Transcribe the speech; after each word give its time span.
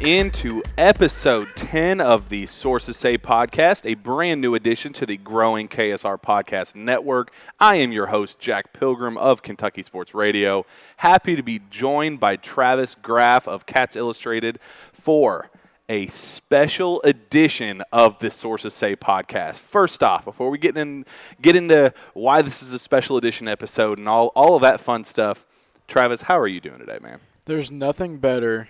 Into 0.00 0.62
episode 0.78 1.48
10 1.56 2.00
of 2.00 2.30
the 2.30 2.46
Sources 2.46 2.96
Say 2.96 3.18
podcast, 3.18 3.84
a 3.84 3.96
brand 3.96 4.40
new 4.40 4.54
addition 4.54 4.94
to 4.94 5.04
the 5.04 5.18
growing 5.18 5.68
KSR 5.68 6.18
podcast 6.22 6.74
network. 6.74 7.34
I 7.60 7.76
am 7.76 7.92
your 7.92 8.06
host, 8.06 8.38
Jack 8.38 8.72
Pilgrim 8.72 9.18
of 9.18 9.42
Kentucky 9.42 9.82
Sports 9.82 10.14
Radio. 10.14 10.64
Happy 10.96 11.36
to 11.36 11.42
be 11.42 11.60
joined 11.68 12.18
by 12.18 12.36
Travis 12.36 12.94
Graf 12.94 13.46
of 13.46 13.66
Cats 13.66 13.94
Illustrated 13.94 14.58
for 14.90 15.50
a 15.86 16.06
special 16.06 17.02
edition 17.02 17.82
of 17.92 18.20
the 18.20 18.30
Sources 18.30 18.72
Say 18.72 18.96
podcast. 18.96 19.60
First 19.60 20.02
off, 20.02 20.24
before 20.24 20.48
we 20.48 20.56
get 20.56 20.78
in 20.78 21.04
get 21.42 21.56
into 21.56 21.92
why 22.14 22.40
this 22.40 22.62
is 22.62 22.72
a 22.72 22.78
special 22.78 23.18
edition 23.18 23.46
episode 23.46 23.98
and 23.98 24.08
all, 24.08 24.28
all 24.28 24.56
of 24.56 24.62
that 24.62 24.80
fun 24.80 25.04
stuff, 25.04 25.44
Travis, 25.88 26.22
how 26.22 26.38
are 26.38 26.48
you 26.48 26.62
doing 26.62 26.78
today, 26.78 27.00
man? 27.02 27.20
There's 27.44 27.70
nothing 27.70 28.16
better 28.16 28.68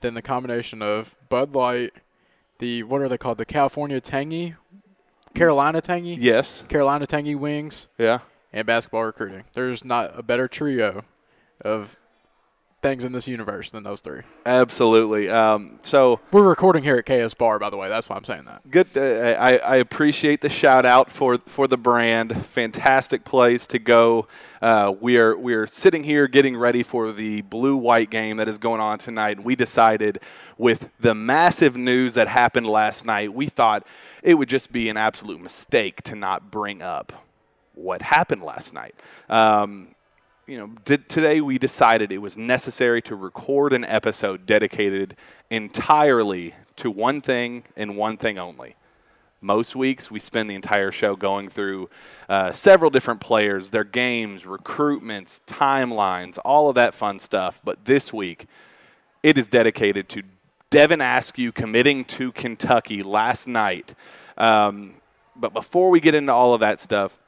than 0.00 0.14
the 0.14 0.22
combination 0.22 0.82
of 0.82 1.16
Bud 1.28 1.54
Light, 1.54 1.92
the 2.58 2.82
what 2.84 3.00
are 3.00 3.08
they 3.08 3.18
called? 3.18 3.38
The 3.38 3.44
California 3.44 4.00
Tangy, 4.00 4.54
Carolina 5.34 5.80
Tangy, 5.80 6.16
Yes. 6.20 6.62
Carolina 6.68 7.06
Tangy 7.06 7.34
wings, 7.34 7.88
Yeah. 7.98 8.20
and 8.52 8.66
basketball 8.66 9.04
recruiting. 9.04 9.44
There's 9.54 9.84
not 9.84 10.12
a 10.18 10.22
better 10.22 10.48
trio 10.48 11.04
of 11.64 11.96
things 12.80 13.04
in 13.04 13.12
this 13.12 13.26
universe 13.26 13.70
than 13.72 13.82
those 13.82 14.00
three. 14.00 14.22
Absolutely. 14.46 15.28
Um, 15.28 15.78
so 15.82 16.20
We're 16.30 16.48
recording 16.48 16.84
here 16.84 16.96
at 16.96 17.06
KS 17.06 17.34
Bar, 17.34 17.58
by 17.58 17.70
the 17.70 17.76
way. 17.76 17.88
That's 17.88 18.08
why 18.08 18.16
I'm 18.16 18.24
saying 18.24 18.44
that. 18.44 18.70
good. 18.70 18.86
Uh, 18.96 19.36
I, 19.38 19.56
I 19.56 19.76
appreciate 19.76 20.42
the 20.42 20.48
shout 20.48 20.86
out 20.86 21.10
for 21.10 21.38
for 21.38 21.66
the 21.66 21.76
brand. 21.76 22.46
Fantastic 22.46 23.24
place 23.24 23.66
to 23.68 23.78
go. 23.78 24.28
Uh, 24.62 24.94
we 25.00 25.18
are 25.18 25.36
we 25.36 25.54
are 25.54 25.66
sitting 25.66 26.04
here 26.04 26.28
getting 26.28 26.56
ready 26.56 26.82
for 26.82 27.10
the 27.12 27.42
blue 27.42 27.76
white 27.76 28.10
game 28.10 28.36
that 28.36 28.48
is 28.48 28.58
going 28.58 28.80
on 28.80 28.98
tonight. 28.98 29.42
We 29.42 29.56
decided 29.56 30.20
with 30.56 30.90
the 31.00 31.14
massive 31.14 31.76
news 31.76 32.14
that 32.14 32.28
happened 32.28 32.66
last 32.66 33.04
night, 33.04 33.34
we 33.34 33.46
thought 33.46 33.86
it 34.22 34.34
would 34.34 34.48
just 34.48 34.70
be 34.72 34.88
an 34.88 34.96
absolute 34.96 35.40
mistake 35.40 36.02
to 36.02 36.14
not 36.14 36.50
bring 36.50 36.82
up 36.82 37.12
what 37.74 38.02
happened 38.02 38.42
last 38.42 38.74
night. 38.74 38.94
Um, 39.28 39.94
you 40.48 40.56
know, 40.56 40.70
did, 40.84 41.08
today 41.10 41.42
we 41.42 41.58
decided 41.58 42.10
it 42.10 42.18
was 42.18 42.36
necessary 42.36 43.02
to 43.02 43.14
record 43.14 43.74
an 43.74 43.84
episode 43.84 44.46
dedicated 44.46 45.14
entirely 45.50 46.54
to 46.76 46.90
one 46.90 47.20
thing 47.20 47.64
and 47.76 47.96
one 47.96 48.16
thing 48.16 48.38
only. 48.38 48.74
Most 49.42 49.76
weeks 49.76 50.10
we 50.10 50.18
spend 50.18 50.48
the 50.48 50.54
entire 50.54 50.90
show 50.90 51.14
going 51.16 51.50
through 51.50 51.90
uh, 52.30 52.50
several 52.50 52.90
different 52.90 53.20
players, 53.20 53.70
their 53.70 53.84
games, 53.84 54.44
recruitments, 54.44 55.42
timelines, 55.46 56.38
all 56.44 56.68
of 56.70 56.74
that 56.76 56.94
fun 56.94 57.18
stuff. 57.18 57.60
But 57.62 57.84
this 57.84 58.10
week, 58.10 58.46
it 59.22 59.36
is 59.36 59.48
dedicated 59.48 60.08
to 60.10 60.22
Devin 60.70 61.02
Askew 61.02 61.52
committing 61.52 62.04
to 62.06 62.32
Kentucky 62.32 63.02
last 63.02 63.46
night. 63.46 63.94
Um, 64.38 64.94
but 65.36 65.52
before 65.52 65.90
we 65.90 66.00
get 66.00 66.14
into 66.14 66.32
all 66.32 66.54
of 66.54 66.60
that 66.60 66.80
stuff, 66.80 67.18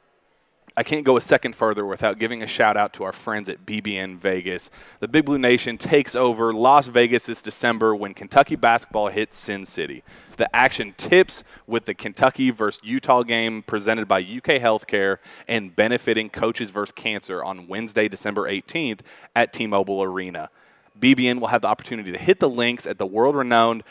I 0.77 0.83
can't 0.83 1.05
go 1.05 1.17
a 1.17 1.21
second 1.21 1.53
further 1.53 1.85
without 1.85 2.17
giving 2.17 2.41
a 2.41 2.47
shout 2.47 2.77
out 2.77 2.93
to 2.93 3.03
our 3.03 3.11
friends 3.11 3.49
at 3.49 3.65
BBN 3.65 4.17
Vegas. 4.17 4.69
The 5.01 5.07
Big 5.09 5.25
Blue 5.25 5.37
Nation 5.37 5.77
takes 5.77 6.15
over 6.15 6.53
Las 6.53 6.87
Vegas 6.87 7.25
this 7.25 7.41
December 7.41 7.93
when 7.93 8.13
Kentucky 8.13 8.55
basketball 8.55 9.09
hits 9.09 9.37
Sin 9.37 9.65
City. 9.65 10.01
The 10.37 10.53
action 10.55 10.93
tips 10.95 11.43
with 11.67 11.85
the 11.85 11.93
Kentucky 11.93 12.51
versus 12.51 12.81
Utah 12.85 13.23
game 13.23 13.63
presented 13.63 14.07
by 14.07 14.19
UK 14.19 14.61
Healthcare 14.61 15.17
and 15.45 15.75
benefiting 15.75 16.29
Coaches 16.29 16.69
versus 16.69 16.93
Cancer 16.93 17.43
on 17.43 17.67
Wednesday, 17.67 18.07
December 18.07 18.49
18th 18.49 19.01
at 19.35 19.51
T 19.51 19.67
Mobile 19.67 20.01
Arena. 20.01 20.49
BBN 20.97 21.39
will 21.41 21.47
have 21.47 21.61
the 21.61 21.67
opportunity 21.67 22.11
to 22.11 22.17
hit 22.17 22.39
the 22.39 22.49
links 22.49 22.87
at 22.87 22.97
the 22.97 23.05
world 23.05 23.35
renowned 23.35 23.83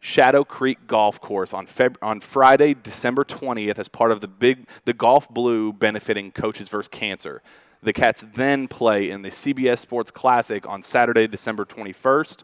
Shadow 0.00 0.44
Creek 0.44 0.86
Golf 0.86 1.20
Course 1.20 1.52
on 1.52 1.66
Feb- 1.66 1.96
on 2.00 2.20
Friday, 2.20 2.74
December 2.74 3.24
20th, 3.24 3.78
as 3.78 3.88
part 3.88 4.12
of 4.12 4.20
the 4.20 4.28
big 4.28 4.68
the 4.84 4.92
Golf 4.92 5.28
Blue 5.28 5.72
benefiting 5.72 6.30
Coaches 6.30 6.68
vs. 6.68 6.88
Cancer. 6.88 7.42
The 7.82 7.92
Cats 7.92 8.24
then 8.34 8.68
play 8.68 9.10
in 9.10 9.22
the 9.22 9.30
CBS 9.30 9.78
Sports 9.78 10.10
Classic 10.10 10.68
on 10.68 10.82
Saturday, 10.82 11.26
December 11.26 11.64
21st. 11.64 12.42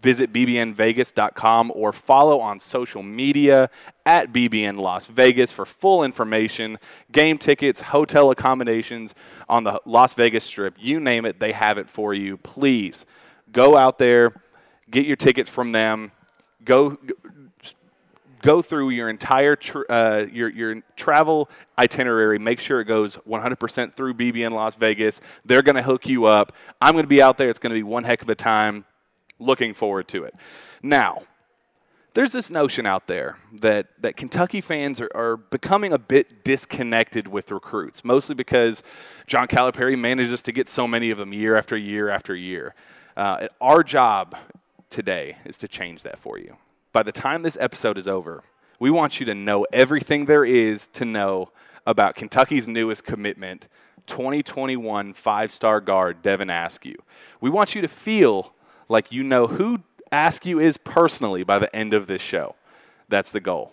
Visit 0.00 0.32
bbnvegas.com 0.32 1.72
or 1.74 1.92
follow 1.92 2.38
on 2.38 2.60
social 2.60 3.02
media 3.02 3.68
at 4.06 4.32
BBN 4.32 4.78
Las 4.78 5.06
Vegas 5.06 5.50
for 5.50 5.64
full 5.64 6.04
information, 6.04 6.78
game 7.10 7.36
tickets, 7.36 7.80
hotel 7.80 8.30
accommodations 8.30 9.16
on 9.48 9.64
the 9.64 9.80
Las 9.84 10.14
Vegas 10.14 10.44
Strip. 10.44 10.76
You 10.78 11.00
name 11.00 11.24
it, 11.24 11.40
they 11.40 11.50
have 11.50 11.78
it 11.78 11.90
for 11.90 12.14
you. 12.14 12.36
Please 12.36 13.06
go 13.50 13.76
out 13.76 13.98
there, 13.98 14.40
get 14.88 15.04
your 15.04 15.16
tickets 15.16 15.50
from 15.50 15.72
them 15.72 16.12
go 16.68 16.98
go 18.42 18.62
through 18.62 18.90
your 18.90 19.08
entire 19.08 19.56
uh, 19.88 20.26
your 20.30 20.50
your 20.50 20.80
travel 20.94 21.48
itinerary. 21.76 22.38
Make 22.38 22.60
sure 22.60 22.80
it 22.80 22.84
goes 22.84 23.16
100% 23.16 23.94
through 23.94 24.14
BBN 24.14 24.52
Las 24.52 24.76
Vegas. 24.76 25.20
They're 25.44 25.62
going 25.62 25.76
to 25.76 25.82
hook 25.82 26.06
you 26.06 26.26
up. 26.26 26.52
I'm 26.80 26.92
going 26.92 27.04
to 27.04 27.08
be 27.08 27.22
out 27.22 27.38
there. 27.38 27.48
It's 27.48 27.58
going 27.58 27.72
to 27.72 27.78
be 27.78 27.82
one 27.82 28.04
heck 28.04 28.22
of 28.22 28.28
a 28.28 28.34
time. 28.34 28.84
Looking 29.40 29.74
forward 29.74 30.08
to 30.08 30.24
it. 30.24 30.34
Now, 30.82 31.22
there's 32.14 32.32
this 32.32 32.50
notion 32.50 32.86
out 32.86 33.06
there 33.06 33.38
that, 33.60 33.86
that 34.00 34.16
Kentucky 34.16 34.60
fans 34.60 35.00
are, 35.00 35.10
are 35.14 35.36
becoming 35.36 35.92
a 35.92 35.98
bit 35.98 36.42
disconnected 36.42 37.28
with 37.28 37.52
recruits, 37.52 38.04
mostly 38.04 38.34
because 38.34 38.82
John 39.28 39.46
Calipari 39.46 39.96
manages 39.96 40.42
to 40.42 40.52
get 40.52 40.68
so 40.68 40.88
many 40.88 41.12
of 41.12 41.18
them 41.18 41.32
year 41.32 41.54
after 41.54 41.76
year 41.76 42.08
after 42.08 42.34
year. 42.34 42.74
Uh, 43.16 43.46
our 43.60 43.84
job 43.84 44.34
today 44.90 45.38
is 45.44 45.58
to 45.58 45.68
change 45.68 46.02
that 46.02 46.18
for 46.18 46.38
you. 46.38 46.56
By 46.92 47.02
the 47.02 47.12
time 47.12 47.42
this 47.42 47.58
episode 47.60 47.98
is 47.98 48.08
over, 48.08 48.42
we 48.78 48.90
want 48.90 49.20
you 49.20 49.26
to 49.26 49.34
know 49.34 49.66
everything 49.72 50.24
there 50.26 50.44
is 50.44 50.86
to 50.88 51.04
know 51.04 51.50
about 51.86 52.14
Kentucky's 52.14 52.68
newest 52.68 53.04
commitment, 53.04 53.68
2021 54.06 55.14
five 55.14 55.50
star 55.50 55.80
guard 55.80 56.22
Devin 56.22 56.50
Askew. 56.50 56.96
We 57.40 57.50
want 57.50 57.74
you 57.74 57.82
to 57.82 57.88
feel 57.88 58.54
like 58.88 59.12
you 59.12 59.22
know 59.22 59.46
who 59.46 59.82
Askew 60.10 60.60
is 60.60 60.76
personally 60.76 61.42
by 61.42 61.58
the 61.58 61.74
end 61.74 61.92
of 61.92 62.06
this 62.06 62.22
show. 62.22 62.54
That's 63.08 63.30
the 63.30 63.40
goal. 63.40 63.72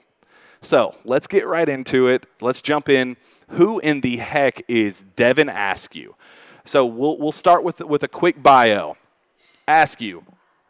So 0.61 0.95
let's 1.05 1.27
get 1.27 1.45
right 1.45 1.67
into 1.67 2.07
it. 2.07 2.25
Let's 2.41 2.61
jump 2.61 2.89
in. 2.89 3.17
Who 3.49 3.79
in 3.79 4.01
the 4.01 4.17
heck 4.17 4.63
is 4.67 5.05
Devin 5.15 5.49
Askew? 5.49 6.15
So 6.63 6.85
we'll, 6.85 7.17
we'll 7.17 7.31
start 7.31 7.63
with, 7.63 7.81
with 7.81 8.01
a 8.01 8.07
quick 8.07 8.41
bio. 8.41 8.97
Askew, 9.67 10.23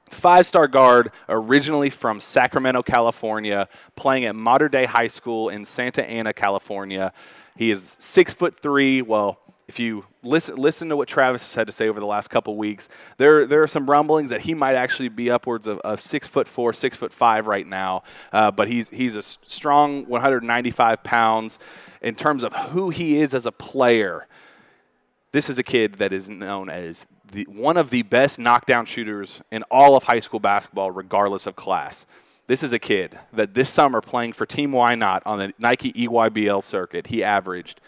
five 0.10 0.46
star 0.46 0.68
guard, 0.68 1.12
originally 1.30 1.90
from 1.90 2.20
Sacramento, 2.20 2.84
California, 2.84 3.68
playing 3.96 4.26
at 4.26 4.36
Mater 4.36 4.70
Dei 4.70 4.86
High 4.86 5.08
School 5.08 5.50
in 5.50 5.66
Santa 5.66 6.08
Ana, 6.08 6.34
California. 6.34 7.12
He 7.56 7.72
is 7.72 7.96
six 8.00 8.34
foot 8.34 8.56
three. 8.56 9.02
Well, 9.02 9.40
if 9.68 9.80
you 9.80 10.06
listen 10.22 10.56
listen 10.56 10.90
to 10.90 10.98
what 10.98 11.08
Travis 11.08 11.42
has 11.42 11.56
had 11.56 11.68
to 11.68 11.74
say 11.74 11.88
over 11.88 12.00
the 12.00 12.06
last 12.06 12.28
couple 12.30 12.56
weeks, 12.56 12.90
there 13.18 13.46
there 13.46 13.64
are 13.64 13.68
some 13.68 13.90
rumblings 13.90 14.30
that 14.30 14.42
he 14.42 14.54
might 14.54 14.76
actually 14.76 15.10
be 15.10 15.32
upwards 15.32 15.66
of, 15.66 15.80
of 15.80 16.00
six 16.00 16.28
foot 16.28 16.48
four, 16.48 16.74
six 16.74 16.96
foot 16.98 17.12
five 17.12 17.48
right 17.48 17.66
now. 17.66 18.04
Uh, 18.32 18.52
but 18.52 18.68
he's 18.68 18.90
he's 18.90 19.16
a 19.16 19.22
strong 19.22 20.08
195 20.08 21.04
pounds. 21.04 21.60
In 22.02 22.14
terms 22.14 22.44
of 22.44 22.54
who 22.54 22.92
he 22.92 23.20
is 23.20 23.34
as 23.34 23.48
a 23.48 23.52
player, 23.52 24.28
this 25.32 25.50
is 25.50 25.58
a 25.58 25.64
kid 25.64 25.96
that 25.96 26.14
is 26.14 26.30
known 26.30 26.70
as 26.70 27.08
the, 27.36 27.44
one 27.50 27.78
of 27.78 27.90
the 27.90 28.02
best 28.02 28.40
knockdown 28.40 28.86
shooters 28.86 29.42
in 29.52 29.62
all 29.70 29.96
of 29.96 30.06
high 30.06 30.20
school 30.20 30.40
basketball, 30.40 30.90
regardless 30.90 31.46
of 31.46 31.56
class. 31.56 32.06
This 32.48 32.64
is 32.64 32.74
a 32.74 32.80
kid 32.80 33.18
that 33.34 33.54
this 33.54 33.70
summer 33.70 34.02
playing 34.02 34.34
for 34.34 34.46
Team 34.46 34.72
Why 34.72 34.96
Not 34.96 35.22
on 35.26 35.40
the 35.40 35.54
Nike 35.60 35.92
EYBL 35.94 36.64
circuit, 36.64 37.08
he 37.08 37.24
averaged 37.24 37.82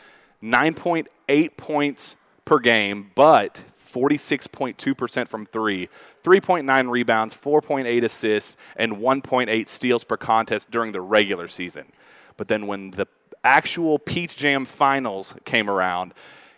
9.8 0.43 1.57
points 1.57 2.15
per 2.43 2.59
game, 2.59 3.11
but 3.15 3.63
46.2% 3.77 5.27
from 5.27 5.45
three, 5.45 5.87
3.9 6.23 6.89
rebounds, 6.89 7.33
4.8 7.33 8.03
assists, 8.03 8.57
and 8.75 8.93
1.8 8.93 9.67
steals 9.67 10.03
per 10.03 10.17
contest 10.17 10.69
during 10.69 10.91
the 10.91 11.01
regular 11.01 11.47
season. 11.47 11.85
But 12.35 12.47
then 12.47 12.67
when 12.67 12.91
the 12.91 13.07
actual 13.43 13.97
Peach 13.97 14.35
Jam 14.35 14.65
finals 14.65 15.35
came 15.45 15.69
around, 15.69 16.13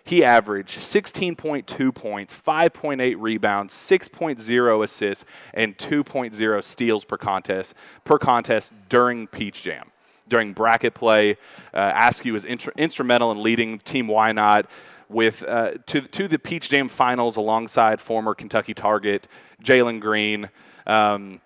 he 0.09 0.23
averaged 0.23 0.79
16.2 0.79 1.93
points, 1.93 2.33
5.8 2.33 3.15
rebounds, 3.19 3.75
6.0 3.75 4.83
assists, 4.83 5.23
and 5.53 5.77
2.0 5.77 6.63
steals 6.63 7.05
per 7.05 7.15
contest 7.15 7.75
per 8.05 8.17
contest 8.17 8.73
during 8.89 9.27
Peach 9.27 9.61
Jam. 9.61 9.91
During 10.27 10.53
bracket 10.53 10.95
play, 10.95 11.37
uh, 11.75 11.91
Askew 11.93 12.33
was 12.33 12.43
intr- 12.43 12.75
instrumental 12.75 13.31
in 13.31 13.43
leading 13.43 13.77
Team 13.77 14.07
Why 14.07 14.31
Not 14.31 14.67
with 15.09 15.43
uh, 15.47 15.73
to 15.85 16.01
to 16.01 16.27
the 16.27 16.39
Peach 16.39 16.71
Jam 16.71 16.87
finals 16.87 17.37
alongside 17.37 17.99
former 17.99 18.33
Kentucky 18.33 18.73
target 18.73 19.27
Jalen 19.63 19.99
Green. 19.99 20.49
Um, 20.87 21.39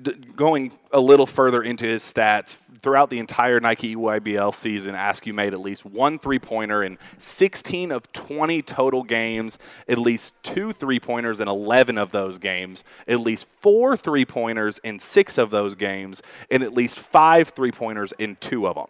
d- 0.00 0.14
going 0.36 0.72
a 0.92 1.00
little 1.00 1.26
further 1.26 1.62
into 1.62 1.86
his 1.86 2.02
stats 2.02 2.56
throughout 2.82 3.10
the 3.10 3.18
entire 3.18 3.60
Nike 3.60 3.94
EYBL 3.94 4.54
season, 4.54 4.94
Askew 4.94 5.32
made 5.32 5.54
at 5.54 5.60
least 5.60 5.84
one 5.84 6.18
three 6.18 6.38
pointer 6.38 6.82
in 6.82 6.98
16 7.18 7.92
of 7.92 8.12
20 8.12 8.62
total 8.62 9.02
games, 9.02 9.58
at 9.88 9.98
least 9.98 10.34
two 10.42 10.72
three 10.72 10.98
pointers 10.98 11.40
in 11.40 11.48
11 11.48 11.96
of 11.98 12.10
those 12.10 12.38
games, 12.38 12.84
at 13.06 13.20
least 13.20 13.46
four 13.46 13.96
three 13.96 14.24
pointers 14.24 14.78
in 14.78 14.98
six 14.98 15.38
of 15.38 15.50
those 15.50 15.74
games, 15.74 16.22
and 16.50 16.62
at 16.62 16.74
least 16.74 16.98
five 16.98 17.50
three 17.50 17.72
pointers 17.72 18.12
in 18.18 18.36
two 18.36 18.66
of 18.66 18.74
them. 18.74 18.88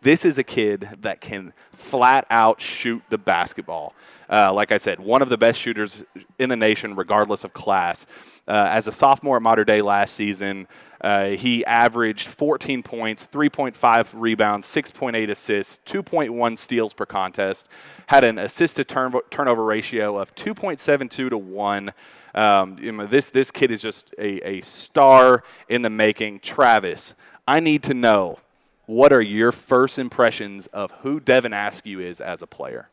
This 0.00 0.24
is 0.24 0.38
a 0.38 0.44
kid 0.44 0.88
that 1.00 1.20
can 1.20 1.52
flat 1.72 2.24
out 2.30 2.60
shoot 2.60 3.02
the 3.08 3.18
basketball. 3.18 3.94
Uh, 4.30 4.52
like 4.52 4.70
I 4.70 4.76
said, 4.76 5.00
one 5.00 5.22
of 5.22 5.28
the 5.28 5.38
best 5.38 5.58
shooters 5.58 6.04
in 6.38 6.50
the 6.50 6.56
nation, 6.56 6.94
regardless 6.94 7.44
of 7.44 7.52
class. 7.52 8.06
Uh, 8.46 8.68
as 8.70 8.86
a 8.86 8.92
sophomore 8.92 9.36
at 9.36 9.42
Mater 9.42 9.64
Dei 9.64 9.82
last 9.82 10.14
season, 10.14 10.68
uh, 11.00 11.28
he 11.28 11.64
averaged 11.64 12.28
14 12.28 12.82
points, 12.82 13.26
3.5 13.26 14.12
rebounds, 14.14 14.66
6.8 14.66 15.30
assists, 15.30 15.80
2.1 15.90 16.58
steals 16.58 16.92
per 16.92 17.06
contest, 17.06 17.68
had 18.08 18.22
an 18.22 18.38
assist 18.38 18.76
to 18.76 18.84
turn- 18.84 19.14
turnover 19.30 19.64
ratio 19.64 20.18
of 20.18 20.34
2.72 20.34 21.30
to 21.30 21.38
1. 21.38 21.92
Um, 22.34 22.76
you 22.78 22.92
know, 22.92 23.06
this, 23.06 23.30
this 23.30 23.50
kid 23.50 23.70
is 23.70 23.80
just 23.80 24.14
a, 24.18 24.46
a 24.46 24.60
star 24.60 25.42
in 25.68 25.82
the 25.82 25.90
making. 25.90 26.40
Travis, 26.40 27.14
I 27.46 27.60
need 27.60 27.82
to 27.84 27.94
know 27.94 28.38
what 28.88 29.12
are 29.12 29.20
your 29.20 29.52
first 29.52 29.98
impressions 29.98 30.66
of 30.68 30.90
who 31.02 31.20
Devin 31.20 31.52
Askew 31.52 32.00
is 32.00 32.22
as 32.22 32.40
a 32.40 32.46
player? 32.46 32.88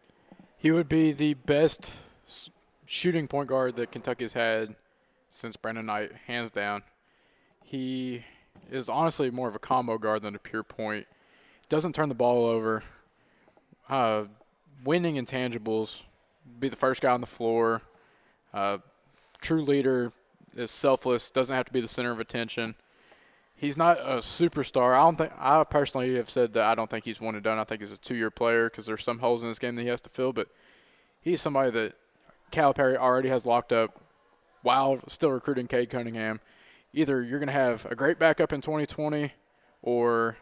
He 0.58 0.70
would 0.70 0.90
be 0.90 1.14
the 1.14 1.36
best 1.36 1.90
shooting 2.86 3.30
point 3.30 3.48
guard 3.48 3.78
that 3.78 3.94
Kentucky's 3.94 4.34
had 4.34 4.76
since 5.32 5.56
Brandon 5.56 5.86
Knight, 5.86 6.12
hands 6.28 6.52
down. 6.52 6.84
He 7.64 8.26
is 8.70 8.90
honestly 8.90 9.32
more 9.32 9.48
of 9.48 9.56
a 9.56 9.60
combo 9.60 9.98
guard 9.98 10.22
than 10.22 10.36
a 10.36 10.40
pure 10.40 10.64
point. 10.64 11.08
Doesn't 11.70 11.94
turn 11.94 12.10
the 12.10 12.16
ball 12.16 12.46
over. 12.46 12.84
Uh, 13.88 14.26
winning 14.84 15.16
intangibles. 15.16 16.02
Be 16.60 16.68
the 16.68 16.76
first 16.76 17.02
guy 17.02 17.12
on 17.12 17.22
the 17.22 17.28
floor. 17.28 17.82
Uh, 18.54 18.80
true 19.40 19.64
leader. 19.64 20.12
Is 20.58 20.72
selfless. 20.72 21.32
Doesn't 21.32 21.56
have 21.56 21.66
to 21.66 21.74
be 21.74 21.80
the 21.82 21.88
center 21.88 22.12
of 22.12 22.20
attention. 22.20 22.76
He's 23.56 23.78
not 23.78 23.98
a 24.00 24.18
superstar. 24.18 24.94
I 24.94 25.04
don't 25.04 25.18
think. 25.18 25.32
I 25.38 25.64
personally 25.64 26.16
have 26.16 26.30
said 26.30 26.54
that 26.54 26.66
I 26.66 26.76
don't 26.76 26.90
think 26.90 27.06
he's 27.06 27.22
one 27.22 27.36
and 27.36 27.44
done. 27.44 27.58
I 27.58 27.64
think 27.64 27.82
he's 27.82 27.92
a 27.92 27.98
two-year 27.98 28.32
player 28.32 28.70
because 28.70 28.86
there's 28.86 29.04
some 29.04 29.20
holes 29.20 29.42
in 29.42 29.50
this 29.50 29.60
game 29.60 29.76
that 29.76 29.82
he 29.82 29.88
has 29.88 30.02
to 30.02 30.10
fill. 30.10 30.34
But 30.34 30.50
he's 31.22 31.42
somebody 31.42 31.72
that 31.72 31.96
Calipari 32.52 32.98
already 32.98 33.30
has 33.30 33.46
locked 33.46 33.72
up 33.72 34.02
while 34.62 35.00
still 35.08 35.32
recruiting 35.32 35.68
Cade 35.68 35.90
Cunningham 35.90 36.40
either 36.96 37.22
you're 37.22 37.40
going 37.40 37.48
to 37.48 37.54
have 37.54 37.86
a 37.92 37.96
great 37.96 38.18
backup 38.18 38.54
in 38.54 38.62
2020 38.62 39.32
or 39.82 40.38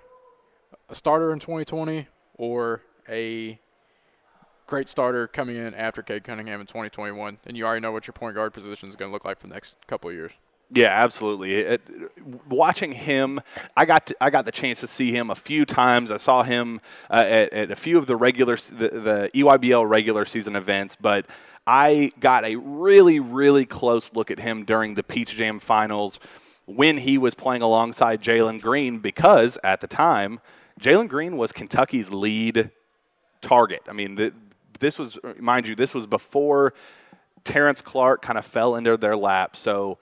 a 0.88 0.96
starter 0.96 1.34
in 1.34 1.40
2020 1.40 2.08
or 2.36 2.84
a 3.10 3.60
great 4.68 4.88
starter 4.88 5.28
coming 5.28 5.56
in 5.56 5.74
after 5.74 6.02
Cade 6.02 6.24
Cunningham 6.24 6.62
in 6.62 6.68
2021. 6.68 7.40
And 7.46 7.58
you 7.58 7.66
already 7.66 7.82
know 7.82 7.92
what 7.92 8.08
your 8.08 8.14
point 8.14 8.36
guard 8.36 8.54
position 8.54 8.88
is 8.88 8.96
going 8.96 9.10
to 9.10 9.14
look 9.14 9.26
like 9.26 9.40
for 9.40 9.48
the 9.48 9.54
next 9.54 9.76
couple 9.88 10.12
of 10.12 10.16
years. 10.16 10.32
Yeah, 10.76 10.88
absolutely. 10.88 11.54
It, 11.54 11.82
watching 12.50 12.94
him, 12.94 13.40
I 13.78 13.86
got 13.86 14.08
to, 14.08 14.16
I 14.20 14.32
got 14.32 14.46
the 14.46 14.52
chance 14.52 14.80
to 14.80 14.88
see 14.88 15.12
him 15.12 15.30
a 15.30 15.36
few 15.36 15.66
times. 15.66 16.10
I 16.10 16.18
saw 16.18 16.42
him 16.42 16.82
uh, 17.12 17.26
at, 17.28 17.54
at, 17.54 17.72
a 17.72 17.76
few 17.76 17.98
of 18.00 18.08
the 18.08 18.16
regular 18.16 18.56
the, 18.56 18.90
the 18.90 19.32
EYBL 19.36 19.88
regular 19.88 20.26
season 20.26 20.56
events, 20.56 20.96
but 20.96 21.30
I 21.68 22.12
got 22.20 22.44
a 22.44 22.56
really 22.56 23.20
really 23.20 23.66
close 23.66 24.14
look 24.14 24.32
at 24.32 24.40
him 24.40 24.66
during 24.66 24.96
the 24.96 25.04
Peach 25.04 25.36
Jam 25.36 25.60
finals 25.60 26.20
when 26.66 26.98
he 26.98 27.18
was 27.20 27.36
playing 27.36 27.62
alongside 27.62 28.22
Jalen 28.22 28.60
Green 28.60 28.98
because 28.98 29.60
at 29.64 29.80
the 29.80 29.88
time, 29.88 30.40
Jalen 30.80 31.08
Green 31.08 31.38
was 31.38 31.52
Kentucky's 31.52 32.12
lead 32.12 32.72
target. 33.42 33.82
I 33.88 33.94
mean, 33.94 34.16
the, 34.16 34.34
this 34.80 34.98
was, 34.98 35.20
mind 35.38 35.68
you, 35.68 35.76
this 35.76 35.94
was 35.94 36.08
before 36.08 36.74
Terrence 37.44 37.82
Clark 37.82 38.22
kind 38.22 38.40
of 38.40 38.46
fell 38.46 38.76
into 38.76 38.98
their 38.98 39.16
lap. 39.16 39.56
So 39.56 39.98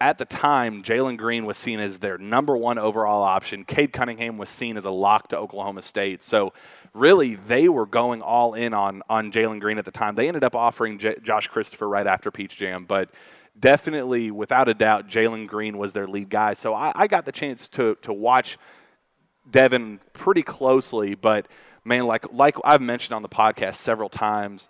at 0.00 0.18
the 0.18 0.24
time, 0.24 0.82
Jalen 0.82 1.16
Green 1.16 1.46
was 1.46 1.56
seen 1.56 1.80
as 1.80 1.98
their 1.98 2.18
number 2.18 2.56
one 2.56 2.78
overall 2.78 3.22
option. 3.22 3.64
Cade 3.64 3.92
Cunningham 3.92 4.38
was 4.38 4.50
seen 4.50 4.76
as 4.76 4.84
a 4.84 4.90
lock 4.90 5.28
to 5.28 5.38
Oklahoma 5.38 5.82
State. 5.82 6.22
So 6.22 6.52
really, 6.92 7.36
they 7.36 7.68
were 7.68 7.86
going 7.86 8.20
all 8.22 8.54
in 8.54 8.74
on 8.74 9.02
on 9.08 9.32
Jalen 9.32 9.60
Green 9.60 9.78
at 9.78 9.84
the 9.84 9.90
time. 9.90 10.14
They 10.14 10.28
ended 10.28 10.44
up 10.44 10.54
offering 10.54 10.98
J- 10.98 11.16
Josh 11.22 11.48
Christopher 11.48 11.88
right 11.88 12.06
after 12.06 12.30
Peach 12.30 12.56
Jam, 12.56 12.84
but 12.84 13.10
definitely, 13.58 14.30
without 14.30 14.68
a 14.68 14.74
doubt, 14.74 15.08
Jalen 15.08 15.46
Green 15.46 15.78
was 15.78 15.92
their 15.92 16.06
lead 16.06 16.28
guy. 16.28 16.54
So 16.54 16.74
I, 16.74 16.92
I 16.94 17.06
got 17.06 17.24
the 17.24 17.32
chance 17.32 17.68
to 17.70 17.96
to 18.02 18.12
watch 18.12 18.58
Devin 19.50 20.00
pretty 20.12 20.42
closely, 20.42 21.14
but 21.14 21.46
man, 21.84 22.06
like 22.06 22.32
like 22.32 22.56
I've 22.64 22.82
mentioned 22.82 23.14
on 23.14 23.22
the 23.22 23.28
podcast 23.28 23.74
several 23.74 24.08
times, 24.08 24.68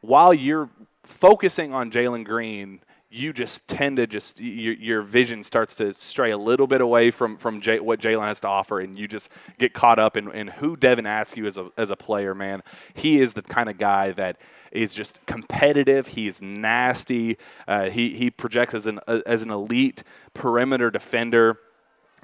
while 0.00 0.34
you're 0.34 0.68
focusing 1.04 1.72
on 1.72 1.90
Jalen 1.90 2.24
Green 2.24 2.80
you 3.14 3.32
just 3.32 3.68
tend 3.68 3.98
to 3.98 4.08
just 4.08 4.40
your, 4.40 4.74
your 4.74 5.02
vision 5.02 5.44
starts 5.44 5.76
to 5.76 5.94
stray 5.94 6.32
a 6.32 6.36
little 6.36 6.66
bit 6.66 6.80
away 6.80 7.12
from 7.12 7.36
from 7.36 7.60
J, 7.60 7.78
what 7.78 8.00
Jalen 8.00 8.24
has 8.24 8.40
to 8.40 8.48
offer, 8.48 8.80
and 8.80 8.98
you 8.98 9.06
just 9.06 9.30
get 9.56 9.72
caught 9.72 10.00
up 10.00 10.16
in, 10.16 10.30
in 10.32 10.48
who 10.48 10.76
Devin 10.76 11.06
Askew 11.06 11.46
as 11.46 11.56
a 11.56 11.70
as 11.78 11.90
a 11.90 11.96
player. 11.96 12.34
Man, 12.34 12.62
he 12.92 13.20
is 13.20 13.34
the 13.34 13.42
kind 13.42 13.68
of 13.68 13.78
guy 13.78 14.10
that 14.12 14.40
is 14.72 14.92
just 14.92 15.24
competitive. 15.26 16.08
He's 16.08 16.42
nasty. 16.42 17.36
Uh, 17.68 17.88
he 17.88 18.16
he 18.16 18.30
projects 18.30 18.74
as 18.74 18.86
an 18.86 18.98
uh, 19.06 19.20
as 19.24 19.42
an 19.42 19.50
elite 19.50 20.02
perimeter 20.34 20.90
defender. 20.90 21.60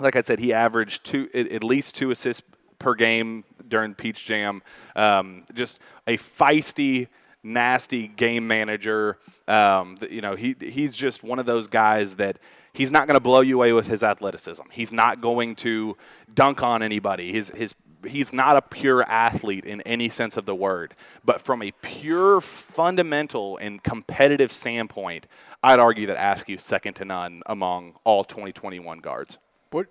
Like 0.01 0.17
I 0.17 0.23
said, 0.23 0.41
he 0.41 0.53
averaged 0.53 1.05
two 1.05 1.29
at 1.33 1.63
least 1.63 1.95
two 1.95 2.11
assists 2.11 2.43
per 2.81 2.95
game 2.95 3.45
during 3.69 3.95
Peach 3.95 4.25
Jam. 4.25 4.63
Um, 4.97 5.45
just 5.55 5.79
a 6.09 6.17
feisty 6.17 7.07
nasty 7.43 8.09
game 8.09 8.47
manager. 8.47 9.19
Um, 9.49 9.97
you 10.11 10.21
know, 10.21 10.37
he 10.37 10.57
he's 10.61 10.97
just 10.97 11.23
one 11.23 11.39
of 11.39 11.47
those 11.47 11.67
guys 11.67 12.17
that 12.17 12.39
he's 12.73 12.91
not 12.91 13.07
going 13.07 13.17
to 13.17 13.21
blow 13.21 13.41
you 13.41 13.57
away 13.57 13.73
with 13.73 13.89
his 13.89 14.03
athleticism. 14.03 14.63
He's 14.71 14.93
not 14.93 15.21
going 15.21 15.57
to 15.57 15.97
dunk 16.33 16.63
on 16.63 16.83
anybody. 16.83 17.33
His 17.33 17.51
his 17.51 17.75
he's 18.07 18.33
not 18.33 18.57
a 18.57 18.63
pure 18.63 19.03
athlete 19.03 19.65
in 19.65 19.81
any 19.83 20.09
sense 20.09 20.37
of 20.37 20.47
the 20.47 20.55
word. 20.55 20.95
But 21.25 21.41
from 21.41 21.63
a 21.63 21.73
pure 21.83 22.41
fundamental 22.41 23.57
and 23.59 23.83
competitive 23.83 24.53
standpoint, 24.53 25.27
I'd 25.63 25.79
argue 25.79 26.07
that 26.07 26.17
Askew's 26.17 26.63
second 26.63 26.95
to 26.95 27.05
none 27.05 27.43
among 27.47 27.95
all 28.05 28.25
2021 28.25 29.01
guards. 29.01 29.39
What 29.71 29.87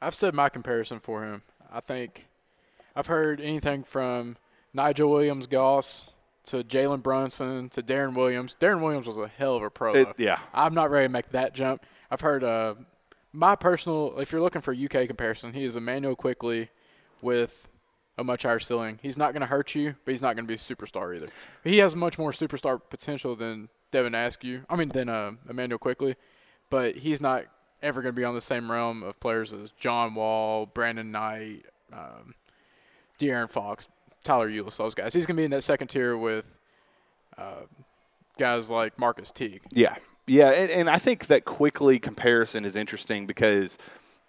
I've 0.00 0.14
said 0.14 0.34
my 0.34 0.48
comparison 0.48 1.00
for 1.00 1.24
him. 1.24 1.42
I 1.72 1.80
think 1.80 2.26
I've 2.94 3.06
heard 3.06 3.40
anything 3.40 3.82
from 3.82 4.36
Nigel 4.72 5.10
Williams 5.10 5.46
Goss 5.46 6.10
to 6.46 6.62
Jalen 6.62 7.02
Brunson 7.02 7.68
to 7.70 7.82
Deron 7.82 8.14
Williams. 8.14 8.56
Deron 8.60 8.80
Williams 8.80 9.06
was 9.06 9.16
a 9.16 9.28
hell 9.28 9.56
of 9.56 9.62
a 9.62 9.70
pro. 9.70 9.94
It, 9.94 10.08
yeah. 10.18 10.38
I'm 10.54 10.74
not 10.74 10.90
ready 10.90 11.06
to 11.06 11.12
make 11.12 11.30
that 11.30 11.54
jump. 11.54 11.84
I've 12.10 12.20
heard 12.20 12.44
uh, 12.44 12.74
my 13.32 13.56
personal, 13.56 14.18
if 14.18 14.32
you're 14.32 14.40
looking 14.40 14.62
for 14.62 14.72
UK 14.72 15.06
comparison, 15.06 15.52
he 15.52 15.64
is 15.64 15.76
Immanuel 15.76 16.16
Quickley 16.16 16.70
with 17.22 17.68
a 18.18 18.24
much 18.24 18.44
higher 18.44 18.58
ceiling. 18.58 18.98
He's 19.02 19.16
not 19.16 19.32
going 19.32 19.40
to 19.40 19.46
hurt 19.46 19.74
you, 19.74 19.96
but 20.04 20.12
he's 20.12 20.22
not 20.22 20.36
going 20.36 20.46
to 20.46 20.48
be 20.48 20.54
a 20.54 20.56
superstar 20.56 21.14
either. 21.14 21.28
He 21.64 21.78
has 21.78 21.94
much 21.94 22.18
more 22.18 22.32
superstar 22.32 22.80
potential 22.88 23.36
than 23.36 23.68
Devin 23.90 24.14
Askew. 24.14 24.64
I 24.70 24.76
mean, 24.76 24.88
than 24.88 25.08
uh, 25.08 25.32
Immanuel 25.50 25.78
Quickley, 25.78 26.16
but 26.70 26.98
he's 26.98 27.20
not 27.20 27.44
ever 27.82 28.02
going 28.02 28.14
to 28.14 28.18
be 28.18 28.24
on 28.24 28.34
the 28.34 28.40
same 28.40 28.70
realm 28.70 29.02
of 29.02 29.18
players 29.20 29.52
as 29.52 29.70
John 29.78 30.14
Wall, 30.14 30.66
Brandon 30.66 31.10
Knight, 31.10 31.66
um, 31.92 32.34
De'Aaron 33.18 33.50
Fox, 33.50 33.88
Tyler 34.26 34.50
Ulis, 34.50 34.76
those 34.76 34.94
guys. 34.94 35.14
He's 35.14 35.26
going 35.26 35.36
to 35.36 35.40
be 35.40 35.44
in 35.44 35.50
that 35.52 35.62
second 35.64 35.88
tier 35.88 36.16
with 36.16 36.58
uh, 37.38 37.62
guys 38.38 38.70
like 38.70 38.98
Marcus 38.98 39.30
Teague. 39.30 39.62
Yeah. 39.70 39.96
Yeah. 40.26 40.50
And, 40.50 40.70
and 40.70 40.90
I 40.90 40.98
think 40.98 41.26
that 41.26 41.44
Quickley 41.44 41.98
comparison 41.98 42.64
is 42.64 42.76
interesting 42.76 43.26
because, 43.26 43.78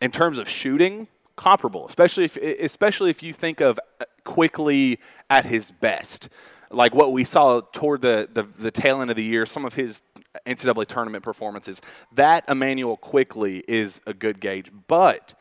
in 0.01 0.11
terms 0.11 0.37
of 0.37 0.47
shooting, 0.47 1.07
comparable, 1.35 1.87
especially 1.87 2.25
if, 2.25 2.35
especially 2.37 3.09
if 3.09 3.23
you 3.23 3.31
think 3.31 3.61
of 3.61 3.79
Quickley 4.25 4.99
at 5.29 5.45
his 5.45 5.71
best. 5.71 6.27
Like 6.69 6.93
what 6.93 7.13
we 7.13 7.23
saw 7.23 7.61
toward 7.61 8.01
the, 8.01 8.27
the, 8.31 8.43
the 8.43 8.71
tail 8.71 9.01
end 9.01 9.09
of 9.09 9.15
the 9.15 9.23
year, 9.23 9.45
some 9.45 9.63
of 9.63 9.75
his 9.75 10.01
NCAA 10.45 10.85
tournament 10.85 11.23
performances, 11.23 11.81
that 12.13 12.43
Immanuel 12.49 12.97
Quickley 12.97 13.63
is 13.67 14.01
a 14.05 14.13
good 14.13 14.41
gauge. 14.41 14.69
But 14.87 15.33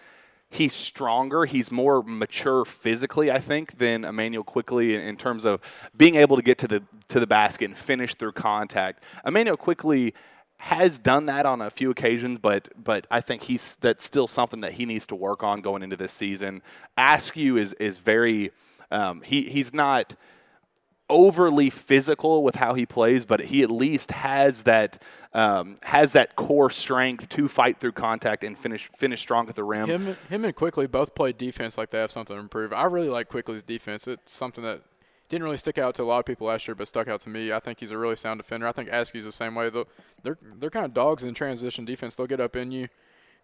he's 0.57 0.75
stronger. 0.75 1.45
He's 1.45 1.71
more 1.71 2.03
mature 2.03 2.65
physically, 2.65 3.31
I 3.31 3.39
think, 3.39 3.79
than 3.79 4.05
Immanuel 4.05 4.45
Quickley 4.45 4.95
in, 4.95 5.01
in, 5.03 5.17
terms 5.17 5.45
of 5.45 5.61
being 5.97 6.17
able 6.17 6.37
to 6.37 6.43
get 6.43 6.59
to 6.59 6.69
the 6.69 6.83
to 7.09 7.21
the 7.21 7.27
basket 7.27 7.67
and 7.67 7.77
finish 7.77 8.15
through 8.15 8.33
contact. 8.33 9.05
Immanuel 9.25 9.57
Quickley 9.57 10.15
has 10.59 10.99
done 10.99 11.27
that 11.27 11.47
on 11.47 11.61
a 11.61 11.71
few 11.71 11.91
occasions, 11.91 12.39
but 12.39 12.69
but 12.83 13.07
I 13.11 13.21
think 13.21 13.43
he's 13.43 13.77
that's 13.77 14.05
still 14.05 14.27
something 14.27 14.61
that 14.63 14.73
he 14.73 14.87
needs 14.87 15.07
to 15.09 15.15
work 15.15 15.43
on 15.43 15.61
going 15.61 15.83
into 15.83 15.97
this 15.97 16.13
season. 16.13 16.63
Askew 16.97 17.57
is 17.57 17.75
is 17.75 17.99
very 17.99 18.51
um, 18.91 19.23
he 19.23 19.43
he's 19.43 19.75
not 19.75 20.17
overly 21.09 21.71
physical 21.71 22.43
with 22.43 22.57
how 22.57 22.75
he 22.75 22.85
plays, 22.85 23.25
but 23.25 23.41
he 23.41 23.63
at 23.63 23.71
least 23.71 24.11
has 24.13 24.63
that 24.63 25.03
um, 25.33 25.77
has 25.83 26.13
that 26.13 26.35
core 26.35 26.71
strength 26.71 27.29
to 27.31 27.49
fight 27.49 27.79
through 27.79 27.93
contact 27.93 28.43
and 28.43 28.57
finish 28.57 28.89
finish 28.97 29.21
strong 29.21 29.49
at 29.49 29.55
the 29.55 29.65
rim. 29.65 29.89
Him, 29.89 30.17
him 30.29 30.45
and 30.45 30.55
Quickley 30.55 30.87
both 30.87 31.15
play 31.15 31.33
defense 31.33 31.77
like 31.77 31.91
they 31.91 31.99
have 31.99 32.11
something 32.11 32.35
to 32.35 32.41
improve. 32.41 32.73
I 32.73 32.85
really 32.85 33.09
like 33.09 33.29
Quickley's 33.29 33.63
defense. 33.63 34.07
It's 34.09 34.33
something 34.33 34.65
that 34.65 34.83
didn't 35.29 35.45
really 35.45 35.57
stick 35.57 35.79
out 35.79 35.95
to 35.97 36.03
a 36.03 36.05
lot 36.05 36.21
of 36.21 36.25
people 36.25 36.47
last 36.47 36.67
year, 36.69 36.75
but 36.75 36.89
stuck 36.89 37.09
out 37.09 37.21
to 37.21 37.29
me. 37.29 37.53
I 37.53 37.61
think 37.61 37.81
he's 37.81 37.91
a 37.91 37.99
really 37.99 38.17
sound 38.17 38.39
defender. 38.39 38.67
I 38.67 38.73
think 38.73 38.89
Askew's 38.89 39.25
the 39.25 39.33
same 39.33 39.55
way. 39.55 39.71
They're 39.71 39.85
they're, 40.23 40.39
they're 40.59 40.71
kind 40.71 40.87
of 40.87 40.95
dogs 40.95 41.25
in 41.25 41.35
transition 41.35 41.85
defense. 41.85 42.15
They'll 42.15 42.27
get 42.27 42.41
up 42.41 42.57
in 42.57 42.71
you 42.71 42.89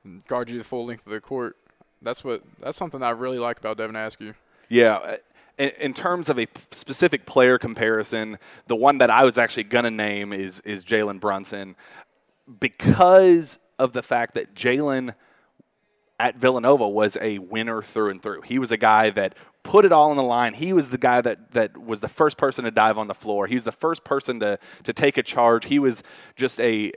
and 0.05 0.27
guard 0.27 0.51
you 0.51 0.59
the 0.59 0.65
full 0.65 0.87
length 0.87 1.07
of 1.07 1.13
the 1.13 1.21
court. 1.21 1.57
That's 2.01 2.25
what 2.25 2.43
that's 2.61 2.79
something 2.79 3.03
I 3.03 3.11
really 3.11 3.39
like 3.39 3.59
about 3.59 3.77
Devin 3.77 3.97
Askew. 3.97 4.35
Yeah, 4.69 5.17
in, 5.59 5.95
terms 5.95 6.29
of 6.29 6.39
a 6.39 6.47
specific 6.71 7.27
player 7.27 7.59
comparison, 7.59 8.39
the 8.67 8.77
one 8.77 8.99
that 8.99 9.11
I 9.11 9.25
was 9.25 9.39
actually 9.39 9.65
going 9.65 9.85
to 9.85 9.91
name 9.91 10.33
is 10.33 10.61
is 10.61 10.85
Jalen 10.85 11.21
Brunson, 11.21 11.77
because 12.61 13.59
of 13.79 13.93
the 13.93 14.03
fact 14.03 14.35
that 14.35 14.55
Jalen 14.55 15.15
at 16.19 16.37
Villanova 16.37 16.89
was 16.89 17.19
a 17.21 17.39
winner 17.39 17.83
through 17.83 18.11
and 18.11 18.23
through. 18.23 18.43
He 18.43 18.59
was 18.59 18.71
a 18.71 18.77
guy 18.77 19.11
that 19.11 19.35
put 19.65 19.85
it 19.85 19.93
all 19.93 20.11
on 20.11 20.17
the 20.17 20.23
line. 20.23 20.55
He 20.55 20.73
was 20.73 20.91
the 20.91 20.99
guy 20.99 21.21
that, 21.21 21.51
that 21.53 21.77
was 21.77 22.01
the 22.01 22.09
first 22.09 22.37
person 22.37 22.65
to 22.65 22.71
dive 22.71 22.97
on 22.97 23.09
the 23.09 23.15
floor. 23.15 23.47
He 23.47 23.55
was 23.55 23.65
the 23.65 23.73
first 23.73 24.05
person 24.05 24.39
to, 24.41 24.59
to 24.85 24.93
take 24.93 25.17
a 25.17 25.23
charge. 25.23 25.65
He 25.67 25.79
was 25.79 26.03
just 26.37 26.61
a 26.61 26.93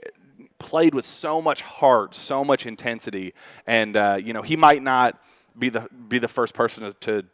played 0.58 0.94
with 0.94 1.04
so 1.04 1.42
much 1.42 1.60
heart, 1.62 2.14
so 2.14 2.44
much 2.44 2.66
intensity, 2.66 3.34
and 3.66 3.96
uh, 3.96 4.18
you 4.22 4.32
know 4.32 4.42
he 4.42 4.56
might 4.56 4.82
not 4.82 5.20
be 5.58 5.68
the 5.68 5.88
be 6.08 6.18
the 6.18 6.28
first 6.28 6.54
person 6.54 6.84
to, 6.84 6.92
to 7.00 7.26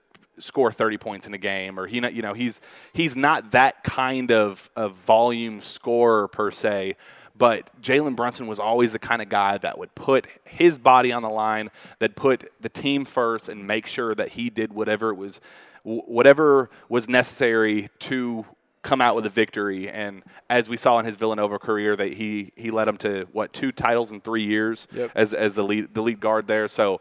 score 0.43 0.73
30 0.73 0.99
points 0.99 1.27
in 1.27 1.35
a 1.35 1.39
game 1.39 1.79
or 1.79 1.87
he 1.87 1.97
you 2.11 2.23
know 2.23 2.35
he's 2.35 2.61
he's 2.93 3.17
not 3.17 3.53
that 3.53 3.83
kind 3.85 4.31
of, 4.33 4.69
of 4.77 4.95
volume 4.95 5.61
scorer 5.61 6.29
per 6.29 6.51
se 6.51 6.97
but 7.37 7.71
Jalen 7.81 8.15
Brunson 8.15 8.47
was 8.47 8.59
always 8.59 8.93
the 8.93 8.99
kind 8.99 9.23
of 9.23 9.29
guy 9.29 9.57
that 9.59 9.79
would 9.79 9.95
put 9.95 10.27
his 10.45 10.79
body 10.79 11.13
on 11.13 11.23
the 11.23 11.31
line 11.31 11.71
that 11.99 12.15
put 12.15 12.51
the 12.61 12.69
team 12.69 13.05
first 13.05 13.49
and 13.49 13.67
make 13.67 13.87
sure 13.87 14.15
that 14.15 14.31
he 14.31 14.51
did 14.51 14.73
whatever 14.73 15.11
it 15.11 15.17
was 15.17 15.41
whatever 15.85 16.71
was 16.89 17.09
necessary 17.09 17.89
to 17.99 18.45
come 18.83 19.01
out 19.01 19.15
with 19.15 19.25
a 19.25 19.31
victory 19.31 19.89
and 19.89 20.25
as 20.51 20.69
we 20.69 20.77
saw 20.77 20.99
in 20.99 21.07
his 21.07 21.17
Villanova 21.17 21.59
career 21.59 21.95
that 21.95 22.15
he 22.15 22.51
he 22.57 22.71
led 22.71 22.89
him 22.89 22.97
to 22.97 23.27
what 23.33 23.53
two 23.53 23.71
titles 23.71 24.11
in 24.11 24.21
3 24.21 24.43
years 24.43 24.89
yep. 24.93 25.11
as 25.15 25.33
as 25.33 25.55
the 25.55 25.63
lead 25.63 25.95
the 25.95 26.03
lead 26.03 26.21
guard 26.21 26.49
there 26.49 26.67
so 26.67 27.01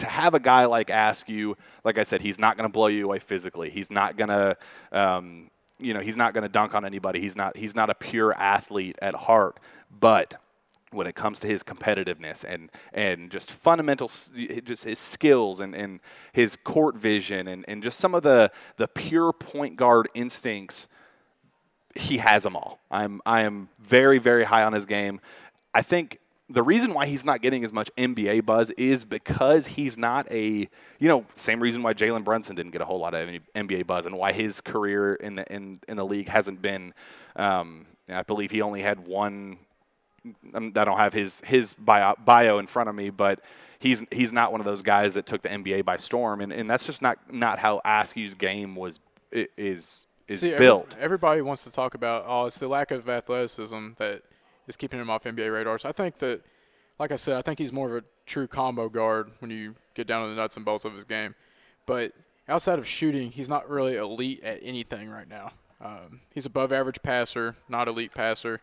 to 0.00 0.06
have 0.06 0.34
a 0.34 0.40
guy 0.40 0.64
like 0.64 0.90
Askew, 0.90 1.56
like 1.84 1.98
I 1.98 2.02
said, 2.02 2.20
he's 2.20 2.38
not 2.38 2.56
going 2.56 2.68
to 2.68 2.72
blow 2.72 2.88
you 2.88 3.04
away 3.04 3.18
physically. 3.18 3.70
He's 3.70 3.90
not 3.90 4.16
going 4.16 4.28
to, 4.28 4.56
um, 4.92 5.50
you 5.78 5.94
know, 5.94 6.00
he's 6.00 6.16
not 6.16 6.34
going 6.34 6.42
to 6.42 6.48
dunk 6.48 6.74
on 6.74 6.84
anybody. 6.84 7.20
He's 7.20 7.36
not. 7.36 7.56
He's 7.56 7.74
not 7.74 7.90
a 7.90 7.94
pure 7.94 8.34
athlete 8.34 8.96
at 9.00 9.14
heart, 9.14 9.58
but 9.98 10.36
when 10.92 11.06
it 11.06 11.14
comes 11.14 11.38
to 11.40 11.46
his 11.46 11.62
competitiveness 11.62 12.44
and 12.44 12.70
and 12.92 13.30
just 13.30 13.52
fundamental 13.52 14.08
just 14.64 14.84
his 14.84 14.98
skills 14.98 15.60
and, 15.60 15.74
and 15.74 16.00
his 16.32 16.56
court 16.56 16.96
vision 16.96 17.46
and, 17.46 17.64
and 17.68 17.82
just 17.82 17.98
some 17.98 18.14
of 18.14 18.22
the 18.22 18.50
the 18.76 18.88
pure 18.88 19.32
point 19.32 19.76
guard 19.76 20.08
instincts 20.14 20.88
he 21.94 22.18
has 22.18 22.42
them 22.42 22.56
all. 22.56 22.80
I'm 22.90 23.20
I 23.24 23.42
am 23.42 23.68
very 23.78 24.18
very 24.18 24.44
high 24.44 24.64
on 24.64 24.72
his 24.72 24.86
game. 24.86 25.20
I 25.72 25.82
think 25.82 26.18
the 26.50 26.62
reason 26.62 26.92
why 26.92 27.06
he's 27.06 27.24
not 27.24 27.40
getting 27.40 27.64
as 27.64 27.72
much 27.72 27.90
NBA 27.96 28.44
buzz 28.44 28.70
is 28.72 29.04
because 29.04 29.68
he's 29.68 29.96
not 29.96 30.30
a, 30.32 30.68
you 30.98 31.08
know, 31.08 31.24
same 31.34 31.60
reason 31.60 31.82
why 31.82 31.94
Jalen 31.94 32.24
Brunson 32.24 32.56
didn't 32.56 32.72
get 32.72 32.80
a 32.80 32.84
whole 32.84 32.98
lot 32.98 33.14
of 33.14 33.28
NBA 33.54 33.86
buzz 33.86 34.04
and 34.04 34.18
why 34.18 34.32
his 34.32 34.60
career 34.60 35.14
in 35.14 35.36
the 35.36 35.52
in, 35.52 35.80
in 35.88 35.96
the 35.96 36.04
league 36.04 36.28
hasn't 36.28 36.60
been. 36.60 36.92
Um, 37.36 37.86
I 38.12 38.22
believe 38.22 38.50
he 38.50 38.62
only 38.62 38.82
had 38.82 39.06
one. 39.06 39.58
Um, 40.52 40.72
I 40.76 40.84
don't 40.84 40.98
have 40.98 41.12
his 41.12 41.40
his 41.46 41.72
bio, 41.74 42.14
bio 42.24 42.58
in 42.58 42.66
front 42.66 42.88
of 42.88 42.94
me, 42.96 43.10
but 43.10 43.40
he's 43.78 44.02
he's 44.10 44.32
not 44.32 44.50
one 44.50 44.60
of 44.60 44.64
those 44.64 44.82
guys 44.82 45.14
that 45.14 45.26
took 45.26 45.42
the 45.42 45.48
NBA 45.48 45.84
by 45.84 45.96
storm, 45.96 46.40
and, 46.40 46.52
and 46.52 46.68
that's 46.68 46.84
just 46.84 47.00
not 47.00 47.32
not 47.32 47.60
how 47.60 47.80
Askew's 47.84 48.34
game 48.34 48.74
was 48.74 48.98
is 49.32 50.06
is 50.26 50.40
See, 50.40 50.56
built. 50.56 50.92
Every, 50.92 51.04
everybody 51.04 51.42
wants 51.42 51.62
to 51.64 51.72
talk 51.72 51.94
about 51.94 52.24
oh, 52.26 52.46
it's 52.46 52.58
the 52.58 52.68
lack 52.68 52.90
of 52.90 53.08
athleticism 53.08 53.90
that 53.98 54.22
is 54.70 54.76
keeping 54.76 54.98
him 54.98 55.10
off 55.10 55.24
NBA 55.24 55.52
radars. 55.52 55.84
I 55.84 55.92
think 55.92 56.18
that, 56.18 56.42
like 56.98 57.12
I 57.12 57.16
said, 57.16 57.36
I 57.36 57.42
think 57.42 57.58
he's 57.58 57.72
more 57.72 57.88
of 57.88 58.02
a 58.02 58.06
true 58.24 58.46
combo 58.46 58.88
guard 58.88 59.30
when 59.40 59.50
you 59.50 59.74
get 59.94 60.06
down 60.06 60.22
to 60.24 60.34
the 60.34 60.40
nuts 60.40 60.56
and 60.56 60.64
bolts 60.64 60.84
of 60.84 60.94
his 60.94 61.04
game. 61.04 61.34
But 61.84 62.12
outside 62.48 62.78
of 62.78 62.86
shooting, 62.86 63.32
he's 63.32 63.48
not 63.48 63.68
really 63.68 63.96
elite 63.96 64.42
at 64.42 64.60
anything 64.62 65.10
right 65.10 65.28
now. 65.28 65.52
Um, 65.80 66.20
he's 66.32 66.46
above 66.46 66.72
average 66.72 67.02
passer, 67.02 67.56
not 67.68 67.88
elite 67.88 68.14
passer. 68.14 68.60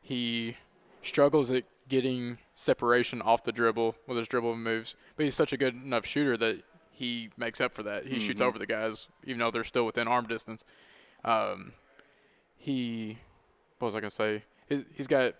He 0.00 0.56
struggles 1.02 1.50
at 1.52 1.64
getting 1.88 2.38
separation 2.54 3.20
off 3.20 3.44
the 3.44 3.52
dribble 3.52 3.96
with 4.06 4.16
his 4.16 4.28
dribble 4.28 4.56
moves, 4.56 4.96
but 5.16 5.24
he's 5.24 5.34
such 5.34 5.52
a 5.52 5.56
good 5.56 5.74
enough 5.74 6.06
shooter 6.06 6.36
that 6.36 6.62
he 6.90 7.30
makes 7.36 7.60
up 7.60 7.74
for 7.74 7.82
that. 7.82 8.04
He 8.04 8.10
mm-hmm. 8.10 8.18
shoots 8.20 8.40
over 8.40 8.58
the 8.58 8.66
guys, 8.66 9.08
even 9.24 9.40
though 9.40 9.50
they're 9.50 9.64
still 9.64 9.84
within 9.86 10.06
arm 10.06 10.26
distance. 10.26 10.64
Um, 11.24 11.72
he, 12.56 13.18
what 13.78 13.86
was 13.86 13.94
I 13.94 14.00
gonna 14.00 14.10
say? 14.10 14.44
he's 14.94 15.06
got 15.06 15.34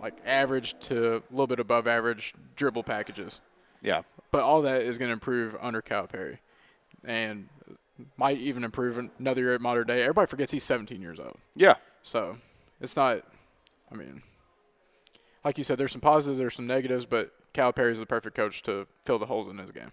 like 0.00 0.14
average 0.24 0.78
to 0.80 1.16
a 1.16 1.22
little 1.30 1.46
bit 1.46 1.60
above 1.60 1.86
average 1.86 2.34
dribble 2.56 2.84
packages. 2.84 3.40
Yeah. 3.82 4.02
But 4.30 4.42
all 4.42 4.62
that 4.62 4.82
is 4.82 4.98
going 4.98 5.08
to 5.08 5.12
improve 5.12 5.56
under 5.60 5.80
Calipari, 5.80 6.38
and 7.04 7.48
might 8.16 8.38
even 8.38 8.64
improve 8.64 8.98
another 9.18 9.42
year 9.42 9.54
at 9.54 9.60
Mater 9.60 9.84
Dei. 9.84 10.02
Everybody 10.02 10.26
forgets 10.26 10.52
he's 10.52 10.64
17 10.64 11.00
years 11.00 11.18
old. 11.18 11.36
Yeah. 11.54 11.74
So 12.02 12.36
it's 12.80 12.96
not. 12.96 13.22
I 13.90 13.94
mean, 13.94 14.22
like 15.44 15.58
you 15.58 15.64
said, 15.64 15.78
there's 15.78 15.92
some 15.92 16.00
positives, 16.00 16.38
there's 16.38 16.54
some 16.54 16.66
negatives, 16.66 17.06
but 17.06 17.32
Calipari 17.54 17.92
is 17.92 17.98
the 17.98 18.06
perfect 18.06 18.36
coach 18.36 18.62
to 18.64 18.86
fill 19.04 19.18
the 19.18 19.26
holes 19.26 19.48
in 19.48 19.58
his 19.58 19.70
game. 19.72 19.92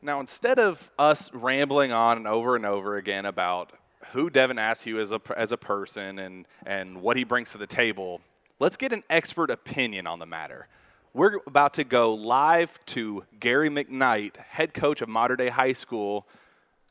Now, 0.00 0.20
instead 0.20 0.58
of 0.58 0.90
us 0.98 1.32
rambling 1.32 1.92
on 1.92 2.16
and 2.16 2.26
over 2.26 2.56
and 2.56 2.66
over 2.66 2.96
again 2.96 3.26
about 3.26 3.72
who 4.12 4.30
Devin 4.30 4.58
Askew 4.58 4.98
as 4.98 5.12
a, 5.12 5.20
as 5.36 5.52
a 5.52 5.56
person 5.56 6.18
and, 6.18 6.46
and 6.66 7.02
what 7.02 7.16
he 7.16 7.24
brings 7.24 7.52
to 7.52 7.58
the 7.58 7.66
table, 7.66 8.20
let's 8.62 8.76
get 8.76 8.92
an 8.92 9.02
expert 9.10 9.50
opinion 9.50 10.06
on 10.06 10.20
the 10.20 10.24
matter. 10.24 10.68
We're 11.12 11.40
about 11.48 11.74
to 11.74 11.84
go 11.84 12.14
live 12.14 12.78
to 12.86 13.24
Gary 13.40 13.68
McKnight, 13.68 14.36
head 14.36 14.72
coach 14.72 15.02
of 15.02 15.08
Mater 15.08 15.34
Dei 15.34 15.48
High 15.48 15.72
School, 15.72 16.28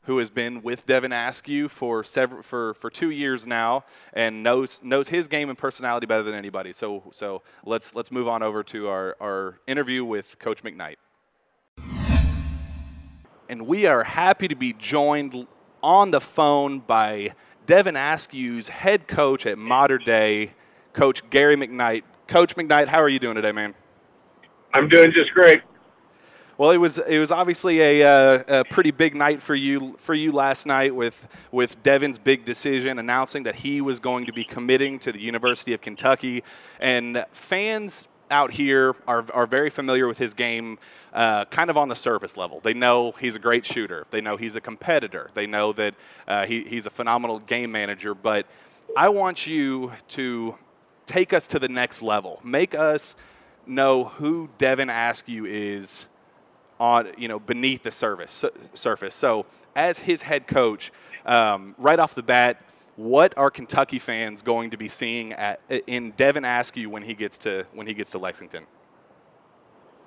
who 0.02 0.18
has 0.18 0.28
been 0.28 0.60
with 0.60 0.84
Devin 0.84 1.14
Askew 1.14 1.70
for 1.70 2.04
several 2.04 2.42
for, 2.42 2.74
for 2.74 2.90
two 2.90 3.08
years 3.08 3.46
now 3.46 3.86
and 4.12 4.42
knows 4.42 4.82
knows 4.84 5.08
his 5.08 5.28
game 5.28 5.48
and 5.48 5.56
personality 5.56 6.04
better 6.04 6.22
than 6.22 6.34
anybody. 6.34 6.74
So 6.74 7.04
so 7.10 7.40
let's 7.64 7.94
let's 7.94 8.12
move 8.12 8.28
on 8.28 8.42
over 8.42 8.62
to 8.64 8.88
our, 8.88 9.16
our 9.18 9.58
interview 9.66 10.04
with 10.04 10.38
Coach 10.38 10.62
McKnight. 10.62 10.96
And 13.48 13.66
we 13.66 13.86
are 13.86 14.04
happy 14.04 14.46
to 14.46 14.56
be 14.56 14.74
joined 14.74 15.46
on 15.82 16.10
the 16.10 16.20
phone 16.20 16.80
by 16.80 17.32
Devin 17.64 17.94
Askew's 17.94 18.68
head 18.68 19.08
coach 19.08 19.46
at 19.46 19.56
Mater 19.56 19.96
Dei, 19.96 20.52
Coach 20.92 21.28
Gary 21.30 21.56
McKnight. 21.56 22.02
Coach 22.26 22.56
McKnight, 22.56 22.88
how 22.88 23.00
are 23.00 23.08
you 23.08 23.18
doing 23.18 23.34
today, 23.34 23.52
man? 23.52 23.74
I'm 24.74 24.88
doing 24.88 25.12
just 25.12 25.32
great. 25.32 25.62
Well, 26.58 26.70
it 26.70 26.76
was 26.76 26.98
it 26.98 27.18
was 27.18 27.32
obviously 27.32 27.80
a, 27.80 28.06
uh, 28.06 28.60
a, 28.60 28.64
pretty 28.64 28.90
big 28.90 29.14
night 29.14 29.42
for 29.42 29.54
you 29.54 29.94
for 29.98 30.14
you 30.14 30.32
last 30.32 30.66
night 30.66 30.94
with 30.94 31.26
with 31.50 31.82
Devin's 31.82 32.18
big 32.18 32.44
decision 32.44 32.98
announcing 32.98 33.42
that 33.44 33.56
he 33.56 33.80
was 33.80 33.98
going 33.98 34.26
to 34.26 34.32
be 34.32 34.44
committing 34.44 34.98
to 35.00 35.12
the 35.12 35.20
University 35.20 35.72
of 35.72 35.80
Kentucky, 35.80 36.44
and 36.78 37.24
fans 37.32 38.06
out 38.30 38.52
here 38.52 38.94
are, 39.06 39.24
are 39.32 39.46
very 39.46 39.70
familiar 39.70 40.08
with 40.08 40.18
his 40.18 40.34
game 40.34 40.78
uh, 41.12 41.44
kind 41.46 41.68
of 41.68 41.76
on 41.76 41.88
the 41.88 41.96
surface 41.96 42.36
level. 42.36 42.60
They 42.60 42.74
know 42.74 43.12
he's 43.12 43.36
a 43.36 43.38
great 43.38 43.64
shooter, 43.64 44.06
they 44.10 44.20
know 44.20 44.36
he's 44.36 44.54
a 44.54 44.60
competitor, 44.60 45.30
they 45.34 45.46
know 45.46 45.72
that 45.74 45.94
uh, 46.26 46.46
he, 46.46 46.64
he's 46.64 46.86
a 46.86 46.90
phenomenal 46.90 47.38
game 47.40 47.70
manager. 47.72 48.14
But 48.14 48.46
I 48.96 49.08
want 49.08 49.46
you 49.46 49.92
to 50.08 50.56
take 51.12 51.32
us 51.32 51.46
to 51.48 51.58
the 51.58 51.68
next 51.68 52.02
level, 52.02 52.40
make 52.42 52.74
us 52.74 53.16
know 53.66 54.04
who 54.04 54.48
Devin 54.58 54.88
Askew 54.88 55.44
is 55.44 56.08
on 56.80 57.12
you 57.18 57.28
know 57.28 57.38
beneath 57.38 57.82
the 57.82 57.90
surface 57.90 58.44
surface. 58.74 59.14
So 59.14 59.46
as 59.76 59.98
his 59.98 60.22
head 60.22 60.46
coach, 60.46 60.90
um, 61.26 61.74
right 61.78 61.98
off 61.98 62.14
the 62.14 62.22
bat, 62.22 62.64
what 62.96 63.36
are 63.36 63.50
Kentucky 63.50 63.98
fans 63.98 64.42
going 64.42 64.70
to 64.70 64.76
be 64.76 64.88
seeing 64.88 65.32
at, 65.34 65.62
in 65.86 66.12
Devin 66.12 66.44
Askew 66.44 66.88
when 66.88 67.02
he 67.02 67.14
gets 67.14 67.38
to 67.38 67.66
when 67.74 67.86
he 67.86 67.94
gets 67.94 68.10
to 68.12 68.18
Lexington? 68.18 68.66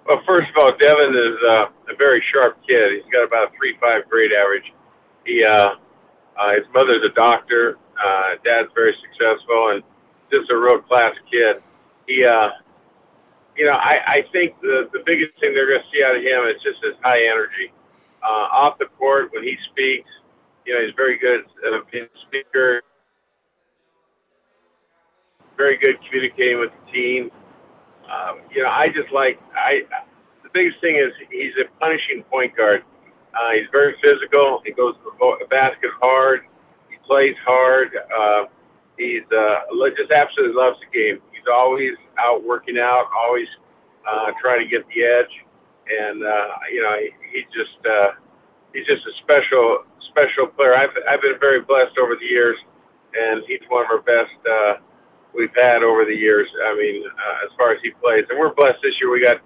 Well, 0.07 0.21
first 0.27 0.45
of 0.50 0.63
all, 0.63 0.71
Devin 0.77 1.15
is 1.15 1.38
uh, 1.50 1.65
a 1.93 1.95
very 1.97 2.24
sharp 2.33 2.57
kid. 2.67 2.93
He's 2.93 3.12
got 3.12 3.24
about 3.24 3.50
a 3.50 3.57
three 3.57 3.77
five 3.79 4.09
grade 4.09 4.31
average. 4.33 4.74
He 5.25 5.43
uh, 5.43 5.75
uh, 6.38 6.53
his 6.55 6.65
mother's 6.74 7.03
a 7.05 7.13
doctor. 7.13 7.77
Uh, 7.95 8.35
dad's 8.43 8.69
very 8.75 8.93
successful 9.01 9.69
and 9.69 9.83
just 10.32 10.50
a 10.51 10.58
real 10.58 10.79
class 10.82 11.13
kid. 11.32 11.58
He, 12.08 12.25
uh, 12.25 12.50
you 13.58 13.65
know, 13.65 13.74
I, 13.74 13.96
I 14.08 14.24
think 14.32 14.60
the 14.62 14.89
the 14.94 15.01
biggest 15.05 15.39
thing 15.39 15.53
they're 15.53 15.67
going 15.67 15.82
to 15.82 15.89
see 15.94 16.03
out 16.03 16.15
of 16.15 16.22
him 16.22 16.44
is 16.50 16.62
just 16.63 16.84
his 16.84 16.96
high 17.03 17.25
energy. 17.25 17.72
Uh, 18.24 18.48
off 18.51 18.77
the 18.79 18.88
court, 18.98 19.29
when 19.34 19.44
he 19.44 19.55
speaks, 19.72 20.10
you 20.65 20.74
know, 20.74 20.82
he's 20.86 20.96
very 20.96 21.17
good 21.17 21.46
being 21.91 22.05
a 22.05 22.20
speaker, 22.27 22.82
very 25.58 25.77
good 25.77 25.98
communicating 26.08 26.60
with 26.60 26.72
the 26.72 26.91
team. 26.91 27.32
Um, 28.10 28.41
you 28.53 28.63
know, 28.63 28.70
I 28.70 28.89
just 28.89 29.12
like 29.13 29.39
I. 29.55 29.82
The 30.44 30.50
biggest 30.53 30.79
thing 30.82 30.96
is 30.96 31.12
he's 31.32 31.53
a 31.60 31.67
punishing 31.79 32.24
point 32.32 32.55
guard. 32.55 32.84
Uh, 33.34 33.51
he's 33.60 33.67
very 33.72 33.96
physical. 34.03 34.62
He 34.65 34.72
goes 34.72 34.96
to 34.96 35.12
the 35.39 35.46
basket 35.48 35.91
hard. 36.01 36.41
He 36.89 36.98
plays 37.05 37.36
hard. 37.46 37.91
Uh, 37.96 38.44
he's 39.15 39.29
uh, 39.31 39.63
just 39.95 40.12
absolutely 40.12 40.55
loves 40.55 40.77
the 40.84 40.89
game. 40.91 41.24
He's 41.31 41.48
always 41.48 41.95
out 42.19 42.43
working 42.43 42.77
out, 42.77 43.07
always 43.15 43.48
uh, 44.03 44.31
trying 44.41 44.60
to 44.60 44.67
get 44.67 44.84
the 44.91 45.03
edge, 45.03 45.34
and 45.88 46.24
uh, 46.24 46.48
you 46.72 46.81
know 46.84 46.93
he, 47.00 47.10
he 47.31 47.39
just 47.55 47.79
uh, 47.88 48.19
he's 48.74 48.86
just 48.86 49.07
a 49.07 49.13
special 49.24 49.88
special 50.12 50.48
player. 50.51 50.75
I've 50.75 50.93
I've 51.07 51.22
been 51.22 51.39
very 51.39 51.62
blessed 51.62 51.98
over 51.98 52.15
the 52.19 52.27
years, 52.27 52.57
and 53.15 53.43
he's 53.48 53.63
one 53.69 53.86
of 53.86 53.91
our 53.91 54.03
best 54.03 54.36
uh, 54.43 54.74
we've 55.34 55.55
had 55.55 55.84
over 55.84 56.03
the 56.05 56.15
years. 56.15 56.48
I 56.67 56.75
mean, 56.75 57.03
uh, 57.07 57.45
as 57.48 57.51
far 57.57 57.72
as 57.72 57.79
he 57.81 57.91
plays, 58.03 58.25
and 58.29 58.38
we're 58.38 58.53
blessed 58.53 58.79
this 58.84 58.93
year. 59.00 59.12
We 59.12 59.24
got 59.24 59.39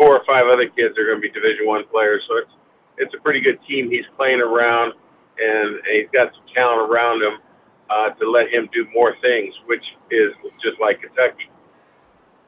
four 0.00 0.16
or 0.16 0.24
five 0.24 0.48
other 0.48 0.66
kids 0.72 0.96
that 0.96 1.00
are 1.00 1.08
going 1.12 1.20
to 1.20 1.24
be 1.24 1.30
Division 1.30 1.66
One 1.66 1.84
players, 1.92 2.22
so 2.28 2.36
it's 2.40 2.54
it's 2.98 3.14
a 3.14 3.20
pretty 3.20 3.40
good 3.40 3.58
team 3.68 3.90
he's 3.90 4.08
playing 4.16 4.40
around, 4.40 4.92
and, 5.40 5.80
and 5.80 5.92
he's 5.96 6.12
got 6.12 6.32
some 6.32 6.44
talent 6.54 6.90
around 6.90 7.22
him 7.22 7.40
uh, 7.92 8.10
to 8.10 8.30
let 8.30 8.48
him 8.48 8.68
do 8.72 8.86
more 8.94 9.16
things, 9.20 9.54
which 9.66 9.84
is 10.10 10.32
just 10.62 10.80
like 10.80 11.00
Kentucky. 11.00 11.50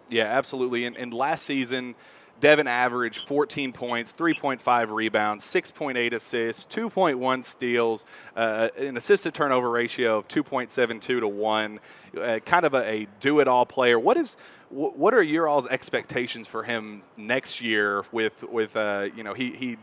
Yeah, 0.08 0.24
absolutely. 0.24 0.84
And, 0.84 0.96
and 0.96 1.12
last 1.12 1.44
season, 1.44 1.94
Devin 2.40 2.66
averaged 2.66 3.26
14 3.26 3.72
points, 3.72 4.12
3.5 4.12 4.90
rebounds, 4.90 5.44
6.8 5.44 6.12
assists, 6.12 6.66
2.1 6.74 7.44
steals, 7.44 8.04
uh, 8.36 8.68
an 8.76 8.96
assist 8.96 9.22
to 9.24 9.30
turnover 9.30 9.70
ratio 9.70 10.18
of 10.18 10.28
2.72 10.28 11.00
to 11.00 11.28
1, 11.28 11.80
uh, 12.20 12.38
kind 12.44 12.66
of 12.66 12.74
a, 12.74 12.88
a 12.88 13.08
do 13.20 13.40
it 13.40 13.48
all 13.48 13.66
player. 13.66 13.98
What 13.98 14.16
is 14.16 14.36
what 14.70 15.14
are 15.14 15.22
your 15.22 15.46
all's 15.46 15.68
expectations 15.68 16.48
for 16.48 16.64
him 16.64 17.02
next 17.16 17.60
year 17.60 18.04
with 18.10 18.42
with 18.42 18.76
uh, 18.76 19.06
you 19.14 19.22
know 19.22 19.32
he 19.32 19.52
he 19.52 19.76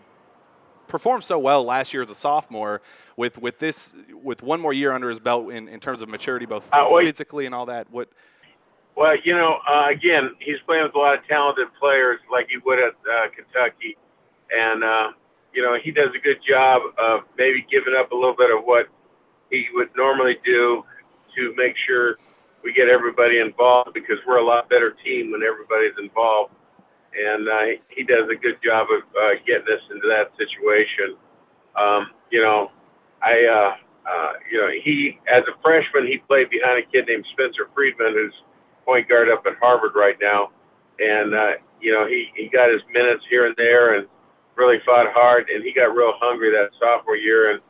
performed 0.92 1.24
so 1.24 1.40
well 1.40 1.64
last 1.64 1.94
year 1.94 2.04
as 2.04 2.10
a 2.10 2.16
sophomore 2.16 2.82
with 3.16 3.42
with 3.42 3.58
this 3.60 3.96
with 4.22 4.44
one 4.44 4.60
more 4.60 4.74
year 4.74 4.92
under 4.92 5.10
his 5.10 5.20
belt 5.20 5.50
in, 5.50 5.70
in 5.70 5.80
terms 5.80 6.02
of 6.02 6.10
maturity 6.10 6.46
both 6.46 6.68
uh, 6.74 6.86
well, 6.92 7.04
physically 7.04 7.46
and 7.46 7.56
all 7.56 7.66
that 7.66 7.90
what? 7.90 8.10
Well 8.98 9.16
you 9.24 9.34
know 9.34 9.60
uh, 9.68 9.88
again 9.90 10.36
he's 10.40 10.60
playing 10.66 10.84
with 10.84 10.94
a 10.94 11.00
lot 11.00 11.18
of 11.18 11.26
talented 11.28 11.70
players 11.80 12.20
like 12.30 12.48
he 12.50 12.58
would 12.58 12.78
at 12.78 12.94
uh, 13.10 13.30
kentucky. 13.34 13.98
And 14.52 14.84
uh, 14.84 15.12
you 15.54 15.64
know 15.64 15.78
he 15.82 15.92
does 15.92 16.10
a 16.14 16.20
good 16.20 16.40
job 16.48 16.82
of 17.02 17.22
maybe 17.38 17.66
giving 17.72 17.96
up 17.98 18.12
a 18.12 18.16
little 18.16 18.36
bit 18.36 18.52
of 18.52 18.66
what 18.66 18.88
he 19.50 19.68
would 19.74 19.90
normally 19.96 20.38
do 20.44 20.84
to 21.38 21.54
make 21.56 21.76
sure 21.88 22.18
we 22.66 22.74
get 22.74 22.90
everybody 22.90 23.40
involved 23.40 23.94
because 23.94 24.18
we're 24.28 24.40
a 24.40 24.46
lot 24.46 24.70
better 24.70 24.94
team 25.04 25.32
when 25.32 25.42
everybody's 25.42 25.98
involved 25.98 26.54
and 27.14 27.48
uh, 27.48 27.82
he 27.90 28.04
does 28.04 28.30
a 28.32 28.36
good 28.36 28.58
job 28.64 28.88
of 28.92 29.04
uh, 29.16 29.36
getting 29.46 29.68
us 29.68 29.84
into 29.92 30.08
that 30.08 30.32
situation. 30.38 31.16
Um, 31.76 32.12
you 32.32 32.42
know, 32.42 32.72
I, 33.22 33.46
uh, 33.46 34.10
uh, 34.10 34.34
you 34.52 34.58
know, 34.60 34.70
he 34.84 35.20
as 35.32 35.42
a 35.42 35.56
freshman 35.62 36.08
he 36.08 36.18
played 36.28 36.50
behind 36.50 36.84
a 36.84 36.92
kid 36.92 37.08
named 37.08 37.26
Spencer 37.34 37.70
Freedman, 37.76 38.14
who's 38.14 38.34
point 38.86 39.08
guard 39.08 39.30
up 39.30 39.46
at 39.46 39.54
Harvard 39.62 39.94
right 39.96 40.18
now, 40.22 40.50
and 41.00 41.36
uh, 41.36 41.52
you 41.80 41.94
know 41.94 42.08
he 42.08 42.28
he 42.36 42.50
got 42.50 42.72
his 42.72 42.82
minutes 42.92 43.24
here 43.30 43.46
and 43.46 43.56
there 43.58 43.96
and 43.96 44.08
really 44.56 44.80
fought 44.86 45.08
hard, 45.14 45.50
and 45.50 45.64
he 45.64 45.74
got 45.74 45.96
real 45.96 46.14
hungry 46.20 46.52
that 46.52 46.72
sophomore 46.80 47.16
year 47.16 47.52
and 47.52 47.62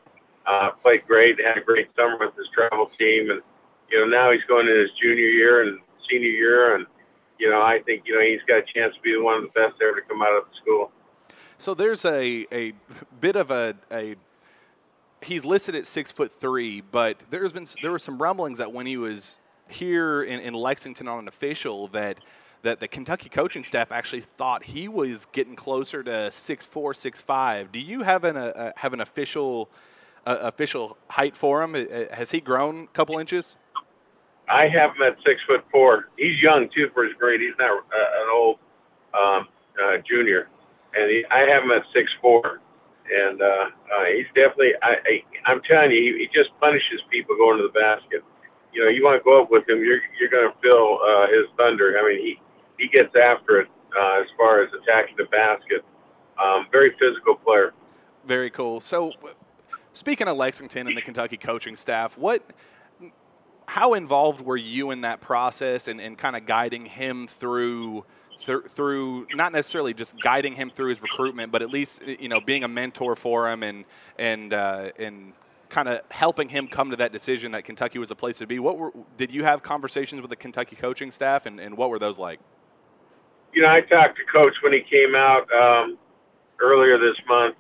uh, 0.48 0.72
played 0.82 1.06
great, 1.08 1.40
had 1.40 1.58
a 1.58 1.62
great 1.62 1.90
summer 1.96 2.18
with 2.20 2.36
his 2.36 2.48
travel 2.54 2.90
team, 2.98 3.30
and 3.30 3.42
you 3.90 4.00
know 4.00 4.06
now 4.06 4.32
he's 4.32 4.44
going 4.48 4.68
in 4.68 4.78
his 4.80 4.90
junior 5.02 5.30
year 5.30 5.64
and 5.64 5.80
senior 6.10 6.30
year. 6.30 6.76
And 6.76 6.86
you 7.42 7.50
know, 7.50 7.62
I 7.62 7.80
think 7.84 8.04
you 8.06 8.14
know 8.14 8.22
he's 8.22 8.40
got 8.48 8.60
a 8.60 8.74
chance 8.74 8.96
to 8.96 9.02
be 9.02 9.18
one 9.18 9.38
of 9.38 9.42
the 9.42 9.50
best 9.50 9.82
ever 9.82 10.00
to 10.00 10.08
come 10.08 10.22
out 10.22 10.38
of 10.38 10.44
the 10.44 10.56
school. 10.62 10.92
So 11.58 11.74
there's 11.74 12.06
a 12.06 12.46
a 12.52 12.74
bit 13.20 13.36
of 13.36 13.50
a 13.50 13.76
a 13.92 14.16
he's 15.24 15.44
listed 15.44 15.74
at 15.74 15.88
six 15.88 16.12
foot 16.12 16.32
three, 16.32 16.82
but 16.82 17.18
there's 17.32 17.52
been 17.52 17.66
there 17.82 17.92
were 17.92 18.00
some 18.00 18.22
rumblings 18.22 18.60
that 18.60 18.72
when 18.72 18.86
he 18.86 18.96
was 18.96 19.40
here 19.70 20.22
in, 20.22 20.40
in 20.40 20.54
Lexington 20.54 21.08
on 21.08 21.20
an 21.20 21.28
official 21.28 21.88
that 21.90 22.20
that 22.62 22.80
the 22.80 22.88
Kentucky 22.88 23.28
coaching 23.28 23.64
staff 23.64 23.92
actually 23.92 24.22
thought 24.22 24.64
he 24.64 24.88
was 24.88 25.26
getting 25.26 25.56
closer 25.56 26.04
to 26.04 26.32
six 26.32 26.68
four, 26.68 26.94
six 26.94 27.22
five. 27.22 27.72
Do 27.72 27.80
you 27.80 28.04
have 28.04 28.24
an 28.24 28.38
a, 28.38 28.72
have 28.78 28.94
an 28.94 29.02
official 29.02 29.68
uh, 30.28 30.38
official 30.42 30.96
height 31.10 31.36
for 31.36 31.64
him? 31.64 31.74
Has 32.14 32.30
he 32.30 32.40
grown 32.40 32.84
a 32.84 32.88
couple 32.88 33.18
inches? 33.18 33.56
I 34.52 34.68
have 34.68 34.92
him 34.96 35.02
at 35.04 35.16
six 35.26 35.42
foot 35.48 35.64
four. 35.72 36.10
He's 36.18 36.40
young 36.42 36.68
too 36.76 36.90
for 36.94 37.06
his 37.06 37.14
grade. 37.18 37.40
He's 37.40 37.58
not 37.58 37.72
uh, 37.72 38.22
an 38.22 38.30
old 38.34 38.60
um, 39.14 39.48
uh, 39.82 39.98
junior, 40.08 40.50
and 40.94 41.10
he, 41.10 41.24
I 41.32 41.40
have 41.50 41.64
him 41.64 41.72
at 41.72 41.84
six 41.94 42.12
four. 42.22 42.60
And 43.14 43.42
uh, 43.42 43.46
uh, 43.46 44.06
he's 44.16 44.28
definitely. 44.36 44.72
I, 44.84 44.92
I, 44.92 45.24
I'm 45.46 45.62
telling 45.64 45.92
you, 45.92 46.16
he, 46.16 46.20
he 46.20 46.26
just 46.34 46.50
punishes 46.60 47.02
people 47.10 47.36
going 47.36 47.58
to 47.58 47.64
the 47.64 47.80
basket. 47.80 48.24
You 48.74 48.84
know, 48.84 48.90
you 48.90 49.04
want 49.04 49.20
to 49.20 49.24
go 49.24 49.42
up 49.42 49.52
with 49.52 49.68
him, 49.68 49.84
you're 49.84 50.00
you're 50.20 50.30
going 50.30 50.52
to 50.52 50.58
feel 50.62 51.00
uh, 51.04 51.28
his 51.28 51.48
thunder. 51.58 51.98
I 51.98 52.08
mean, 52.08 52.20
he 52.20 52.40
he 52.78 52.88
gets 52.90 53.16
after 53.16 53.62
it 53.62 53.68
uh, 53.98 54.22
as 54.22 54.28
far 54.38 54.64
as 54.64 54.70
attacking 54.74 55.16
the 55.18 55.26
basket. 55.26 55.84
Um, 56.42 56.68
very 56.72 56.96
physical 57.00 57.36
player. 57.36 57.74
Very 58.26 58.50
cool. 58.50 58.82
So, 58.82 59.14
speaking 59.94 60.28
of 60.28 60.38
Lexington 60.38 60.88
and 60.88 60.98
the 60.98 61.02
Kentucky 61.02 61.38
coaching 61.38 61.76
staff, 61.76 62.18
what 62.18 62.44
how 63.72 63.94
involved 63.94 64.42
were 64.42 64.58
you 64.58 64.92
in 64.92 65.00
that 65.00 65.22
process 65.22 65.88
and, 65.88 66.02
and 66.02 66.18
kind 66.18 66.36
of 66.36 66.46
guiding 66.46 66.86
him 66.86 67.26
through 67.26 68.04
th- 68.38 68.66
through 68.68 69.26
not 69.34 69.54
necessarily 69.54 69.94
just 69.94 70.20
guiding 70.20 70.54
him 70.54 70.70
through 70.70 70.90
his 70.90 71.02
recruitment, 71.02 71.54
but 71.54 71.62
at 71.62 71.70
least 71.70 72.02
you 72.06 72.28
know 72.28 72.42
being 72.42 72.66
a 72.66 72.68
mentor 72.68 73.16
for 73.16 73.50
him 73.50 73.64
and 73.64 73.86
and 74.20 74.52
uh, 74.52 74.90
and 75.00 75.32
kind 75.70 75.88
of 75.88 76.02
helping 76.12 76.50
him 76.50 76.68
come 76.68 76.90
to 76.90 76.98
that 76.98 77.14
decision 77.14 77.54
that 77.54 77.64
Kentucky 77.64 77.98
was 77.98 78.12
a 78.12 78.16
place 78.16 78.40
to 78.40 78.46
be. 78.46 78.60
What 78.60 78.78
were, 78.78 78.92
did 79.16 79.32
you 79.32 79.46
have 79.46 79.64
conversations 79.64 80.20
with 80.20 80.30
the 80.30 80.36
Kentucky 80.36 80.76
coaching 80.76 81.10
staff, 81.10 81.46
and, 81.46 81.58
and 81.58 81.78
what 81.78 81.90
were 81.90 82.00
those 82.00 82.20
like? 82.20 82.42
You 83.54 83.62
know, 83.62 83.70
I 83.70 83.80
talked 83.80 84.18
to 84.18 84.24
Coach 84.30 84.56
when 84.64 84.74
he 84.74 84.82
came 84.82 85.16
out 85.16 85.48
um, 85.54 85.98
earlier 86.60 86.98
this 86.98 87.16
month, 87.26 87.56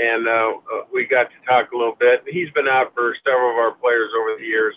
and 0.00 0.26
uh, 0.26 0.30
uh 0.32 0.84
we 0.90 1.04
got 1.04 1.24
to 1.24 1.46
talk 1.46 1.70
a 1.72 1.76
little 1.76 1.96
bit. 2.00 2.24
He's 2.26 2.50
been 2.52 2.66
out 2.66 2.94
for 2.94 3.14
several 3.26 3.50
of 3.50 3.56
our 3.56 3.72
players 3.72 4.08
over 4.18 4.38
the 4.38 4.46
years 4.46 4.74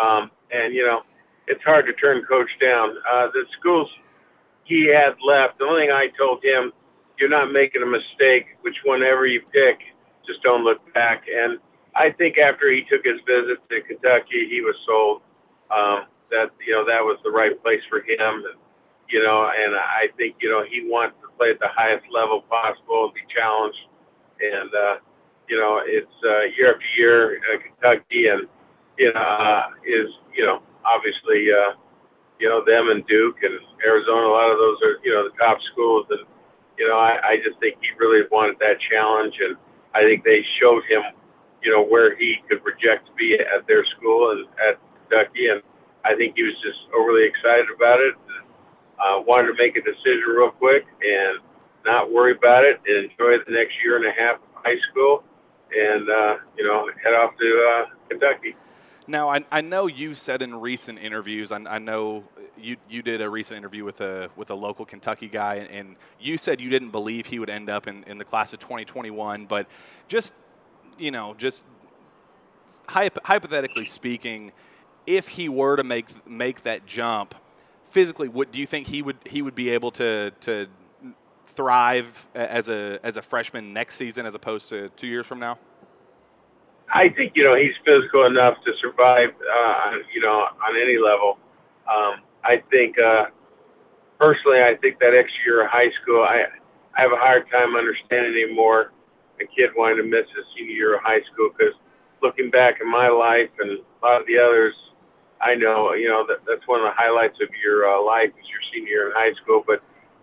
um, 0.00 0.30
and, 0.50 0.74
you 0.74 0.84
know, 0.86 1.02
it's 1.46 1.62
hard 1.64 1.86
to 1.86 1.92
turn 1.94 2.22
coach 2.24 2.50
down. 2.60 2.96
Uh, 3.10 3.26
the 3.32 3.44
schools 3.58 3.88
he 4.64 4.86
had 4.86 5.16
left, 5.26 5.58
the 5.58 5.64
only 5.64 5.82
thing 5.82 5.90
I 5.90 6.08
told 6.16 6.44
him, 6.44 6.72
you're 7.18 7.28
not 7.28 7.52
making 7.52 7.82
a 7.82 7.86
mistake, 7.86 8.46
which 8.62 8.76
whenever 8.84 9.26
you 9.26 9.42
pick, 9.52 9.78
just 10.26 10.42
don't 10.42 10.64
look 10.64 10.80
back. 10.94 11.24
And 11.28 11.58
I 11.94 12.10
think 12.10 12.38
after 12.38 12.70
he 12.70 12.84
took 12.90 13.04
his 13.04 13.20
visit 13.26 13.58
to 13.68 13.80
Kentucky, 13.82 14.48
he 14.48 14.60
was 14.60 14.74
sold 14.86 15.22
um, 15.70 16.06
that, 16.30 16.50
you 16.66 16.72
know, 16.72 16.84
that 16.86 17.02
was 17.02 17.18
the 17.24 17.30
right 17.30 17.60
place 17.62 17.82
for 17.88 17.98
him. 18.00 18.18
And, 18.18 18.56
you 19.08 19.22
know, 19.22 19.50
and 19.54 19.74
I 19.74 20.08
think, 20.16 20.36
you 20.40 20.48
know, 20.48 20.64
he 20.64 20.88
wants 20.88 21.16
to 21.22 21.28
play 21.36 21.50
at 21.50 21.58
the 21.58 21.68
highest 21.68 22.06
level 22.10 22.42
possible 22.42 23.06
and 23.06 23.14
be 23.14 23.20
challenged. 23.34 23.78
And, 24.40 24.70
uh, 24.74 24.96
you 25.48 25.58
know, 25.58 25.82
it's 25.84 26.16
uh, 26.24 26.42
year 26.56 26.72
after 26.72 26.86
year, 26.96 27.40
uh, 27.52 27.58
Kentucky 27.60 28.28
and, 28.28 28.48
you 29.02 29.12
know, 29.12 29.18
uh, 29.18 29.66
is 29.82 30.14
you 30.30 30.46
know 30.46 30.62
obviously 30.86 31.50
uh, 31.50 31.74
you 32.38 32.48
know 32.48 32.62
them 32.62 32.94
and 32.94 33.04
Duke 33.10 33.42
and 33.42 33.58
Arizona. 33.84 34.30
A 34.30 34.30
lot 34.30 34.50
of 34.54 34.58
those 34.58 34.78
are 34.86 35.02
you 35.02 35.10
know 35.10 35.26
the 35.26 35.34
top 35.42 35.58
schools, 35.72 36.06
and 36.10 36.22
you 36.78 36.86
know 36.86 36.94
I, 36.94 37.34
I 37.34 37.36
just 37.42 37.58
think 37.58 37.82
he 37.82 37.90
really 37.98 38.22
wanted 38.30 38.60
that 38.60 38.78
challenge, 38.78 39.34
and 39.42 39.56
I 39.92 40.06
think 40.06 40.22
they 40.22 40.46
showed 40.62 40.86
him 40.86 41.02
you 41.62 41.74
know 41.74 41.82
where 41.82 42.14
he 42.14 42.36
could 42.48 42.62
project 42.62 43.10
to 43.10 43.12
be 43.18 43.34
at 43.34 43.66
their 43.66 43.84
school 43.98 44.30
and 44.30 44.46
at 44.62 44.78
Kentucky, 45.10 45.50
and 45.50 45.62
I 46.04 46.14
think 46.14 46.36
he 46.36 46.44
was 46.46 46.54
just 46.62 46.78
overly 46.94 47.26
excited 47.26 47.66
about 47.74 47.98
it. 47.98 48.14
Uh, 49.02 49.18
wanted 49.26 49.50
to 49.50 49.58
make 49.58 49.74
a 49.74 49.82
decision 49.82 50.30
real 50.30 50.52
quick 50.52 50.86
and 51.02 51.42
not 51.84 52.06
worry 52.06 52.38
about 52.38 52.62
it 52.62 52.78
and 52.86 53.10
enjoy 53.10 53.34
the 53.42 53.50
next 53.50 53.74
year 53.82 53.98
and 53.98 54.06
a 54.06 54.14
half 54.14 54.36
of 54.36 54.62
high 54.62 54.78
school 54.90 55.24
and 55.74 56.08
uh, 56.08 56.36
you 56.56 56.64
know 56.64 56.88
head 57.02 57.14
off 57.14 57.34
to 57.38 57.48
uh, 57.66 57.84
Kentucky. 58.08 58.54
Now, 59.06 59.30
I, 59.30 59.44
I 59.50 59.60
know 59.62 59.86
you 59.86 60.14
said 60.14 60.42
in 60.42 60.54
recent 60.54 60.98
interviews, 60.98 61.50
I, 61.50 61.56
I 61.68 61.78
know 61.78 62.24
you, 62.56 62.76
you 62.88 63.02
did 63.02 63.20
a 63.20 63.28
recent 63.28 63.58
interview 63.58 63.84
with 63.84 64.00
a 64.00 64.30
with 64.36 64.50
a 64.50 64.54
local 64.54 64.84
Kentucky 64.84 65.28
guy, 65.28 65.56
and, 65.56 65.96
you 66.20 66.38
said 66.38 66.60
you 66.60 66.70
didn't 66.70 66.90
believe 66.90 67.26
he 67.26 67.40
would 67.40 67.50
end 67.50 67.68
up 67.68 67.88
in, 67.88 68.04
in 68.04 68.18
the 68.18 68.24
class 68.24 68.52
of 68.52 68.60
2021. 68.60 69.46
But 69.46 69.66
just, 70.06 70.34
you 70.98 71.10
know, 71.10 71.34
just 71.36 71.64
hypothetically 72.88 73.86
speaking, 73.86 74.52
if 75.06 75.26
he 75.28 75.48
were 75.48 75.76
to 75.76 75.82
make 75.82 76.06
make 76.28 76.62
that 76.62 76.86
jump, 76.86 77.34
physically, 77.86 78.28
what 78.28 78.52
do 78.52 78.60
you 78.60 78.66
think 78.66 78.86
he 78.86 79.02
would 79.02 79.16
he 79.26 79.42
would 79.42 79.56
be 79.56 79.70
able 79.70 79.90
to 79.92 80.30
to 80.42 80.68
thrive 81.46 82.28
as 82.34 82.68
a 82.68 83.00
as 83.02 83.16
a 83.16 83.22
freshman 83.22 83.72
next 83.72 83.96
season 83.96 84.26
as 84.26 84.34
opposed 84.36 84.68
to 84.68 84.90
two 84.90 85.08
years 85.08 85.26
from 85.26 85.40
now? 85.40 85.58
I 86.92 87.08
think 87.08 87.32
you 87.34 87.44
know 87.44 87.56
he's 87.56 87.74
physical 87.84 88.26
enough 88.26 88.56
to 88.64 88.72
survive. 88.80 89.30
Uh, 89.40 89.96
you 90.14 90.20
know, 90.20 90.46
on 90.60 90.76
any 90.76 90.98
level. 90.98 91.38
Um, 91.90 92.22
I 92.44 92.62
think 92.70 92.96
uh, 92.98 93.26
personally, 94.20 94.60
I 94.60 94.76
think 94.80 94.98
that 95.00 95.14
extra 95.14 95.40
year 95.44 95.64
of 95.64 95.70
high 95.70 95.90
school, 96.02 96.22
I 96.22 96.44
I 96.96 97.02
have 97.02 97.12
a 97.12 97.16
hard 97.16 97.50
time 97.50 97.76
understanding 97.76 98.32
anymore 98.32 98.92
a 99.40 99.46
kid 99.56 99.70
wanting 99.76 99.98
to 99.98 100.04
miss 100.04 100.26
his 100.36 100.44
senior 100.56 100.74
year 100.74 100.96
of 100.96 101.02
high 101.02 101.22
school 101.32 101.50
because 101.56 101.74
looking 102.22 102.50
back 102.50 102.80
in 102.80 102.90
my 102.90 103.08
life 103.08 103.50
and 103.58 103.80
a 103.80 104.06
lot 104.06 104.20
of 104.20 104.26
the 104.26 104.38
others, 104.38 104.74
I 105.40 105.54
know 105.54 105.94
you 105.94 106.08
know 106.08 106.26
that 106.28 106.44
that's 106.46 106.66
one 106.68 106.80
of 106.80 106.86
the 106.86 106.94
highlights 106.94 107.38
of 107.42 107.48
your 107.64 107.88
uh, 107.88 108.02
life 108.04 108.30
is 108.38 108.46
your 108.48 108.62
senior 108.72 108.88
year 108.88 109.06
in 109.08 109.12
high 109.16 109.32
school. 109.42 109.64
But 109.66 109.82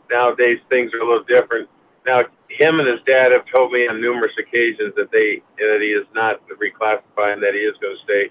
nowadays 0.10 0.60
things 0.70 0.94
are 0.94 1.02
a 1.02 1.08
little 1.08 1.26
different. 1.26 1.68
Now 2.06 2.24
him 2.50 2.80
and 2.80 2.88
his 2.88 3.00
dad 3.06 3.32
have 3.32 3.46
told 3.56 3.72
me 3.72 3.88
on 3.88 4.02
numerous 4.02 4.34
occasions 4.40 4.94
that 4.96 5.12
they 5.12 5.42
that 5.58 5.80
he 5.82 5.90
is 5.90 6.06
not 6.14 6.42
reclassifying, 6.50 7.40
that 7.42 7.54
he 7.54 7.60
is 7.60 7.76
going 7.82 7.96
to 7.96 8.04
stay 8.04 8.30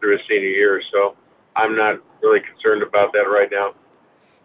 through 0.00 0.12
his 0.12 0.20
senior 0.28 0.48
year. 0.48 0.82
So 0.92 1.16
I'm 1.56 1.76
not 1.76 2.00
really 2.22 2.40
concerned 2.40 2.82
about 2.82 3.12
that 3.12 3.26
right 3.28 3.48
now. 3.50 3.74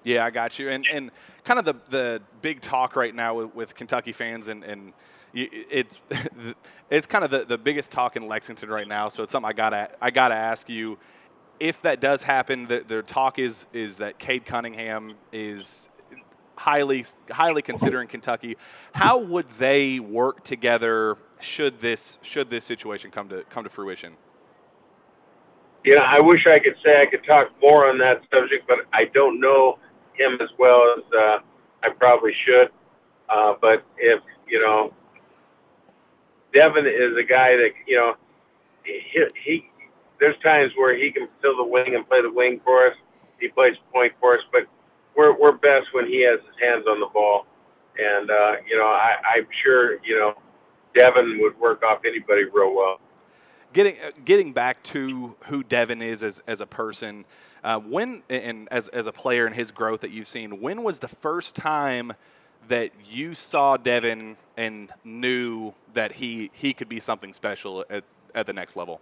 Yeah, 0.04 0.26
I 0.26 0.32
got 0.32 0.58
you. 0.58 0.70
And 0.70 0.86
and 0.92 1.12
kind 1.44 1.60
of 1.60 1.66
the 1.66 1.76
the 1.90 2.22
big 2.42 2.62
talk 2.62 2.96
right 2.96 3.14
now 3.14 3.36
with, 3.36 3.56
with 3.56 3.76
Kentucky 3.76 4.12
fans 4.12 4.48
and 4.48 4.64
and 4.64 4.94
it's 5.34 6.02
it's 6.90 7.08
kind 7.08 7.24
of 7.24 7.32
the, 7.32 7.46
the 7.46 7.58
biggest 7.58 7.92
talk 7.92 8.16
in 8.16 8.28
Lexington 8.28 8.70
right 8.70 8.88
now. 8.88 9.08
So 9.08 9.24
it's 9.24 9.32
something 9.32 9.50
I 9.50 9.54
gotta 9.54 9.90
I 10.02 10.12
gotta 10.12 10.36
ask 10.36 10.70
you. 10.70 10.98
If 11.60 11.84
that 11.84 12.02
does 12.02 12.24
happen, 12.24 12.66
the, 12.66 12.84
the 12.86 13.04
talk 13.04 13.38
is 13.38 13.68
is 13.72 14.00
that 14.00 14.18
Cade 14.18 14.46
Cunningham 14.46 15.14
is 15.32 15.90
highly 16.62 17.06
highly 17.32 17.62
considering 17.62 18.08
Kentucky. 18.08 18.56
How 18.94 19.20
would 19.20 19.50
they 19.50 20.00
work 20.00 20.44
together 20.44 21.18
should 21.40 21.80
this 21.80 22.20
should 22.22 22.50
this 22.50 22.64
situation 22.66 23.12
come 23.12 23.30
to 23.30 23.44
come 23.50 23.64
to 23.64 23.70
fruition? 23.70 24.14
You 25.84 25.96
know, 25.96 26.04
I 26.06 26.20
wish 26.22 26.46
I 26.46 26.60
could 26.60 26.76
say 26.86 27.02
I 27.02 27.08
could 27.08 27.26
talk 27.26 27.50
more 27.62 27.90
on 27.90 27.98
that 27.98 28.22
subject, 28.32 28.68
but 28.68 28.80
I 28.94 29.06
don't 29.06 29.40
know 29.40 29.80
him 30.14 30.38
as 30.40 30.50
well 30.60 30.96
as 30.96 31.04
uh, 31.12 31.40
I 31.84 31.90
probably 31.98 32.34
should. 32.46 32.70
Uh, 33.28 33.56
but 33.60 33.84
if 33.98 34.22
you 34.48 34.60
know, 34.60 34.94
Devin 36.54 36.86
is 36.86 37.18
a 37.18 37.24
guy 37.24 37.56
that 37.56 37.72
you 37.88 37.98
know, 37.98 38.14
he, 38.84 39.26
he 39.44 39.66
there's 40.20 40.38
times 40.44 40.72
where 40.78 40.96
he 40.96 41.12
can 41.12 41.28
fill 41.42 41.58
the 41.58 41.66
wing 41.66 41.96
and 41.96 42.08
play 42.08 42.22
the 42.22 42.32
wing 42.32 42.62
for 42.64 42.86
us. 42.86 42.94
He 43.40 43.48
plays 43.48 43.74
point 43.92 44.14
for 44.20 44.36
us, 44.36 44.42
but 44.52 44.68
we're 45.16 45.38
we're 45.38 45.54
best 45.54 45.88
when 45.94 46.08
he 46.08 46.22
has 46.24 46.40
his 46.40 46.56
hands 46.62 46.86
on 46.88 47.00
the 47.00 47.08
ball. 47.08 47.46
And 47.98 48.30
uh, 48.30 48.54
you 48.68 48.78
know, 48.78 48.86
I, 48.86 49.16
I'm 49.36 49.48
sure 49.64 50.04
you 50.04 50.18
know 50.18 50.34
Devin 50.96 51.40
would 51.42 51.60
work 51.60 51.84
off 51.84 52.02
anybody 52.06 52.44
real 52.46 52.76
well. 52.76 53.00
Getting 53.74 53.96
uh, 54.04 54.12
getting 54.24 54.54
back 54.54 54.82
to 54.84 55.36
who 55.46 55.64
Devin 55.64 56.02
is 56.02 56.24
as 56.24 56.42
as 56.48 56.62
a 56.62 56.66
person, 56.66 57.26
uh, 57.64 57.80
when 57.80 58.24
and 58.30 58.68
as 58.72 58.88
as 58.90 59.08
a 59.08 59.12
player 59.12 59.46
and 59.46 59.56
his 59.56 59.72
growth 59.72 60.02
that 60.02 60.12
you've 60.12 60.28
seen, 60.28 60.62
when 60.62 60.84
was 60.84 61.00
the 61.00 61.08
first 61.08 61.56
time 61.56 62.14
that 62.68 62.92
you 63.10 63.34
saw 63.34 63.78
Devin 63.78 64.38
and 64.58 64.92
knew 65.04 65.74
that 65.94 66.14
he 66.14 66.52
he 66.54 66.74
could 66.74 66.90
be 66.90 67.00
something 67.00 67.34
special 67.34 67.86
at 67.90 68.04
at 68.36 68.46
the 68.46 68.54
next 68.54 68.76
level? 68.76 69.02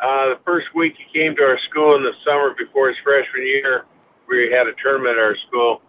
Uh, 0.00 0.30
the 0.30 0.38
first 0.44 0.66
week 0.74 0.94
he 0.98 1.20
came 1.20 1.36
to 1.36 1.42
our 1.42 1.58
school 1.70 1.94
in 1.96 2.02
the 2.02 2.12
summer 2.24 2.54
before 2.58 2.88
his 2.88 2.96
freshman 3.04 3.46
year, 3.46 3.84
we 4.28 4.50
had 4.50 4.66
a 4.66 4.72
tournament 4.82 5.18
at 5.18 5.22
our 5.22 5.36
school, 5.48 5.80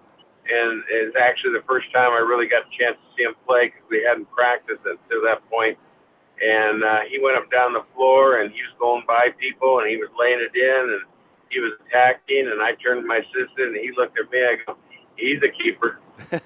and 0.47 0.83
it's 0.89 1.15
actually 1.15 1.53
the 1.53 1.63
first 1.67 1.91
time 1.93 2.11
I 2.11 2.19
really 2.19 2.47
got 2.47 2.63
a 2.63 2.69
chance 2.77 2.97
to 2.97 3.07
see 3.17 3.23
him 3.23 3.35
play 3.47 3.67
because 3.67 3.83
we 3.89 4.03
hadn't 4.03 4.29
practiced 4.31 4.81
until 4.85 5.21
that 5.23 5.47
point. 5.49 5.77
And 6.41 6.83
uh, 6.83 7.01
he 7.09 7.19
went 7.19 7.37
up 7.37 7.49
down 7.49 7.73
the 7.73 7.85
floor, 7.95 8.41
and 8.41 8.51
he 8.51 8.61
was 8.61 8.73
going 8.79 9.03
by 9.07 9.29
people, 9.39 9.79
and 9.79 9.89
he 9.89 9.97
was 9.97 10.09
laying 10.19 10.39
it 10.39 10.53
in, 10.53 10.93
and 10.93 11.01
he 11.49 11.59
was 11.59 11.73
attacking. 11.87 12.47
And 12.51 12.61
I 12.61 12.75
turned 12.75 13.01
to 13.01 13.07
my 13.07 13.23
assistant, 13.23 13.73
and 13.73 13.77
he 13.77 13.91
looked 13.95 14.19
at 14.19 14.29
me. 14.29 14.43
I 14.43 14.57
go, 14.65 14.77
"He's 15.15 15.41
a 15.41 15.49
keeper." 15.49 15.99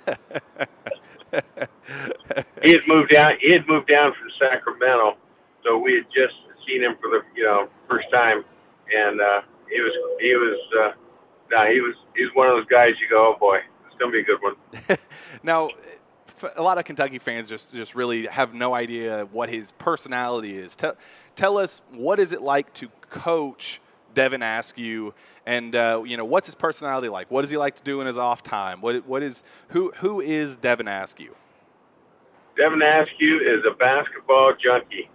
he 2.62 2.72
had 2.72 2.88
moved 2.88 3.12
down. 3.12 3.34
He 3.42 3.52
had 3.52 3.68
moved 3.68 3.88
down 3.88 4.14
from 4.14 4.30
Sacramento, 4.38 5.18
so 5.66 5.78
we 5.78 5.96
had 5.96 6.06
just 6.14 6.36
seen 6.68 6.84
him 6.84 6.96
for 7.02 7.10
the 7.10 7.24
you 7.36 7.44
know 7.44 7.68
first 7.90 8.10
time, 8.12 8.46
and 8.96 9.20
uh, 9.20 9.42
he 9.70 9.82
was 9.82 9.94
he 10.22 10.36
was. 10.36 10.60
Uh, 10.80 10.92
no, 11.52 11.66
he 11.72 11.82
was 11.82 11.96
he's 12.16 12.30
one 12.34 12.48
of 12.48 12.56
those 12.56 12.68
guys 12.68 12.92
you 13.02 13.10
go, 13.10 13.34
oh 13.34 13.40
boy, 13.40 13.60
it's 13.88 13.96
gonna 14.00 14.12
be 14.12 14.20
a 14.20 14.24
good 14.24 14.42
one. 14.42 14.56
now, 15.44 15.70
a 16.56 16.62
lot 16.62 16.78
of 16.78 16.86
Kentucky 16.86 17.20
fans 17.20 17.50
just 17.50 17.74
just 17.74 17.96
really 17.96 18.28
have 18.28 18.54
no 18.54 18.74
idea 18.74 19.28
what 19.32 19.50
his 19.50 19.72
personality 19.74 20.58
is. 20.58 20.76
Tell 20.76 20.96
tell 21.36 21.58
us 21.58 21.82
what 21.92 22.20
is 22.20 22.32
it 22.32 22.42
like 22.42 22.74
to 22.76 22.90
coach 23.10 23.82
Devin 24.14 24.44
Askew, 24.44 25.14
and 25.46 25.76
uh, 25.76 26.04
you 26.06 26.18
know 26.18 26.26
what's 26.26 26.48
his 26.48 26.56
personality 26.56 27.10
like? 27.10 27.30
What 27.32 27.42
does 27.42 27.50
he 27.50 27.58
like 27.58 27.76
to 27.76 27.84
do 27.84 28.02
in 28.02 28.08
his 28.08 28.18
off 28.18 28.44
time? 28.44 28.82
What 28.82 29.06
what 29.08 29.24
is 29.24 29.44
who 29.70 29.92
who 29.98 30.22
is 30.22 30.56
Devin 30.56 30.88
Askew? 30.88 31.36
Devin 32.58 32.82
Askew 32.82 33.40
is 33.40 33.64
a 33.70 33.76
basketball 33.76 34.54
junkie. 34.62 35.10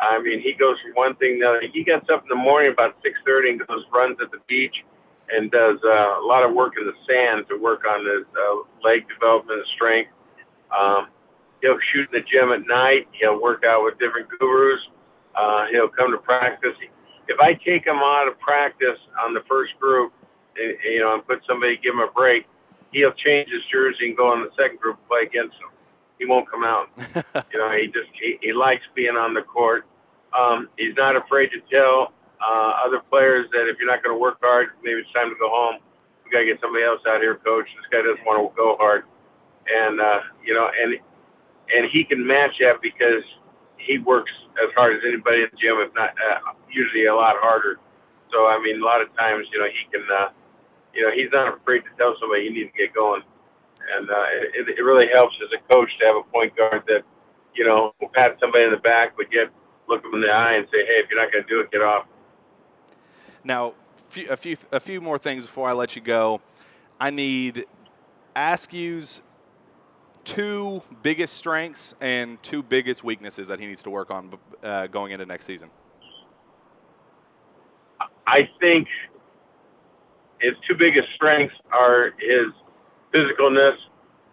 I 0.00 0.20
mean, 0.20 0.40
he 0.40 0.52
goes 0.52 0.76
from 0.80 0.92
one 0.92 1.16
thing 1.16 1.40
to 1.40 1.46
another. 1.46 1.62
He 1.72 1.82
gets 1.82 2.06
up 2.12 2.22
in 2.22 2.28
the 2.28 2.36
morning 2.36 2.72
about 2.72 2.96
six 3.02 3.18
thirty 3.24 3.50
and 3.50 3.66
goes 3.66 3.84
runs 3.92 4.18
at 4.22 4.30
the 4.30 4.38
beach 4.46 4.84
and 5.30 5.50
does 5.50 5.78
uh, 5.84 6.20
a 6.20 6.24
lot 6.24 6.44
of 6.44 6.54
work 6.54 6.74
in 6.78 6.86
the 6.86 6.94
sand 7.06 7.46
to 7.48 7.56
work 7.56 7.82
on 7.88 8.04
his 8.04 8.26
uh, 8.36 8.62
leg 8.82 9.06
development 9.08 9.60
and 9.60 9.68
strength. 9.74 10.10
Um, 10.76 11.08
he'll 11.62 11.78
shoot 11.92 12.08
in 12.12 12.20
the 12.20 12.24
gym 12.24 12.52
at 12.52 12.66
night. 12.66 13.08
He'll 13.12 13.40
work 13.40 13.64
out 13.64 13.84
with 13.84 13.98
different 13.98 14.28
gurus. 14.38 14.80
Uh, 15.34 15.66
he'll 15.70 15.88
come 15.88 16.10
to 16.12 16.18
practice. 16.18 16.74
If 17.28 17.38
I 17.40 17.54
take 17.54 17.86
him 17.86 17.96
out 17.96 18.26
of 18.28 18.38
practice 18.40 18.98
on 19.24 19.34
the 19.34 19.42
first 19.48 19.78
group, 19.78 20.12
and, 20.56 20.76
you 20.84 21.00
know, 21.00 21.14
and 21.14 21.26
put 21.26 21.40
somebody, 21.46 21.76
give 21.76 21.94
him 21.94 22.00
a 22.00 22.10
break, 22.10 22.46
he'll 22.92 23.12
change 23.12 23.48
his 23.50 23.62
jersey 23.70 24.08
and 24.08 24.16
go 24.16 24.32
on 24.32 24.42
the 24.42 24.50
second 24.56 24.80
group 24.80 24.96
and 24.96 25.08
play 25.08 25.22
against 25.22 25.58
them. 25.60 25.70
He 26.18 26.26
won't 26.26 26.50
come 26.50 26.64
out. 26.64 26.88
you 27.52 27.58
know, 27.60 27.70
he 27.76 27.86
just 27.86 28.10
he, 28.20 28.38
he 28.40 28.52
likes 28.52 28.82
being 28.94 29.16
on 29.16 29.34
the 29.34 29.42
court. 29.42 29.86
Um, 30.36 30.68
he's 30.76 30.94
not 30.96 31.16
afraid 31.16 31.50
to 31.50 31.60
tell 31.70 32.12
uh, 32.40 32.72
other 32.84 33.00
players 33.10 33.48
that 33.52 33.68
if 33.68 33.78
you're 33.78 33.90
not 33.90 34.02
going 34.02 34.14
to 34.14 34.20
work 34.20 34.38
hard, 34.42 34.68
maybe 34.82 35.00
it's 35.00 35.12
time 35.12 35.30
to 35.30 35.36
go 35.36 35.48
home. 35.48 35.80
We 36.24 36.30
got 36.30 36.40
to 36.40 36.46
get 36.46 36.60
somebody 36.60 36.84
else 36.84 37.00
out 37.08 37.20
here, 37.20 37.36
coach. 37.36 37.66
This 37.76 37.86
guy 37.90 38.02
doesn't 38.02 38.24
want 38.26 38.38
to 38.38 38.54
go 38.56 38.76
hard, 38.76 39.04
and 39.66 40.00
uh, 40.00 40.20
you 40.44 40.54
know, 40.54 40.70
and 40.70 40.94
and 41.74 41.90
he 41.90 42.04
can 42.04 42.26
match 42.26 42.56
that 42.60 42.80
because 42.82 43.24
he 43.76 43.98
works 43.98 44.32
as 44.62 44.68
hard 44.74 44.96
as 44.96 45.02
anybody 45.06 45.42
in 45.42 45.48
the 45.50 45.56
gym, 45.56 45.78
if 45.78 45.94
not 45.94 46.10
uh, 46.10 46.52
usually 46.70 47.06
a 47.06 47.14
lot 47.14 47.36
harder. 47.38 47.78
So 48.32 48.46
I 48.46 48.60
mean, 48.62 48.80
a 48.80 48.84
lot 48.84 49.00
of 49.00 49.08
times, 49.16 49.46
you 49.52 49.58
know, 49.58 49.66
he 49.66 49.88
can, 49.90 50.04
uh, 50.12 50.28
you 50.94 51.02
know, 51.02 51.12
he's 51.12 51.32
not 51.32 51.48
afraid 51.48 51.80
to 51.84 51.90
tell 51.96 52.14
somebody 52.20 52.44
you 52.44 52.52
need 52.52 52.70
to 52.70 52.76
get 52.76 52.94
going, 52.94 53.22
and 53.96 54.10
uh, 54.10 54.26
it, 54.52 54.68
it 54.68 54.82
really 54.82 55.08
helps 55.12 55.36
as 55.42 55.48
a 55.56 55.72
coach 55.72 55.88
to 56.00 56.06
have 56.06 56.16
a 56.16 56.24
point 56.32 56.54
guard 56.56 56.82
that, 56.88 57.02
you 57.54 57.64
know, 57.64 57.94
will 58.00 58.10
pat 58.12 58.36
somebody 58.40 58.64
in 58.64 58.70
the 58.70 58.84
back, 58.84 59.16
but 59.16 59.26
yet 59.32 59.48
look 59.88 60.02
them 60.02 60.14
in 60.14 60.20
the 60.20 60.28
eye 60.28 60.54
and 60.54 60.66
say, 60.70 60.84
hey, 60.84 61.00
if 61.00 61.08
you're 61.10 61.20
not 61.20 61.32
going 61.32 61.44
to 61.44 61.48
do 61.48 61.60
it, 61.60 61.70
get 61.70 61.80
off. 61.80 62.06
Now, 63.48 63.72
a 64.28 64.36
few 64.36 64.58
a 64.70 64.78
few 64.78 65.00
more 65.00 65.16
things 65.16 65.44
before 65.44 65.70
I 65.70 65.72
let 65.72 65.96
you 65.96 66.02
go. 66.02 66.42
I 67.00 67.08
need 67.08 67.64
Askew's 68.36 69.22
two 70.22 70.82
biggest 71.02 71.34
strengths 71.34 71.94
and 72.02 72.40
two 72.42 72.62
biggest 72.62 73.02
weaknesses 73.02 73.48
that 73.48 73.58
he 73.58 73.64
needs 73.64 73.80
to 73.84 73.90
work 73.90 74.10
on 74.10 74.34
uh, 74.62 74.88
going 74.88 75.12
into 75.12 75.24
next 75.24 75.46
season. 75.46 75.70
I 78.26 78.50
think 78.60 78.86
his 80.42 80.52
two 80.68 80.74
biggest 80.74 81.08
strengths 81.14 81.54
are 81.72 82.12
his 82.18 82.52
physicalness 83.14 83.76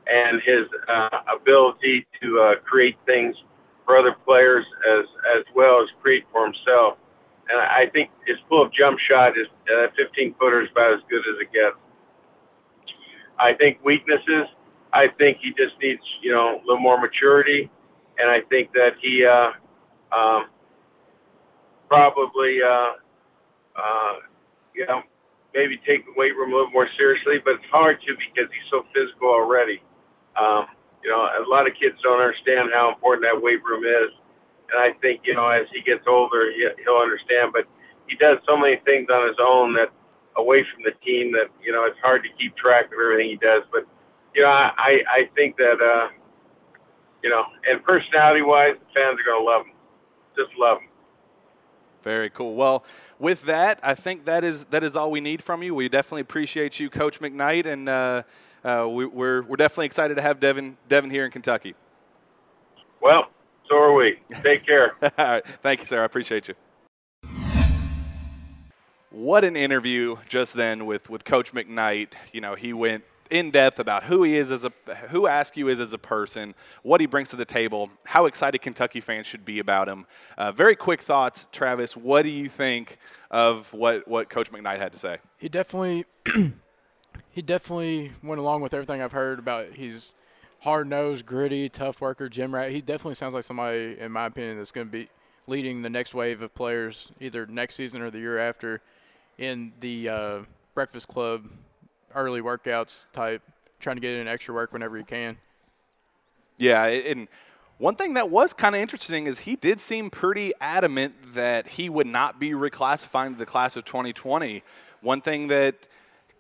and 0.08 0.42
his 0.42 0.68
uh, 0.90 1.22
ability 1.34 2.06
to 2.22 2.42
uh, 2.42 2.56
create 2.66 2.98
things 3.06 3.34
for 3.86 3.98
other 3.98 4.14
players 4.26 4.66
as 4.92 5.06
as 5.38 5.46
well 5.56 5.82
as 5.82 5.88
create 6.02 6.26
for 6.34 6.44
himself 6.44 6.98
and 7.50 7.60
I 7.60 7.88
think 7.92 8.10
his 8.26 8.38
pull-up 8.50 8.72
jump 8.74 9.00
shot 9.00 9.38
is 9.38 9.48
uh, 9.70 9.88
15 9.96 10.36
footer 10.40 10.64
is 10.64 10.70
about 10.72 10.94
as 10.94 11.00
good 11.10 11.20
as 11.20 11.40
it 11.42 11.52
gets. 11.54 11.78
I 13.38 13.54
think 13.54 13.84
weaknesses. 13.84 14.48
I 14.94 15.08
think 15.18 15.40
he 15.42 15.50
just 15.52 15.80
needs 15.82 16.02
you 16.22 16.32
know 16.32 16.56
a 16.56 16.62
little 16.66 16.80
more 16.80 17.00
maturity, 17.00 17.70
and 18.18 18.30
I 18.30 18.42
think 18.50 18.72
that 18.74 18.92
he 19.02 19.26
uh, 19.26 19.52
um, 20.16 20.48
probably 21.90 22.60
uh, 22.64 22.94
uh, 23.76 24.14
you 24.74 24.86
know 24.86 25.02
maybe 25.54 25.80
take 25.86 26.06
the 26.06 26.14
weight 26.16 26.36
room 26.36 26.54
a 26.54 26.56
little 26.56 26.72
more 26.72 26.88
seriously. 26.98 27.36
But 27.44 27.56
it's 27.56 27.72
hard 27.72 28.00
to 28.08 28.16
because 28.16 28.50
he's 28.52 28.70
so 28.72 28.86
physical 28.94 29.30
already. 29.30 29.82
Um, 30.40 30.68
you 31.04 31.12
know, 31.12 31.22
a 31.22 31.46
lot 31.48 31.68
of 31.68 31.74
kids 31.80 31.96
don't 32.02 32.20
understand 32.20 32.70
how 32.74 32.90
important 32.90 33.28
that 33.28 33.40
weight 33.40 33.64
room 33.64 33.84
is 33.84 34.12
and 34.72 34.82
I 34.82 34.98
think 35.00 35.22
you 35.24 35.34
know 35.34 35.48
as 35.48 35.68
he 35.74 35.82
gets 35.82 36.06
older, 36.08 36.52
he, 36.52 36.68
he'll 36.84 37.02
understand. 37.02 37.54
But 37.54 37.66
he 38.08 38.16
does 38.16 38.38
so 38.48 38.58
many 38.58 38.78
things 38.86 39.08
on 39.10 39.28
his 39.28 39.38
own 39.40 39.74
that 39.76 39.90
away 40.38 40.66
from 40.74 40.84
the 40.84 40.92
team 41.06 41.32
that 41.34 41.48
you 41.64 41.72
know 41.72 41.86
it's 41.86 42.00
hard 42.02 42.24
to 42.24 42.30
keep 42.40 42.56
track 42.56 42.86
of 42.88 42.94
everything 42.94 43.30
he 43.30 43.38
does. 43.38 43.64
But 43.72 43.86
you 44.34 44.42
know, 44.42 44.50
I 44.50 45.02
I 45.10 45.30
think 45.36 45.58
that 45.58 45.82
uh, 45.82 46.10
you 47.24 47.30
know, 47.30 47.44
and 47.70 47.84
personality 47.84 48.42
wise, 48.42 48.76
the 48.80 48.86
fans 48.94 49.20
are 49.20 49.24
going 49.24 49.42
to 49.42 49.46
love 49.46 49.66
him. 49.66 49.74
just 50.38 50.58
love 50.60 50.80
him. 50.80 50.90
Very 52.04 52.30
cool. 52.30 52.54
Well, 52.54 52.86
with 53.18 53.46
that, 53.46 53.80
I 53.82 53.96
think 53.96 54.26
that 54.26 54.44
is 54.44 54.66
that 54.66 54.84
is 54.84 54.96
all 54.96 55.10
we 55.10 55.22
need 55.22 55.42
from 55.42 55.64
you. 55.64 55.74
We 55.74 55.90
definitely 55.90 56.22
appreciate 56.22 56.80
you, 56.80 56.90
Coach 56.90 57.20
McKnight, 57.20 57.66
and 57.66 57.90
uh, 57.90 58.24
uh, 58.64 58.88
we, 58.88 59.08
we're 59.08 59.42
we're 59.42 59.56
definitely 59.56 59.88
excited 59.88 60.14
to 60.16 60.22
have 60.22 60.40
Devin 60.40 60.78
Devin 60.88 61.10
here 61.10 61.26
in 61.26 61.32
Kentucky. 61.32 61.74
Well, 63.02 63.30
so 63.68 63.76
are 63.76 63.94
we. 63.94 64.20
Take 64.42 64.66
care. 64.66 64.96
all 65.02 65.10
right. 65.18 65.46
Thank 65.46 65.80
you, 65.80 65.86
sir. 65.86 66.02
I 66.02 66.06
appreciate 66.06 66.48
you. 66.48 66.56
What 69.12 69.46
an 69.46 69.56
interview 69.56 70.18
just 70.28 70.56
then 70.56 70.86
with, 70.86 71.10
with 71.10 71.24
Coach 71.24 71.54
McKnight. 71.54 72.14
You 72.34 72.42
know, 72.42 72.56
he 72.56 72.74
went 72.74 73.06
in 73.30 73.52
depth 73.52 73.80
about 73.80 74.04
who 74.04 74.24
he 74.24 74.38
is 74.38 74.52
as 74.52 74.66
a 74.66 74.72
who 75.10 75.28
Askew 75.28 75.68
is 75.68 75.80
as 75.80 75.94
a 75.94 75.98
person, 75.98 76.54
what 76.84 77.02
he 77.02 77.08
brings 77.08 77.30
to 77.30 77.36
the 77.36 77.46
table, 77.46 77.90
how 78.06 78.26
excited 78.26 78.62
Kentucky 78.62 79.02
fans 79.02 79.26
should 79.26 79.46
be 79.46 79.60
about 79.60 79.88
him. 79.88 80.06
Uh, 80.38 80.52
very 80.52 80.76
quick 80.76 81.02
thoughts, 81.02 81.48
Travis. 81.52 81.96
What 81.98 82.22
do 82.22 82.30
you 82.30 82.50
think 82.50 82.98
of 83.32 83.74
what 83.74 84.08
what 84.08 84.30
Coach 84.30 84.52
McKnight 84.52 84.78
had 84.78 84.92
to 84.92 85.00
say? 85.00 85.18
He 85.38 85.50
definitely 85.50 86.06
he 87.30 87.42
definitely 87.42 88.12
went 88.22 88.40
along 88.40 88.62
with 88.62 88.74
everything 88.74 89.02
I've 89.02 89.12
heard 89.12 89.40
about. 89.40 89.68
He's 89.74 90.12
hard 90.66 90.88
nosed, 90.88 91.28
gritty, 91.28 91.70
tough 91.70 92.02
worker, 92.02 92.28
gym 92.28 92.54
rat. 92.54 92.72
He 92.72 92.82
definitely 92.82 93.14
sounds 93.14 93.36
like 93.36 93.44
somebody, 93.44 93.98
in 94.00 94.12
my 94.12 94.26
opinion, 94.26 94.58
that's 94.58 94.72
going 94.72 94.88
to 94.88 94.92
be 94.92 95.08
leading 95.46 95.84
the 95.84 95.92
next 95.92 96.16
wave 96.16 96.42
of 96.42 96.56
players 96.56 97.12
either 97.20 97.46
next 97.46 97.76
season 97.76 98.02
or 98.02 98.10
the 98.10 98.18
year 98.18 98.40
after 98.40 98.82
in 99.38 99.74
the 99.80 100.10
uh, 100.10 100.40
Breakfast 100.74 101.08
Club 101.08 101.46
early 102.16 102.42
workouts 102.42 103.06
type, 103.14 103.44
trying 103.80 103.96
to 103.96 104.00
get 104.00 104.16
in 104.16 104.28
extra 104.28 104.56
work 104.56 104.74
whenever 104.74 104.98
he 104.98 105.04
can. 105.04 105.38
Yeah, 106.58 106.86
and 106.86 107.28
one 107.78 107.96
thing 107.96 108.16
that 108.16 108.32
was 108.32 108.52
kind 108.52 108.74
of 108.74 108.82
interesting 108.82 109.28
is 109.28 109.40
he 109.40 109.56
did 109.56 109.80
seem 109.80 110.10
pretty 110.10 110.52
adamant 110.60 111.36
that 111.36 111.68
he 111.68 111.90
would 111.90 112.08
not 112.08 112.40
be 112.40 112.52
reclassifying 112.52 113.34
to 113.34 113.38
the 113.38 113.46
class 113.46 113.76
of 113.76 113.86
2020. 113.86 114.64
One 115.02 115.22
thing 115.22 115.46
that 115.48 115.88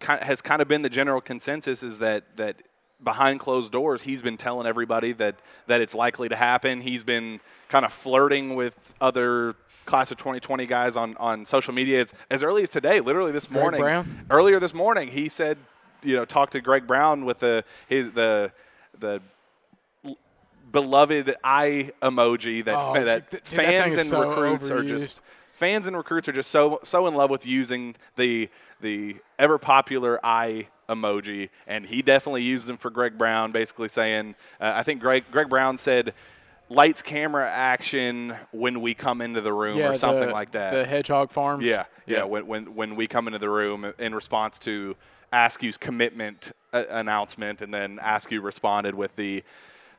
has 0.02 0.42
kind 0.42 0.64
of 0.64 0.68
been 0.68 0.82
the 0.82 0.90
general 0.90 1.22
consensus 1.22 1.84
is 1.84 2.00
that 2.00 2.38
that 2.38 2.64
behind 3.06 3.39
closed 3.39 3.72
doors, 3.72 4.02
he's 4.02 4.22
been 4.22 4.36
telling 4.36 4.68
everybody 4.68 5.13
that 5.13 5.36
that 5.68 5.80
it's 5.80 5.96
likely 5.96 6.28
to 6.28 6.36
happen. 6.36 6.82
He's 6.82 7.06
been 7.06 7.39
kind 7.70 7.86
of 7.86 7.94
flirting 7.94 8.56
with 8.56 8.94
other 9.00 9.56
class 9.86 10.12
of 10.12 10.18
2020 10.18 10.65
guys 10.65 10.98
on, 10.98 11.15
on 11.18 11.46
social 11.46 11.74
media 11.74 12.02
as, 12.02 12.13
as 12.30 12.44
early 12.44 12.63
as 12.63 12.70
today, 12.70 13.00
literally 13.00 13.32
this 13.32 13.46
Greg 13.48 13.62
morning. 13.62 13.82
Brown? 13.82 14.26
Earlier 14.30 14.60
this 14.60 14.74
morning, 14.74 15.10
he 15.10 15.30
said, 15.30 15.58
you 16.04 16.15
know, 16.15 16.26
talked 16.26 16.52
to 16.54 16.62
Greg 16.62 16.86
Brown 16.88 17.24
with 17.24 17.39
the 17.39 17.63
his, 17.88 18.12
the 18.12 18.52
the 19.00 19.22
beloved 20.72 21.36
eye 21.44 21.91
emoji 22.02 22.63
that 22.65 22.76
Oh, 22.78 22.94
fa- 22.94 23.04
that 23.06 23.32
th- 23.32 23.44
dude, 23.44 23.54
fans 23.54 23.94
is 23.94 24.02
and 24.02 24.10
so 24.10 24.28
recruits 24.30 24.70
are 24.70 24.84
just 24.84 25.22
fans 25.54 25.88
and 25.88 25.96
recruits 25.96 26.28
are 26.28 26.34
just 26.34 26.52
so 26.52 26.80
so 26.84 27.08
in 27.08 27.13
love 27.15 27.30
with 27.30 27.46
using 27.46 27.96
the 28.18 28.50
the 28.82 29.15
ever 29.39 29.58
popular 29.58 30.20
eye 30.24 30.68
emoji, 30.89 31.50
and 31.67 31.86
he 31.86 32.02
definitely 32.02 32.43
used 32.43 32.67
them 32.67 32.78
for 32.78 32.89
Greg 32.89 33.17
Brown, 33.17 33.52
basically 33.52 33.88
saying, 33.88 34.36
uh, 34.60 34.74
I 34.76 34.84
think 34.84 35.02
Greg 35.02 35.26
Greg 35.32 35.50
Brown 35.50 35.78
said. 35.78 36.13
Lights, 36.67 37.04
camera, 37.04 37.48
action 37.48 38.36
when 38.52 38.82
we 38.82 38.95
come 38.95 39.21
into 39.21 39.39
the 39.39 39.54
room, 39.54 39.78
yeah, 39.78 39.89
or 39.89 39.95
something 39.95 40.30
the- 40.30 40.34
like 40.34 40.50
that. 40.54 40.74
The 40.74 40.84
Hedgehog 40.84 41.30
Farms. 41.30 41.63
Yeah, 41.63 41.86
yeah. 42.08 42.24
When, 42.24 42.48
when 42.48 42.74
when 42.74 42.95
we 42.95 43.06
come 43.06 43.28
into 43.28 43.38
the 43.38 43.52
room 43.52 43.93
in 44.00 44.15
response 44.15 44.58
to 44.60 44.95
Askew's 45.32 45.78
commitment 45.78 46.54
uh, 46.74 46.86
announcement, 46.89 47.62
and 47.62 47.71
then 47.71 48.00
Askew 48.02 48.41
responded 48.41 48.95
with 48.95 49.15
the 49.15 49.43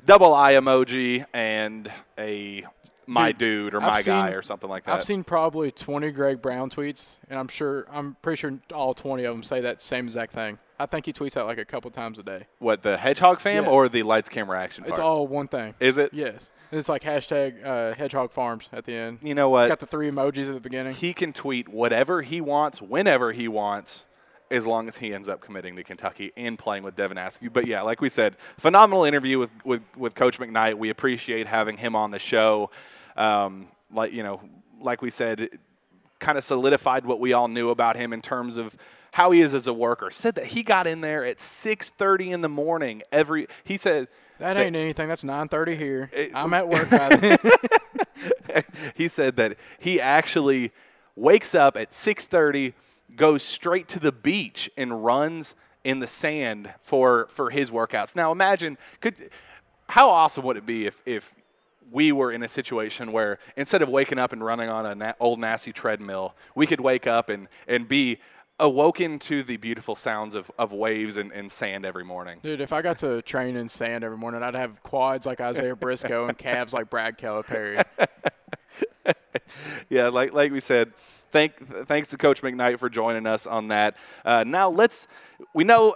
double 0.04 0.34
eye 0.34 0.54
emoji 0.54 1.24
and 1.32 1.88
a 2.18 2.64
my 3.06 3.32
dude, 3.32 3.74
or 3.74 3.82
I've 3.82 3.92
my 3.92 4.02
guy 4.02 4.30
or 4.30 4.42
something 4.42 4.68
like 4.68 4.84
that. 4.84 4.94
I've 4.94 5.04
seen 5.04 5.24
probably 5.24 5.70
20 5.70 6.10
Greg 6.10 6.42
Brown 6.42 6.70
tweets, 6.70 7.16
and 7.30 7.38
I'm 7.38 7.48
sure, 7.48 7.86
I'm 7.90 8.16
pretty 8.22 8.36
sure 8.40 8.58
all 8.74 8.94
20 8.94 9.24
of 9.24 9.34
them 9.34 9.42
say 9.42 9.60
that 9.60 9.80
same 9.80 10.06
exact 10.06 10.32
thing. 10.32 10.58
I 10.78 10.86
think 10.86 11.06
he 11.06 11.12
tweets 11.12 11.32
that 11.32 11.46
like 11.46 11.58
a 11.58 11.64
couple 11.64 11.90
times 11.90 12.18
a 12.18 12.22
day. 12.22 12.46
what 12.58 12.82
the 12.82 12.96
Hedgehog 12.96 13.40
fam 13.40 13.64
Yeah. 13.64 13.70
or 13.70 13.88
the 13.88 14.02
lights, 14.02 14.28
camera, 14.28 14.60
action? 14.62 14.84
It's 14.84 14.92
part? 14.98 15.02
all 15.02 15.26
one 15.26 15.48
thing. 15.48 15.74
Is 15.80 15.96
it? 15.98 16.12
Yes. 16.12 16.52
And 16.70 16.78
it's 16.78 16.88
like 16.88 17.02
hashtag 17.02 17.64
uh, 17.64 17.94
Hedgehog 17.94 18.32
Farms 18.32 18.68
at 18.72 18.84
the 18.84 18.94
end. 18.94 19.18
You 19.22 19.34
know 19.34 19.46
It's 19.56 19.62
what? 19.64 19.68
got 19.68 19.78
the 19.80 19.86
three 19.86 20.10
emojis 20.10 20.48
at 20.48 20.54
the 20.54 20.60
beginning. 20.60 20.94
he 20.94 21.14
can 21.14 21.32
tweet 21.32 21.68
whatever 21.68 22.22
he 22.22 22.40
wants, 22.40 22.82
whenever 22.82 23.32
he 23.32 23.46
wants, 23.48 24.04
as 24.50 24.66
long 24.66 24.86
as 24.88 24.98
he 24.98 25.14
ends 25.14 25.28
up 25.28 25.40
committing 25.40 25.76
to 25.76 25.82
Kentucky 25.84 26.32
and 26.36 26.58
playing 26.58 26.82
with 26.82 26.94
Devin 26.96 27.18
Askew. 27.18 27.50
But 27.50 27.66
yeah, 27.66 27.82
like 27.82 28.00
we 28.00 28.08
said, 28.08 28.36
phenomenal 28.58 29.04
interview 29.04 29.38
with, 29.38 29.50
with, 29.64 29.82
with 29.96 30.14
Coach 30.14 30.38
McKnight. 30.38 30.74
We 30.74 30.90
appreciate 30.90 31.46
having 31.46 31.76
him 31.76 31.96
on 31.96 32.10
the 32.10 32.18
show. 32.18 32.70
Um, 33.16 33.68
like 33.92 34.12
you 34.12 34.22
know, 34.22 34.40
like 34.80 35.02
we 35.02 35.10
said, 35.10 35.48
kind 36.18 36.36
of 36.36 36.44
solidified 36.44 37.06
what 37.06 37.20
we 37.20 37.32
all 37.32 37.48
knew 37.48 37.70
about 37.70 37.96
him 37.96 38.12
in 38.12 38.20
terms 38.22 38.56
of 38.56 38.76
how 39.16 39.30
he 39.30 39.40
is 39.40 39.54
as 39.54 39.66
a 39.66 39.72
worker. 39.72 40.10
Said 40.10 40.34
that 40.34 40.44
he 40.44 40.62
got 40.62 40.86
in 40.86 41.00
there 41.00 41.24
at 41.24 41.38
6:30 41.38 42.32
in 42.32 42.40
the 42.42 42.50
morning 42.50 43.02
every. 43.10 43.46
He 43.64 43.78
said 43.78 44.08
that 44.38 44.58
ain't 44.58 44.76
anything. 44.76 45.08
That's 45.08 45.24
9:30 45.24 45.74
here. 45.74 46.10
It- 46.12 46.32
I'm 46.34 46.52
at 46.52 46.68
work 46.68 46.90
by 46.90 47.08
then. 47.16 47.38
he 48.94 49.08
said 49.08 49.36
that 49.36 49.56
he 49.78 50.02
actually 50.02 50.70
wakes 51.14 51.54
up 51.54 51.78
at 51.78 51.92
6:30, 51.92 52.74
goes 53.16 53.42
straight 53.42 53.88
to 53.88 53.98
the 53.98 54.12
beach 54.12 54.70
and 54.76 55.02
runs 55.02 55.54
in 55.82 56.00
the 56.00 56.06
sand 56.06 56.74
for 56.82 57.26
for 57.28 57.48
his 57.48 57.70
workouts. 57.70 58.16
Now 58.16 58.32
imagine 58.32 58.76
could 59.00 59.30
how 59.88 60.10
awesome 60.10 60.44
would 60.44 60.58
it 60.58 60.66
be 60.66 60.84
if 60.84 61.02
if 61.06 61.34
we 61.90 62.12
were 62.12 62.32
in 62.32 62.42
a 62.42 62.48
situation 62.48 63.12
where 63.12 63.38
instead 63.56 63.80
of 63.80 63.88
waking 63.88 64.18
up 64.18 64.34
and 64.34 64.44
running 64.44 64.68
on 64.68 64.84
an 64.84 65.14
old 65.20 65.38
nasty 65.38 65.72
treadmill, 65.72 66.34
we 66.54 66.66
could 66.66 66.80
wake 66.80 67.06
up 67.06 67.30
and 67.30 67.48
and 67.66 67.88
be 67.88 68.18
awoken 68.58 69.18
to 69.18 69.42
the 69.42 69.56
beautiful 69.56 69.94
sounds 69.94 70.34
of, 70.34 70.50
of 70.58 70.72
waves 70.72 71.16
and, 71.16 71.30
and 71.32 71.50
sand 71.52 71.84
every 71.84 72.04
morning. 72.04 72.40
Dude, 72.42 72.60
if 72.60 72.72
I 72.72 72.82
got 72.82 72.98
to 72.98 73.20
train 73.22 73.56
in 73.56 73.68
sand 73.68 74.02
every 74.02 74.16
morning, 74.16 74.42
I'd 74.42 74.54
have 74.54 74.82
quads 74.82 75.26
like 75.26 75.40
Isaiah 75.40 75.76
Briscoe 75.76 76.26
and 76.26 76.38
calves 76.38 76.72
like 76.72 76.88
Brad 76.88 77.18
Calipari. 77.18 77.82
yeah, 79.88 80.08
like 80.08 80.32
like 80.32 80.52
we 80.52 80.60
said, 80.60 80.94
thank 80.96 81.56
thanks 81.86 82.08
to 82.08 82.16
Coach 82.16 82.42
McKnight 82.42 82.78
for 82.78 82.88
joining 82.88 83.26
us 83.26 83.46
on 83.46 83.68
that. 83.68 83.96
Uh, 84.24 84.44
now 84.46 84.70
let's 84.70 85.06
we 85.54 85.64
know 85.64 85.94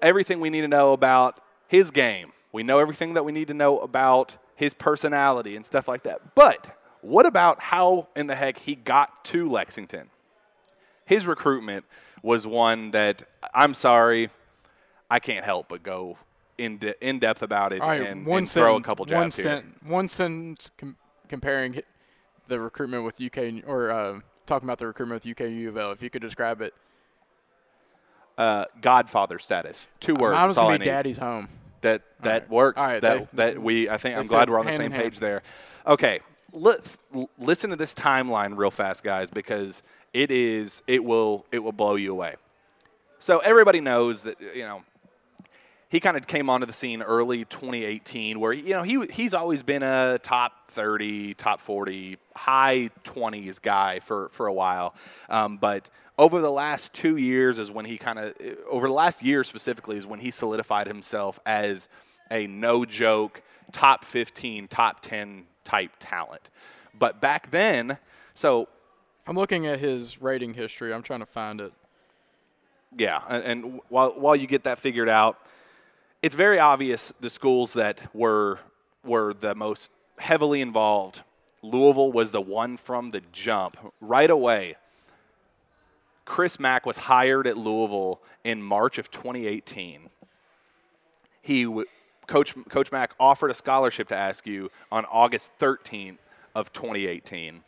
everything 0.00 0.40
we 0.40 0.50
need 0.50 0.62
to 0.62 0.68
know 0.68 0.92
about 0.92 1.40
his 1.68 1.90
game. 1.90 2.32
We 2.52 2.62
know 2.62 2.78
everything 2.78 3.14
that 3.14 3.24
we 3.24 3.32
need 3.32 3.48
to 3.48 3.54
know 3.54 3.78
about 3.78 4.36
his 4.54 4.74
personality 4.74 5.56
and 5.56 5.64
stuff 5.64 5.88
like 5.88 6.02
that. 6.02 6.34
But 6.34 6.76
what 7.00 7.26
about 7.26 7.60
how 7.60 8.08
in 8.14 8.26
the 8.26 8.34
heck 8.34 8.58
he 8.58 8.74
got 8.74 9.24
to 9.26 9.48
Lexington? 9.48 10.10
His 11.12 11.26
recruitment 11.26 11.84
was 12.22 12.46
one 12.46 12.90
that 12.92 13.22
I'm 13.52 13.74
sorry, 13.74 14.30
I 15.10 15.18
can't 15.18 15.44
help 15.44 15.68
but 15.68 15.82
go 15.82 16.16
in 16.56 16.78
de- 16.78 17.06
in 17.06 17.18
depth 17.18 17.42
about 17.42 17.72
it 17.72 17.80
right, 17.80 18.00
and, 18.00 18.24
one 18.24 18.38
and 18.38 18.48
throw 18.50 18.62
a 18.62 18.66
sentence, 18.76 18.86
couple 18.86 19.04
one 19.04 19.24
jabs 19.30 19.36
here. 19.36 19.44
sent- 19.44 19.82
one 19.86 20.08
sentence 20.08 20.70
com- 20.78 20.96
comparing 21.28 21.80
the 22.48 22.58
recruitment 22.60 23.04
with 23.04 23.20
UK 23.20 23.62
or 23.66 23.90
uh, 23.90 24.20
talking 24.46 24.66
about 24.66 24.78
the 24.78 24.86
recruitment 24.86 25.22
with 25.22 25.30
UK 25.30 25.40
and 25.48 25.58
U 25.60 25.68
of 25.68 25.76
L. 25.76 25.90
If 25.92 26.02
you 26.02 26.08
could 26.10 26.22
describe 26.22 26.60
it, 26.62 26.72
Uh, 28.38 28.64
Godfather 28.80 29.38
status. 29.38 29.86
Two 30.00 30.14
words. 30.14 30.34
mine 30.34 30.46
was 30.46 30.56
gonna 30.56 30.78
be. 30.78 30.84
Daddy's 30.86 31.18
home. 31.18 31.48
That 31.82 32.02
that 32.20 32.42
right. 32.42 32.50
works. 32.50 32.80
Right, 32.80 33.00
that 33.02 33.30
they- 33.32 33.52
that 33.52 33.58
we 33.62 33.90
I 33.90 33.98
think 33.98 34.16
I'm 34.16 34.26
glad 34.26 34.48
we're 34.48 34.58
on 34.58 34.66
the 34.66 34.72
same 34.72 34.86
in 34.86 34.92
hand. 34.92 35.02
page 35.04 35.18
there. 35.18 35.42
Okay, 35.86 36.20
let's 36.52 36.96
listen 37.38 37.70
to 37.70 37.76
this 37.76 37.94
timeline 37.94 38.56
real 38.56 38.70
fast, 38.70 39.02
guys, 39.04 39.30
because 39.30 39.82
it 40.12 40.30
is 40.30 40.82
it 40.86 41.04
will 41.04 41.46
it 41.52 41.60
will 41.60 41.72
blow 41.72 41.96
you 41.96 42.12
away. 42.12 42.36
So 43.18 43.38
everybody 43.38 43.80
knows 43.80 44.24
that 44.24 44.40
you 44.40 44.64
know 44.64 44.82
he 45.92 46.00
kind 46.00 46.16
of 46.16 46.26
came 46.26 46.48
onto 46.48 46.64
the 46.64 46.72
scene 46.72 47.02
early 47.02 47.44
2018 47.44 48.40
where 48.40 48.52
you 48.52 48.74
know 48.74 48.82
he 48.82 49.06
he's 49.12 49.34
always 49.34 49.62
been 49.62 49.82
a 49.82 50.18
top 50.22 50.70
30 50.70 51.34
top 51.34 51.60
40 51.60 52.16
high 52.34 52.90
20s 53.04 53.60
guy 53.60 54.00
for 54.00 54.30
for 54.30 54.46
a 54.46 54.52
while 54.52 54.94
um, 55.28 55.58
but 55.58 55.90
over 56.18 56.40
the 56.40 56.50
last 56.50 56.94
two 56.94 57.18
years 57.18 57.58
is 57.58 57.70
when 57.70 57.84
he 57.84 57.98
kind 57.98 58.18
of 58.18 58.34
over 58.70 58.86
the 58.86 58.94
last 58.94 59.22
year 59.22 59.44
specifically 59.44 59.98
is 59.98 60.06
when 60.06 60.18
he 60.18 60.30
solidified 60.30 60.86
himself 60.86 61.38
as 61.44 61.88
a 62.30 62.46
no 62.46 62.86
joke 62.86 63.42
top 63.70 64.04
15 64.04 64.68
top 64.68 65.00
10 65.00 65.44
type 65.62 65.90
talent 65.98 66.50
but 66.98 67.20
back 67.20 67.50
then 67.50 67.98
so 68.34 68.66
I'm 69.26 69.36
looking 69.36 69.66
at 69.66 69.78
his 69.78 70.20
rating 70.20 70.54
history. 70.54 70.92
I'm 70.92 71.02
trying 71.02 71.20
to 71.20 71.26
find 71.26 71.60
it. 71.60 71.72
Yeah, 72.94 73.20
and, 73.28 73.44
and 73.44 73.80
while 73.88 74.10
while 74.10 74.36
you 74.36 74.46
get 74.46 74.64
that 74.64 74.78
figured 74.78 75.08
out, 75.08 75.38
it's 76.22 76.36
very 76.36 76.58
obvious 76.58 77.12
the 77.20 77.30
schools 77.30 77.72
that 77.74 78.14
were 78.14 78.58
were 79.04 79.32
the 79.34 79.54
most 79.54 79.92
heavily 80.18 80.60
involved. 80.60 81.22
Louisville 81.62 82.12
was 82.12 82.32
the 82.32 82.40
one 82.40 82.76
from 82.76 83.10
the 83.10 83.22
jump 83.32 83.76
right 84.00 84.28
away. 84.28 84.76
Chris 86.24 86.58
Mack 86.58 86.84
was 86.84 86.98
hired 86.98 87.46
at 87.46 87.56
Louisville 87.56 88.20
in 88.44 88.62
March 88.62 88.98
of 88.98 89.10
2018. 89.10 90.10
He 91.40 91.64
w- 91.64 91.86
coach 92.26 92.54
Coach 92.68 92.92
Mack 92.92 93.14
offered 93.18 93.50
a 93.50 93.54
scholarship 93.54 94.08
to 94.08 94.16
Askew 94.16 94.70
on 94.90 95.04
August 95.06 95.52
13th 95.58 96.18
of 96.54 96.72
2018. 96.72 97.62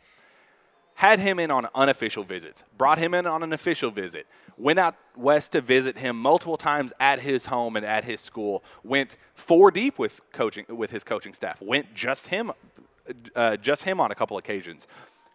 Had 0.95 1.19
him 1.19 1.39
in 1.39 1.51
on 1.51 1.67
unofficial 1.75 2.23
visits, 2.23 2.63
brought 2.77 2.97
him 2.97 3.13
in 3.13 3.27
on 3.27 3.43
an 3.43 3.53
official 3.53 3.91
visit, 3.91 4.27
went 4.57 4.79
out 4.79 4.95
west 5.15 5.51
to 5.51 5.61
visit 5.61 5.97
him 5.97 6.17
multiple 6.17 6.57
times 6.57 6.93
at 6.99 7.19
his 7.19 7.47
home 7.47 7.75
and 7.75 7.85
at 7.85 8.05
his 8.05 8.21
school, 8.21 8.63
went 8.83 9.17
four 9.33 9.71
deep 9.71 9.99
with 9.99 10.21
coaching 10.31 10.65
with 10.69 10.91
his 10.91 11.03
coaching 11.03 11.33
staff, 11.33 11.61
went 11.61 11.93
just 11.93 12.27
him 12.27 12.51
uh, 13.35 13.57
just 13.57 13.83
him 13.83 13.99
on 13.99 14.11
a 14.11 14.15
couple 14.15 14.37
occasions. 14.37 14.87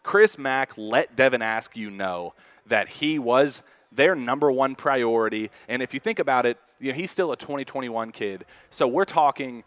Chris 0.03 0.39
Mack 0.39 0.73
let 0.77 1.15
Devin 1.15 1.43
Askew 1.43 1.91
know 1.91 2.35
that 2.67 2.89
he 2.89 3.19
was 3.19 3.63
their 3.93 4.15
number 4.15 4.51
one 4.51 4.75
priority. 4.75 5.51
And 5.69 5.83
if 5.83 5.93
you 5.93 6.01
think 6.01 6.19
about 6.19 6.47
it, 6.47 6.59
you 6.79 6.93
know, 6.93 6.97
he's 6.97 7.11
still 7.11 7.33
a 7.33 7.37
2021 7.37 8.13
kid. 8.13 8.45
So 8.71 8.87
we're 8.87 9.05
talking 9.05 9.65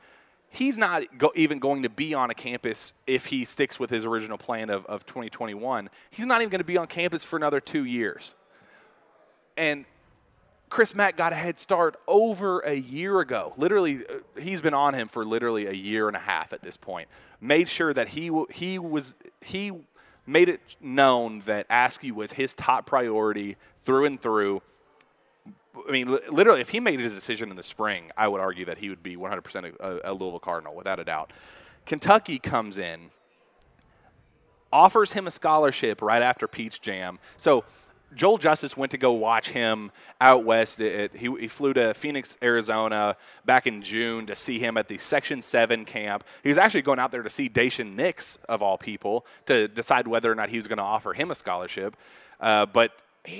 he's 0.54 0.78
not 0.78 1.18
go, 1.18 1.32
even 1.36 1.60
going 1.60 1.84
to 1.84 1.89
be 1.89 2.13
on 2.13 2.30
a 2.30 2.34
campus 2.34 2.94
if 3.08 3.26
he 3.26 3.44
sticks 3.44 3.80
with 3.80 3.89
his 3.89 4.06
original 4.06 4.38
plan 4.38 4.70
of, 4.70 4.86
of 4.86 5.06
2021. 5.06 5.89
He's 6.12 6.26
not 6.26 6.42
even 6.42 6.50
going 6.50 6.60
to 6.60 6.66
be 6.66 6.78
on 6.78 6.88
campus 6.88 7.24
for 7.24 7.36
another 7.36 7.60
two 7.60 7.84
years. 7.84 8.36
And 9.58 9.86
Chris 10.70 10.96
Mack 10.96 11.18
got 11.18 11.34
a 11.34 11.36
head 11.36 11.60
start 11.60 11.98
over 12.08 12.60
a 12.60 12.74
year 12.74 13.20
ago. 13.20 13.54
Literally, 13.58 14.00
uh, 14.08 14.20
he's 14.39 14.62
been 14.62 14.74
on 14.74 14.94
him 14.94 15.08
for 15.08 15.26
literally 15.26 15.68
a 15.68 15.74
year 15.74 16.08
and 16.08 16.16
a 16.16 16.20
half 16.22 16.54
at 16.54 16.62
this 16.62 16.78
point. 16.78 17.10
Made 17.42 17.68
sure 17.68 17.94
that 17.94 18.10
he 18.10 18.32
he 18.52 18.80
was 18.80 19.18
he 19.42 19.72
made 20.26 20.50
it 20.50 20.62
known 20.80 21.39
that 21.42 21.66
Askew 21.70 22.16
was 22.16 22.32
his 22.32 22.54
top 22.54 22.86
priority 22.86 23.58
through 23.82 24.06
and 24.06 24.20
through. 24.20 24.62
I 25.88 25.92
mean, 25.92 26.08
literally, 26.30 26.62
if 26.62 26.70
he 26.70 26.80
made 26.80 27.00
his 27.00 27.16
decision 27.16 27.50
in 27.50 27.56
the 27.56 27.64
spring, 27.64 28.12
I 28.16 28.28
would 28.28 28.42
argue 28.42 28.66
that 28.66 28.78
he 28.78 28.90
would 28.90 29.02
be 29.02 29.16
100% 29.16 29.76
a, 29.80 30.12
a 30.12 30.14
Louisville 30.14 30.40
Cardinal, 30.40 30.76
without 30.76 31.00
a 31.00 31.04
doubt. 31.04 31.34
Kentucky 31.86 32.40
comes 32.40 32.78
in, 32.78 33.10
offers 34.72 35.14
him 35.14 35.28
a 35.28 35.32
scholarship 35.32 36.02
right 36.02 36.22
after 36.22 36.48
Peach 36.48 36.82
Jam. 36.82 37.20
So 37.38 37.64
Joel 38.16 38.38
Justus 38.38 38.78
went 38.78 38.92
to 38.92 38.98
go 38.98 39.14
watch 39.14 39.50
him 39.50 39.92
out 40.22 40.46
west. 40.46 40.80
He, 40.80 41.10
he, 41.18 41.48
flew 41.48 41.74
to 41.74 41.94
Phoenix, 41.94 42.38
Arizona 42.44 43.18
back 43.46 43.68
in 43.68 43.82
June 43.82 44.26
to 44.28 44.36
see 44.36 44.60
him 44.60 44.78
at 44.78 44.88
the 44.88 44.98
Section 44.98 45.42
7 45.42 45.86
camp. 45.86 46.24
He 46.44 46.50
was 46.50 46.58
actually 46.58 46.84
going 46.84 47.00
out 47.00 47.12
there 47.12 47.24
to 47.24 47.30
see 47.30 47.50
Daishen 47.50 47.96
Nix, 47.96 48.38
of 48.48 48.62
all 48.62 48.78
people, 48.78 49.26
to 49.48 49.68
decide 49.68 50.08
whether 50.08 50.32
or 50.32 50.36
not 50.36 50.50
he 50.50 50.58
was 50.58 50.68
going 50.68 50.78
to 50.78 50.84
offer 50.84 51.14
him 51.14 51.32
a 51.32 51.36
scholarship. 51.36 51.98
Uh, 52.40 52.66
but 52.66 52.92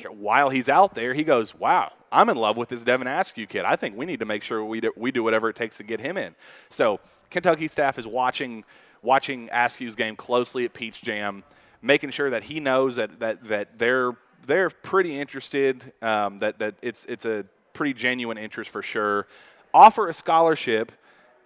while 0.10 0.50
he's 0.50 0.70
out 0.70 0.96
there, 0.96 1.14
he 1.14 1.24
goes, 1.24 1.54
Wow, 1.56 1.92
I'm 2.12 2.30
in 2.30 2.38
love 2.38 2.58
with 2.58 2.70
this 2.70 2.84
Devin 2.84 3.08
Askew 3.08 3.46
kid. 3.46 3.66
I 3.66 3.76
think 3.76 3.98
we 3.98 4.06
need 4.06 4.20
to 4.20 4.26
make 4.26 4.44
sure 4.44 4.64
we 4.64 4.82
do, 4.82 4.94
we 4.96 5.12
do 5.12 5.24
whatever 5.24 5.50
it 5.50 5.56
takes 5.56 5.78
to 5.78 5.84
get 5.84 6.00
him 6.00 6.18
in. 6.18 6.36
So 6.70 7.00
Kentucky 7.30 7.68
staff 7.68 7.98
is 7.98 8.08
watching 8.08 8.64
watching 9.02 9.50
Askew's 9.50 9.96
game 9.96 10.16
closely 10.16 10.64
at 10.66 10.74
Peach 10.74 11.02
Jam, 11.02 11.44
making 11.82 12.12
sure 12.12 12.30
that 12.30 12.44
he 12.44 12.60
knows 12.60 12.96
that 12.96 13.20
that 13.20 13.44
that 13.46 13.78
they're 13.78 14.16
they're 14.46 14.70
pretty 14.70 15.20
interested. 15.20 15.92
Um, 16.02 16.40
that 16.40 16.60
that 16.60 16.76
it's 16.82 17.06
it's 17.06 17.26
a 17.26 17.46
pretty 17.74 17.94
genuine 17.94 18.38
interest 18.38 18.70
for 18.70 18.82
sure. 18.82 19.28
Offer 19.74 20.08
a 20.08 20.14
scholarship 20.14 20.92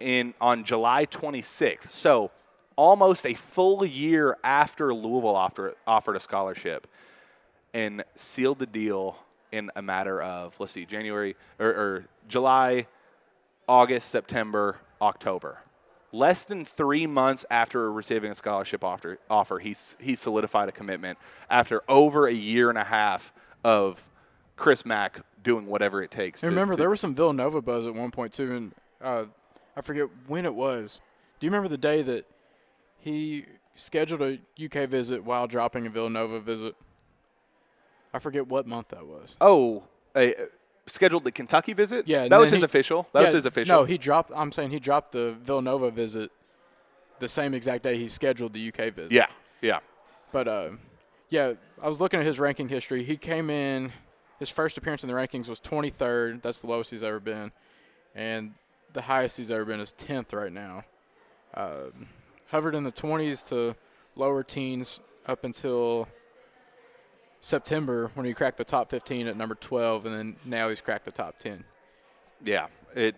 in 0.00 0.34
on 0.40 0.64
July 0.64 1.06
26th. 1.06 1.88
So 1.88 2.30
almost 2.76 3.26
a 3.26 3.34
full 3.34 3.84
year 3.84 4.36
after 4.44 4.94
Louisville 4.94 5.34
offered 5.34 5.74
offered 5.86 6.16
a 6.16 6.20
scholarship, 6.20 6.86
and 7.74 8.04
sealed 8.14 8.58
the 8.58 8.66
deal 8.66 9.16
in 9.52 9.70
a 9.76 9.82
matter 9.82 10.20
of 10.20 10.58
let's 10.60 10.72
see 10.72 10.84
January 10.84 11.36
or, 11.58 11.68
or 11.68 12.04
July, 12.28 12.86
August, 13.68 14.08
September, 14.08 14.78
October 15.00 15.60
less 16.12 16.44
than 16.44 16.64
three 16.64 17.06
months 17.06 17.44
after 17.50 17.90
receiving 17.92 18.30
a 18.30 18.34
scholarship 18.34 18.82
offer, 18.82 19.18
offer 19.28 19.58
he, 19.58 19.74
he 19.98 20.14
solidified 20.14 20.68
a 20.68 20.72
commitment 20.72 21.18
after 21.50 21.82
over 21.88 22.26
a 22.26 22.32
year 22.32 22.68
and 22.70 22.78
a 22.78 22.84
half 22.84 23.32
of 23.64 24.08
Chris 24.56 24.84
Mack 24.86 25.20
doing 25.42 25.66
whatever 25.66 26.02
it 26.02 26.10
takes. 26.10 26.40
To, 26.40 26.48
remember, 26.48 26.74
to, 26.74 26.78
there 26.78 26.90
was 26.90 27.00
some 27.00 27.14
Villanova 27.14 27.62
buzz 27.62 27.86
at 27.86 27.94
one 27.94 28.10
point 28.10 28.32
too, 28.32 28.54
and 28.54 28.74
uh, 29.00 29.24
I 29.76 29.80
forget 29.80 30.08
when 30.26 30.44
it 30.44 30.54
was. 30.54 31.00
Do 31.38 31.46
you 31.46 31.50
remember 31.50 31.68
the 31.68 31.78
day 31.78 32.02
that 32.02 32.26
he 32.98 33.44
scheduled 33.74 34.22
a 34.22 34.38
UK 34.62 34.88
visit 34.88 35.22
while 35.22 35.46
dropping 35.46 35.86
a 35.86 35.90
Villanova 35.90 36.40
visit? 36.40 36.74
I 38.12 38.18
forget 38.18 38.46
what 38.46 38.66
month 38.66 38.88
that 38.88 39.06
was. 39.06 39.36
Oh, 39.40 39.84
a, 40.16 40.34
scheduled 40.86 41.24
the 41.24 41.32
Kentucky 41.32 41.72
visit. 41.72 42.08
Yeah, 42.08 42.28
that 42.28 42.38
was 42.38 42.50
his 42.50 42.60
he, 42.60 42.64
official. 42.64 43.08
That 43.12 43.20
yeah, 43.20 43.24
was 43.26 43.34
his 43.34 43.46
official. 43.46 43.76
No, 43.76 43.84
he 43.84 43.98
dropped. 43.98 44.32
I'm 44.34 44.52
saying 44.52 44.70
he 44.70 44.80
dropped 44.80 45.12
the 45.12 45.32
Villanova 45.42 45.90
visit 45.90 46.30
the 47.18 47.28
same 47.28 47.54
exact 47.54 47.82
day 47.82 47.96
he 47.96 48.08
scheduled 48.08 48.52
the 48.52 48.68
UK 48.68 48.94
visit. 48.94 49.12
Yeah, 49.12 49.26
yeah. 49.60 49.80
But 50.32 50.48
uh, 50.48 50.70
yeah, 51.30 51.54
I 51.82 51.88
was 51.88 52.00
looking 52.00 52.20
at 52.20 52.26
his 52.26 52.38
ranking 52.38 52.68
history. 52.68 53.02
He 53.04 53.16
came 53.16 53.50
in. 53.50 53.92
His 54.38 54.50
first 54.50 54.78
appearance 54.78 55.02
in 55.02 55.08
the 55.08 55.16
rankings 55.16 55.48
was 55.48 55.60
23rd. 55.60 56.42
That's 56.42 56.60
the 56.60 56.68
lowest 56.68 56.92
he's 56.92 57.02
ever 57.02 57.18
been, 57.18 57.50
and 58.14 58.54
the 58.92 59.02
highest 59.02 59.36
he's 59.36 59.50
ever 59.50 59.64
been 59.64 59.80
is 59.80 59.92
10th 59.98 60.32
right 60.32 60.52
now. 60.52 60.84
Uh, 61.52 61.86
hovered 62.48 62.74
in 62.74 62.84
the 62.84 62.92
20s 62.92 63.44
to 63.48 63.74
lower 64.14 64.42
teens 64.42 65.00
up 65.26 65.44
until 65.44 66.08
September 67.40 68.10
when 68.14 68.26
he 68.26 68.34
cracked 68.34 68.58
the 68.58 68.64
top 68.64 68.90
15 68.90 69.28
at 69.28 69.36
number 69.36 69.54
12, 69.54 70.06
and 70.06 70.14
then 70.14 70.36
now 70.44 70.68
he's 70.68 70.80
cracked 70.80 71.04
the 71.04 71.10
top 71.10 71.38
10. 71.38 71.64
Yeah, 72.44 72.66
it. 72.94 73.16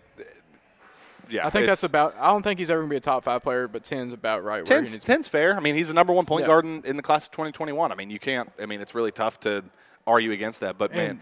Yeah, 1.29 1.45
I 1.47 1.49
think 1.49 1.65
that's 1.65 1.83
about. 1.83 2.15
I 2.19 2.27
don't 2.27 2.41
think 2.41 2.59
he's 2.59 2.69
ever 2.69 2.81
gonna 2.81 2.89
be 2.89 2.97
a 2.97 2.99
top 2.99 3.23
five 3.23 3.43
player, 3.43 3.67
but 3.67 3.83
10's 3.83 4.11
about 4.11 4.43
right. 4.43 4.65
10's, 4.65 4.99
10's 4.99 5.27
fair. 5.27 5.55
I 5.55 5.59
mean, 5.59 5.75
he's 5.75 5.87
the 5.87 5.93
number 5.93 6.11
one 6.11 6.25
point 6.25 6.41
yeah. 6.41 6.47
guard 6.47 6.65
in, 6.65 6.83
in, 6.83 6.97
the 6.97 7.03
class 7.03 7.25
of 7.25 7.31
2021. 7.31 7.91
I 7.91 7.95
mean, 7.95 8.09
you 8.09 8.19
can't. 8.19 8.51
I 8.59 8.65
mean, 8.65 8.81
it's 8.81 8.93
really 8.93 9.11
tough 9.11 9.39
to 9.41 9.63
argue 10.05 10.31
against 10.31 10.59
that. 10.61 10.77
But 10.77 10.91
and 10.91 11.19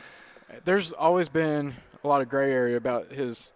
man, 0.49 0.61
there's 0.65 0.93
always 0.93 1.29
been 1.29 1.75
a 2.03 2.07
lot 2.07 2.21
of 2.21 2.29
gray 2.29 2.51
area 2.51 2.77
about 2.77 3.11
his. 3.11 3.51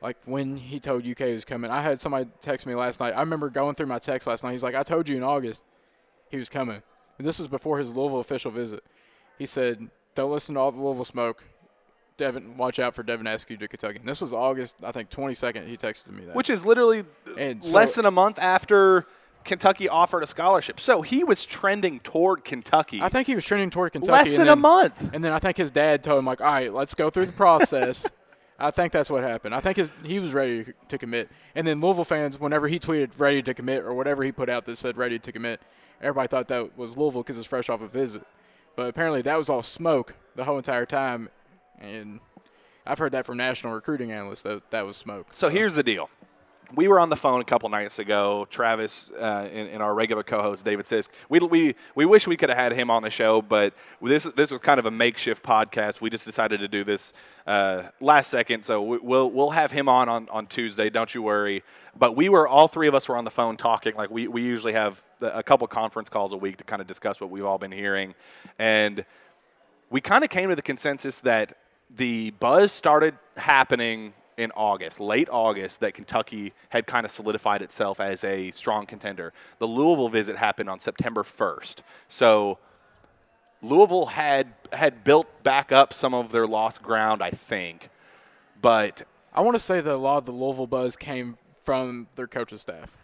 Like 0.00 0.16
when 0.26 0.56
he 0.56 0.78
told 0.78 1.04
UK 1.04 1.18
he 1.18 1.34
was 1.34 1.44
coming, 1.44 1.72
I 1.72 1.82
had 1.82 2.00
somebody 2.00 2.30
text 2.40 2.66
me 2.66 2.76
last 2.76 3.00
night. 3.00 3.14
I 3.14 3.20
remember 3.20 3.50
going 3.50 3.74
through 3.74 3.86
my 3.86 3.98
text 3.98 4.28
last 4.28 4.44
night. 4.44 4.52
He's 4.52 4.62
like, 4.62 4.76
"I 4.76 4.84
told 4.84 5.08
you 5.08 5.16
in 5.16 5.24
August 5.24 5.64
he 6.30 6.36
was 6.36 6.48
coming." 6.48 6.82
This 7.26 7.38
was 7.38 7.48
before 7.48 7.78
his 7.78 7.94
Louisville 7.94 8.20
official 8.20 8.50
visit. 8.50 8.84
He 9.38 9.46
said, 9.46 9.88
"Don't 10.14 10.30
listen 10.30 10.54
to 10.54 10.60
all 10.60 10.72
the 10.72 10.80
Louisville 10.80 11.04
smoke. 11.04 11.44
Devin, 12.16 12.56
watch 12.56 12.78
out 12.78 12.94
for 12.94 13.02
Devin 13.02 13.26
Askew 13.26 13.56
to 13.56 13.68
Kentucky." 13.68 13.98
And 13.98 14.08
this 14.08 14.20
was 14.20 14.32
August, 14.32 14.76
I 14.84 14.92
think, 14.92 15.10
22nd. 15.10 15.66
He 15.66 15.76
texted 15.76 16.10
me 16.10 16.24
that, 16.26 16.34
which 16.34 16.50
is 16.50 16.64
literally 16.64 17.04
and 17.38 17.64
less 17.66 17.94
so, 17.94 18.00
than 18.00 18.06
a 18.06 18.10
month 18.10 18.38
after 18.38 19.06
Kentucky 19.44 19.88
offered 19.88 20.22
a 20.22 20.26
scholarship. 20.26 20.78
So 20.78 21.02
he 21.02 21.24
was 21.24 21.44
trending 21.44 22.00
toward 22.00 22.44
Kentucky. 22.44 23.00
I 23.02 23.08
think 23.08 23.26
he 23.26 23.34
was 23.34 23.44
trending 23.44 23.70
toward 23.70 23.92
Kentucky. 23.92 24.12
Less 24.12 24.36
than 24.36 24.46
then, 24.46 24.52
a 24.52 24.60
month. 24.60 25.10
And 25.12 25.24
then 25.24 25.32
I 25.32 25.38
think 25.38 25.56
his 25.56 25.70
dad 25.70 26.04
told 26.04 26.20
him, 26.20 26.26
like, 26.26 26.40
all 26.40 26.52
right, 26.52 26.72
let's 26.72 26.94
go 26.94 27.10
through 27.10 27.26
the 27.26 27.32
process. 27.32 28.08
I 28.60 28.70
think 28.72 28.92
that's 28.92 29.08
what 29.08 29.22
happened. 29.22 29.54
I 29.54 29.60
think 29.60 29.76
his, 29.76 29.90
he 30.04 30.18
was 30.18 30.34
ready 30.34 30.66
to 30.88 30.98
commit. 30.98 31.30
And 31.54 31.66
then 31.66 31.80
Louisville 31.80 32.04
fans, 32.04 32.40
whenever 32.40 32.66
he 32.66 32.78
tweeted 32.78 33.18
ready 33.18 33.42
to 33.42 33.54
commit 33.54 33.84
or 33.84 33.94
whatever 33.94 34.24
he 34.24 34.32
put 34.32 34.48
out 34.48 34.64
that 34.66 34.78
said 34.78 34.96
ready 34.96 35.18
to 35.20 35.32
commit, 35.32 35.60
everybody 36.00 36.28
thought 36.28 36.48
that 36.48 36.76
was 36.76 36.96
Louisville 36.96 37.22
because 37.22 37.36
it 37.36 37.40
was 37.40 37.46
fresh 37.46 37.68
off 37.68 37.82
a 37.82 37.88
visit. 37.88 38.26
But 38.76 38.88
apparently 38.88 39.22
that 39.22 39.36
was 39.36 39.48
all 39.48 39.62
smoke 39.62 40.14
the 40.36 40.44
whole 40.44 40.56
entire 40.56 40.86
time. 40.86 41.28
And 41.80 42.20
I've 42.86 42.98
heard 42.98 43.12
that 43.12 43.26
from 43.26 43.36
national 43.36 43.74
recruiting 43.74 44.12
analysts 44.12 44.42
that 44.42 44.70
that 44.70 44.86
was 44.86 44.96
smoke. 44.96 45.28
So, 45.30 45.48
so. 45.48 45.54
here's 45.54 45.74
the 45.74 45.82
deal 45.82 46.10
we 46.74 46.86
were 46.88 47.00
on 47.00 47.08
the 47.08 47.16
phone 47.16 47.40
a 47.40 47.44
couple 47.44 47.68
nights 47.68 47.98
ago. 47.98 48.46
Travis 48.50 49.10
uh, 49.12 49.48
and, 49.52 49.68
and, 49.68 49.82
our 49.82 49.94
regular 49.94 50.22
co-host 50.22 50.64
David 50.64 50.84
Sisk. 50.84 51.08
We, 51.28 51.38
we 51.40 51.74
we 51.94 52.04
wish 52.04 52.26
we 52.26 52.36
could 52.36 52.50
have 52.50 52.58
had 52.58 52.72
him 52.72 52.90
on 52.90 53.02
the 53.02 53.10
show, 53.10 53.40
but 53.40 53.74
this 54.02 54.24
this 54.24 54.50
was 54.50 54.60
kind 54.60 54.78
of 54.78 54.86
a 54.86 54.90
makeshift 54.90 55.42
podcast. 55.42 56.00
We 56.00 56.10
just 56.10 56.24
decided 56.24 56.60
to 56.60 56.68
do 56.68 56.84
this 56.84 57.12
uh, 57.46 57.84
last 58.00 58.28
second, 58.28 58.64
so 58.64 58.82
we, 58.82 58.98
will 58.98 59.30
we'll 59.30 59.50
have 59.50 59.72
him 59.72 59.88
on, 59.88 60.08
on 60.08 60.28
on 60.30 60.46
Tuesday. 60.46 60.90
Don't 60.90 61.14
you 61.14 61.22
worry. 61.22 61.62
But 61.98 62.16
we 62.16 62.28
were 62.28 62.46
all 62.46 62.68
three 62.68 62.86
of 62.86 62.94
us 62.94 63.08
were 63.08 63.16
on 63.16 63.24
the 63.24 63.30
phone 63.30 63.56
talking. 63.56 63.94
Like 63.94 64.10
we 64.10 64.28
we 64.28 64.42
usually 64.42 64.74
have 64.74 65.02
a 65.20 65.42
couple 65.42 65.66
conference 65.66 66.08
calls 66.08 66.32
a 66.32 66.36
week 66.36 66.58
to 66.58 66.64
kind 66.64 66.82
of 66.82 66.86
discuss 66.86 67.20
what 67.20 67.30
we've 67.30 67.44
all 67.44 67.58
been 67.58 67.72
hearing, 67.72 68.14
and 68.58 69.04
we 69.90 70.00
kind 70.00 70.22
of 70.22 70.30
came 70.30 70.50
to 70.50 70.56
the 70.56 70.62
consensus 70.62 71.20
that 71.20 71.54
the 71.96 72.30
buzz 72.32 72.72
started 72.72 73.16
happening 73.36 74.12
in 74.38 74.52
August, 74.52 75.00
late 75.00 75.28
August, 75.30 75.80
that 75.80 75.92
Kentucky 75.92 76.54
had 76.70 76.86
kind 76.86 77.04
of 77.04 77.10
solidified 77.10 77.60
itself 77.60 78.00
as 78.00 78.22
a 78.24 78.52
strong 78.52 78.86
contender. 78.86 79.32
The 79.58 79.66
Louisville 79.66 80.08
visit 80.08 80.36
happened 80.36 80.70
on 80.70 80.78
September 80.78 81.24
1st. 81.24 81.82
So 82.06 82.58
Louisville 83.60 84.06
had 84.06 84.54
had 84.72 85.02
built 85.02 85.42
back 85.42 85.72
up 85.72 85.92
some 85.92 86.14
of 86.14 86.30
their 86.30 86.46
lost 86.46 86.82
ground, 86.82 87.20
I 87.20 87.30
think. 87.30 87.88
But 88.62 89.02
I 89.34 89.40
want 89.40 89.56
to 89.56 89.62
say 89.62 89.80
that 89.80 89.92
a 89.92 89.96
lot 89.96 90.18
of 90.18 90.24
the 90.26 90.32
Louisville 90.32 90.68
buzz 90.68 90.96
came 90.96 91.36
from 91.64 92.06
their 92.14 92.28
coaching 92.28 92.58
staff. 92.58 92.96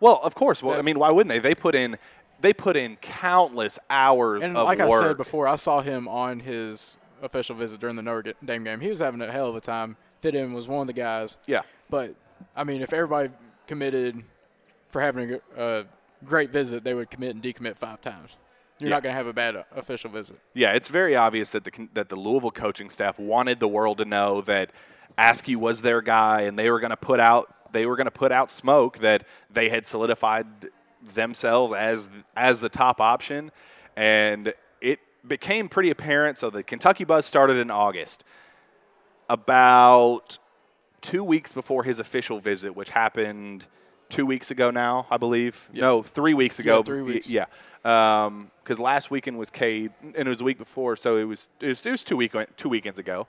Well, 0.00 0.20
of 0.22 0.34
course. 0.34 0.62
Well, 0.62 0.78
I 0.78 0.82
mean, 0.82 0.98
why 0.98 1.10
wouldn't 1.10 1.28
they? 1.28 1.38
They 1.38 1.54
put 1.54 1.74
in 1.74 1.98
they 2.40 2.54
put 2.54 2.76
in 2.76 2.96
countless 2.96 3.78
hours 3.90 4.42
and 4.42 4.56
of 4.56 4.66
like 4.66 4.78
work. 4.78 5.04
I 5.04 5.08
said 5.08 5.16
before, 5.18 5.46
I 5.46 5.56
saw 5.56 5.82
him 5.82 6.08
on 6.08 6.40
his 6.40 6.96
official 7.22 7.54
visit 7.54 7.78
during 7.78 7.96
the 7.96 8.02
Notre 8.02 8.34
Dame 8.44 8.64
game. 8.64 8.80
He 8.80 8.88
was 8.88 8.98
having 8.98 9.20
a 9.20 9.30
hell 9.30 9.48
of 9.48 9.54
a 9.54 9.60
time 9.60 9.96
fit 10.22 10.34
in 10.34 10.54
was 10.54 10.66
one 10.66 10.80
of 10.82 10.86
the 10.86 10.92
guys. 10.94 11.36
Yeah. 11.46 11.62
But 11.90 12.14
I 12.56 12.64
mean, 12.64 12.80
if 12.80 12.92
everybody 12.94 13.28
committed 13.66 14.22
for 14.88 15.02
having 15.02 15.38
a, 15.56 15.84
great 16.24 16.50
visit, 16.50 16.84
they 16.84 16.94
would 16.94 17.10
commit 17.10 17.34
and 17.34 17.42
decommit 17.42 17.76
five 17.76 18.00
times. 18.00 18.30
You're 18.78 18.88
Yeah. 18.88 18.96
not 18.96 19.02
going 19.02 19.12
to 19.12 19.16
have 19.16 19.26
a 19.26 19.32
bad 19.32 19.56
uh, 19.56 19.64
official 19.74 20.08
visit. 20.08 20.38
Yeah, 20.54 20.72
it's 20.72 20.88
very 20.88 21.16
obvious 21.16 21.50
that 21.52 21.64
the 21.64 21.88
that 21.94 22.08
the 22.08 22.16
Louisville 22.16 22.52
coaching 22.52 22.90
staff 22.90 23.18
wanted 23.18 23.58
the 23.60 23.68
world 23.68 23.98
to 23.98 24.04
know 24.04 24.40
that 24.42 24.70
Askew 25.18 25.58
was 25.58 25.82
their 25.82 26.00
guy, 26.00 26.42
and 26.42 26.56
they 26.58 26.70
were 26.70 26.78
going 26.80 26.90
to 26.90 26.96
put 26.96 27.18
out 27.20 27.52
they 27.72 27.86
were 27.86 27.96
going 27.96 28.06
to 28.06 28.10
put 28.12 28.30
out 28.30 28.50
smoke 28.50 28.98
that 28.98 29.24
they 29.50 29.68
had 29.68 29.86
solidified 29.86 30.46
themselves 31.02 31.72
as 31.72 32.08
as 32.36 32.60
the 32.60 32.68
top 32.68 33.00
option, 33.00 33.50
and 33.96 34.52
it 34.80 35.00
became 35.26 35.68
pretty 35.68 35.90
apparent. 35.90 36.38
So 36.38 36.50
the 36.50 36.62
Kentucky 36.62 37.04
buzz 37.04 37.26
started 37.26 37.56
in 37.56 37.70
August, 37.70 38.24
about 39.32 40.36
two 41.00 41.24
weeks 41.24 41.52
before 41.52 41.84
his 41.84 41.98
official 41.98 42.38
visit, 42.38 42.76
which 42.76 42.90
happened 42.90 43.66
two 44.10 44.26
weeks 44.26 44.50
ago 44.50 44.70
now, 44.70 45.06
I 45.10 45.16
believe. 45.16 45.70
No, 45.72 46.02
three 46.02 46.34
weeks 46.34 46.58
ago. 46.58 46.76
Yeah, 46.76 46.82
three 46.82 47.02
weeks. 47.02 47.28
Yeah, 47.28 47.46
um, 47.82 48.50
because 48.62 48.78
last 48.78 49.10
weekend 49.10 49.38
was 49.38 49.48
Cade, 49.48 49.90
and 50.02 50.14
it 50.14 50.28
was 50.28 50.42
a 50.42 50.44
week 50.44 50.58
before, 50.58 50.96
so 50.96 51.16
it 51.16 51.24
was 51.24 51.48
it 51.60 51.68
was, 51.68 51.84
it 51.84 51.90
was 51.90 52.04
two 52.04 52.18
week 52.18 52.34
two 52.58 52.68
weekends 52.68 52.98
ago. 52.98 53.26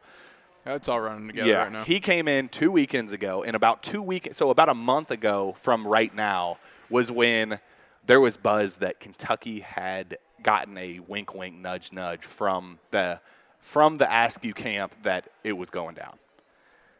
That's 0.65 0.89
all 0.89 0.99
running 0.99 1.27
together 1.27 1.49
yeah, 1.49 1.63
right 1.63 1.71
now. 1.71 1.83
he 1.83 1.99
came 1.99 2.27
in 2.27 2.49
two 2.49 2.69
weekends 2.69 3.13
ago, 3.13 3.43
and 3.43 3.55
about 3.55 3.81
two 3.81 4.01
week, 4.01 4.29
so 4.33 4.49
about 4.49 4.67
a 4.67 4.73
month 4.73 5.09
ago 5.09 5.53
from 5.57 5.87
right 5.87 6.13
now 6.13 6.57
was 6.89 7.09
when 7.09 7.59
there 8.05 8.19
was 8.19 8.35
buzz 8.35 8.77
that 8.77 8.99
Kentucky 8.99 9.61
had 9.61 10.17
gotten 10.41 10.77
a 10.77 10.99
wink, 10.99 11.33
wink, 11.33 11.55
nudge, 11.55 11.93
nudge 11.93 12.23
from 12.23 12.79
the 12.91 13.21
from 13.63 13.97
the 13.97 14.05
Askew 14.13 14.53
camp 14.53 14.93
that 15.03 15.29
it 15.43 15.53
was 15.53 15.69
going 15.69 15.95
down. 15.95 16.17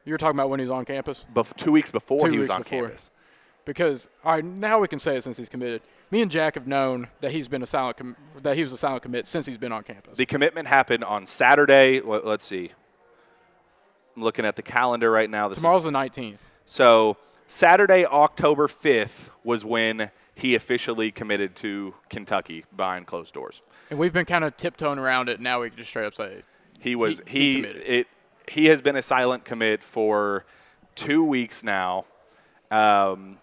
You're 0.06 0.18
talking 0.18 0.38
about 0.38 0.50
when 0.50 0.60
he's 0.60 0.70
on 0.70 0.86
campus? 0.86 1.26
Bef- 1.34 1.56
two 1.56 1.72
weeks 1.72 1.92
before 1.92 2.20
Two 2.20 2.32
he 2.32 2.40
was 2.40 2.50
on 2.50 2.64
before. 2.64 2.84
campus. 2.86 3.12
Because 3.66 4.10
all 4.26 4.34
right, 4.34 4.44
now 4.44 4.80
we 4.80 4.88
can 4.88 4.98
say 5.00 5.16
it 5.18 5.24
since 5.24 5.38
he's 5.38 5.48
committed. 5.50 5.82
Me 6.10 6.22
and 6.22 6.32
Jack 6.32 6.56
have 6.56 6.68
known 6.68 7.08
that 7.22 7.32
he's 7.32 7.48
been 7.48 7.62
a 7.64 7.68
silent 7.68 7.98
com- 7.98 8.16
that 8.42 8.56
he 8.58 8.64
was 8.64 8.74
a 8.74 8.78
silent 8.78 9.04
commit 9.04 9.28
since 9.28 9.46
he's 9.46 9.58
been 9.58 9.72
on 9.72 9.84
campus. 9.84 10.18
The 10.18 10.26
commitment 10.26 10.68
happened 10.68 11.04
on 11.04 11.26
Saturday. 11.26 12.00
Let- 12.02 12.26
Let's 12.26 12.44
see. 12.46 12.72
I'm 14.16 14.24
looking 14.24 14.46
at 14.46 14.56
the 14.56 14.62
calendar 14.62 15.12
right 15.12 15.30
now. 15.30 15.48
This 15.48 15.58
is- 15.58 15.62
Tomorrow's 15.62 15.84
the 15.86 15.92
19th. 15.92 16.40
So 16.66 17.18
Saturday, 17.48 18.06
October 18.06 18.68
5th 18.68 19.30
was 19.44 19.64
when 19.66 20.12
he 20.36 20.56
officially 20.56 21.12
committed 21.12 21.56
to 21.58 21.94
Kentucky 22.10 22.66
behind 22.76 23.06
closed 23.08 23.34
doors. 23.34 23.62
And 23.90 24.00
we've 24.00 24.14
been 24.14 24.26
kind 24.26 24.44
of 24.44 24.58
tiptoeing 24.58 24.98
around 25.00 25.30
it. 25.30 25.40
Now 25.40 25.62
we 25.62 25.70
can 25.70 25.78
just 25.78 25.90
straight 25.90 26.06
up 26.06 26.16
say 26.16 26.42
He 26.84 26.96
was 26.96 27.22
He- 27.28 27.62
he 27.62 27.62
he, 27.64 27.68
it 27.70 28.08
he 28.50 28.66
has 28.66 28.82
been 28.82 28.96
a 28.98 29.02
silent 29.02 29.46
commit 29.46 29.84
for 29.84 30.46
two 30.96 31.24
weeks 31.24 31.64
now. 31.64 32.06
Um, 32.72 33.38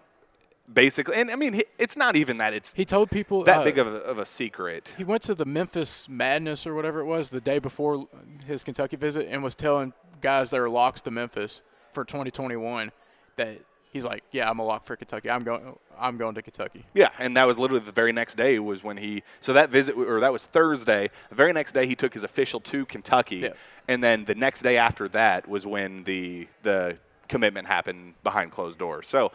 basically, 0.72 1.16
and 1.16 1.30
I 1.30 1.36
mean 1.36 1.60
it's 1.78 1.96
not 1.96 2.16
even 2.16 2.36
that 2.38 2.52
it's 2.52 2.72
he 2.74 2.84
told 2.84 3.10
people 3.10 3.42
that 3.44 3.60
uh, 3.60 3.64
big 3.64 3.78
of 3.78 3.86
a, 3.86 3.96
of 3.96 4.18
a 4.18 4.26
secret. 4.26 4.92
He 4.98 5.04
went 5.04 5.22
to 5.22 5.34
the 5.34 5.44
Memphis 5.46 6.08
Madness 6.08 6.66
or 6.66 6.74
whatever 6.74 7.00
it 7.00 7.06
was 7.06 7.30
the 7.30 7.40
day 7.40 7.58
before 7.58 8.06
his 8.46 8.62
Kentucky 8.62 8.96
visit 8.96 9.26
and 9.30 9.42
was 9.42 9.54
telling 9.54 9.92
guys 10.20 10.50
that 10.50 10.60
were 10.60 10.68
locks 10.68 11.00
to 11.02 11.10
Memphis 11.10 11.62
for 11.92 12.04
2021 12.04 12.92
that 13.36 13.58
he's 13.92 14.04
like, 14.04 14.24
"Yeah, 14.32 14.48
I'm 14.50 14.58
a 14.58 14.64
lock 14.64 14.84
for 14.84 14.96
Kentucky. 14.96 15.30
I'm 15.30 15.42
going. 15.44 15.76
I'm 15.98 16.16
going 16.16 16.34
to 16.34 16.42
Kentucky." 16.42 16.84
Yeah, 16.94 17.10
and 17.18 17.36
that 17.36 17.46
was 17.46 17.58
literally 17.58 17.84
the 17.84 17.92
very 17.92 18.12
next 18.12 18.36
day 18.36 18.58
was 18.58 18.82
when 18.82 18.96
he. 18.96 19.22
So 19.40 19.52
that 19.54 19.70
visit, 19.70 19.96
or 19.96 20.20
that 20.20 20.32
was 20.32 20.46
Thursday. 20.46 21.10
The 21.28 21.34
very 21.34 21.52
next 21.52 21.72
day, 21.72 21.86
he 21.86 21.94
took 21.94 22.14
his 22.14 22.24
official 22.24 22.60
to 22.60 22.84
Kentucky, 22.86 23.36
Yeah. 23.36 23.48
and 23.88 24.02
then 24.02 24.24
the 24.24 24.34
next 24.34 24.62
day 24.62 24.76
after 24.76 25.08
that 25.08 25.48
was 25.48 25.66
when 25.66 26.04
the 26.04 26.48
the 26.62 26.96
commitment 27.28 27.66
happened 27.68 28.14
behind 28.24 28.50
closed 28.50 28.78
doors. 28.78 29.06
So, 29.08 29.32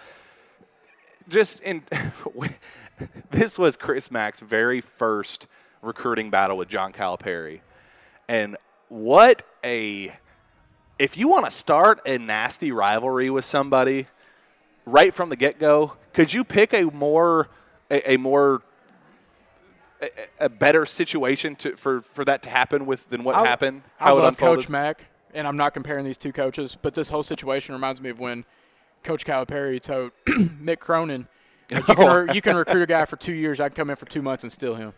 just 1.30 1.60
in 1.62 1.84
this 3.32 3.58
was 3.58 3.78
Chris 3.78 4.12
Mack's 4.12 4.40
very 4.40 4.82
first 4.82 5.48
recruiting 5.82 6.30
battle 6.30 6.58
with 6.58 6.68
John 6.68 6.92
Calipari, 6.94 7.62
and 8.28 8.58
what 8.90 9.44
a 9.64 10.12
if 10.98 11.18
you 11.18 11.28
want 11.28 11.46
to 11.46 11.52
start 11.52 12.00
a 12.06 12.18
nasty 12.18 12.72
rivalry 12.72 13.30
with 13.30 13.44
somebody 13.46 14.08
right 14.86 15.14
from 15.14 15.30
the 15.30 15.36
get 15.36 15.60
go, 15.60 15.98
could 16.14 16.34
you 16.34 16.44
pick 16.44 16.74
a 16.74 16.84
more 16.86 17.50
a, 17.92 18.14
a 18.14 18.18
more 18.18 18.62
a, 20.02 20.08
a 20.42 20.50
better 20.50 20.86
situation 20.86 21.56
to 21.58 21.76
for, 21.76 22.02
for 22.02 22.26
that 22.26 22.44
to 22.44 22.50
happen 22.50 22.86
with 22.86 23.10
than 23.10 23.24
what 23.24 23.36
I- 23.36 23.46
happened? 23.46 23.84
I 24.00 24.12
it 24.12 24.16
love 24.16 24.28
unfolded? 24.30 24.62
Coach 24.66 24.70
Mack, 24.70 25.06
and 25.34 25.48
I'm 25.48 25.58
not 25.58 25.74
comparing 25.74 26.06
these 26.06 26.18
two 26.18 26.32
coaches, 26.34 26.78
but 26.82 26.94
this 26.96 27.10
whole 27.10 27.24
situation 27.24 27.74
reminds 27.74 28.02
me 28.02 28.10
of 28.10 28.20
when 28.20 28.46
Coach 29.04 29.26
Calipari 29.26 29.80
told 29.82 30.12
Mick 30.28 30.80
Cronin, 30.80 31.28
like, 31.72 31.88
you, 31.88 31.96
can 31.96 32.08
oh. 32.30 32.34
"You 32.34 32.42
can 32.42 32.56
recruit 32.58 32.82
a 32.84 32.86
guy 32.88 33.06
for 33.06 33.16
two 33.18 33.34
years. 33.34 33.60
I 33.60 33.70
can 33.70 33.76
come 33.76 33.90
in 33.90 33.96
for 33.96 34.06
two 34.06 34.22
months 34.22 34.44
and 34.44 34.52
steal 34.52 34.76
him." 34.76 34.94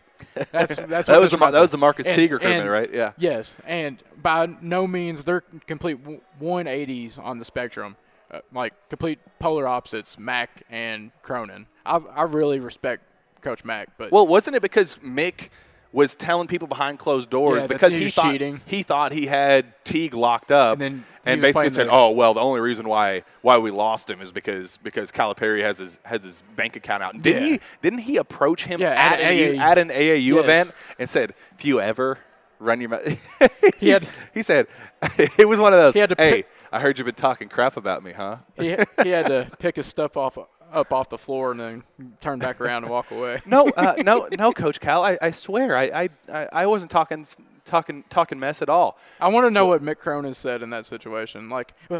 That's 0.50 0.76
that's 0.76 1.06
That 1.06 1.20
was 1.20 1.30
the 1.30 1.36
that 1.36 1.60
was 1.60 1.70
the. 1.70 1.78
Marcus 1.78 2.08
And- 2.08 2.16
Teager 2.16 2.38
commitment, 2.40 2.62
and- 2.62 2.70
right? 2.70 2.92
Yeah. 2.92 3.12
Yes, 3.18 3.56
and 3.66 4.02
by 4.20 4.46
no 4.60 4.86
means 4.86 5.24
they're 5.24 5.42
complete 5.66 5.98
180s 6.42 7.18
on 7.22 7.38
the 7.38 7.44
spectrum, 7.44 7.96
uh, 8.30 8.40
like 8.52 8.74
complete 8.88 9.18
polar 9.38 9.66
opposites. 9.66 10.18
Mack 10.18 10.62
and 10.70 11.10
Cronin. 11.22 11.66
I 11.86 11.96
I 12.14 12.22
really 12.24 12.60
respect 12.60 13.02
Coach 13.40 13.64
Mack, 13.64 13.90
but 13.98 14.10
Well, 14.12 14.26
wasn't 14.26 14.56
it 14.56 14.62
because 14.62 14.96
Mick 14.96 15.48
was 15.90 16.14
telling 16.14 16.46
people 16.46 16.68
behind 16.68 16.98
closed 16.98 17.30
doors 17.30 17.60
Yeah, 17.62 17.66
because 17.66 17.94
he 17.94 18.04
he 18.04 18.10
thought 18.10 18.30
cheating. 18.32 18.60
he 18.66 18.82
thought 18.82 19.12
he 19.12 19.24
had 19.26 19.72
Teague 19.84 20.12
locked 20.12 20.50
up, 20.50 20.72
And 20.74 20.80
then 20.82 21.04
and 21.24 21.40
basically 21.40 21.70
said, 21.70 21.86
the- 21.86 21.92
"Oh, 21.92 22.10
well, 22.10 22.34
the 22.34 22.40
only 22.40 22.60
reason 22.60 22.86
why 22.88 23.22
why 23.40 23.56
we 23.56 23.70
lost 23.70 24.10
him 24.10 24.20
is 24.20 24.30
because 24.30 24.76
because 24.78 25.10
Calipari 25.10 25.62
has 25.62 25.78
his 25.78 25.98
has 26.04 26.24
his 26.24 26.42
bank 26.56 26.76
account 26.76 27.02
out." 27.02 27.20
Didn't 27.22 27.42
Yeah. 27.42 27.48
he 27.54 27.60
didn't 27.80 28.00
he 28.00 28.18
approach 28.18 28.64
him 28.64 28.80
Yeah, 28.82 28.90
at, 28.90 29.18
at 29.18 29.20
an, 29.20 29.28
AAU. 29.54 29.58
at 29.58 29.78
an 29.78 29.88
AAU 29.88 30.34
Yes. 30.34 30.44
event 30.44 30.76
and 30.98 31.08
said, 31.08 31.32
"If 31.56 31.64
you 31.64 31.80
ever 31.80 32.18
run 32.58 32.80
your 32.82 32.90
mouth," 32.90 33.06
He 33.78 33.88
had- 33.88 34.06
he 34.34 34.42
said 34.42 34.66
it 35.38 35.48
was 35.48 35.58
one 35.58 35.72
of 35.72 35.78
those. 35.78 35.94
He 35.94 36.00
had 36.00 36.10
to 36.10 36.16
hey, 36.18 36.30
pick- 36.42 36.48
I 36.70 36.80
heard 36.80 36.98
you've 36.98 37.06
been 37.06 37.14
talking 37.14 37.48
crap 37.48 37.76
about 37.76 38.02
me, 38.02 38.12
huh? 38.12 38.38
he 38.56 38.76
he 39.02 39.08
had 39.10 39.26
to 39.26 39.48
pick 39.58 39.76
his 39.76 39.86
stuff 39.86 40.16
off 40.16 40.38
up 40.72 40.92
off 40.92 41.08
the 41.08 41.18
floor 41.18 41.52
and 41.52 41.60
then 41.60 41.84
turn 42.20 42.38
back 42.38 42.60
around 42.60 42.84
and 42.84 42.92
walk 42.92 43.10
away. 43.10 43.40
No, 43.46 43.68
uh, 43.76 43.94
no, 44.04 44.28
no, 44.38 44.52
Coach 44.52 44.80
Cal. 44.80 45.02
I, 45.02 45.18
I 45.20 45.30
swear, 45.30 45.76
I, 45.76 45.84
I, 45.84 46.08
I 46.32 46.48
I 46.52 46.66
wasn't 46.66 46.90
talking 46.90 47.24
talking 47.64 48.04
talking 48.10 48.38
mess 48.38 48.60
at 48.62 48.68
all. 48.68 48.98
I 49.20 49.28
want 49.28 49.46
to 49.46 49.50
know 49.50 49.66
what 49.66 49.82
Mick 49.82 49.98
Cronin 49.98 50.34
said 50.34 50.62
in 50.62 50.70
that 50.70 50.86
situation. 50.86 51.48
Like, 51.48 51.72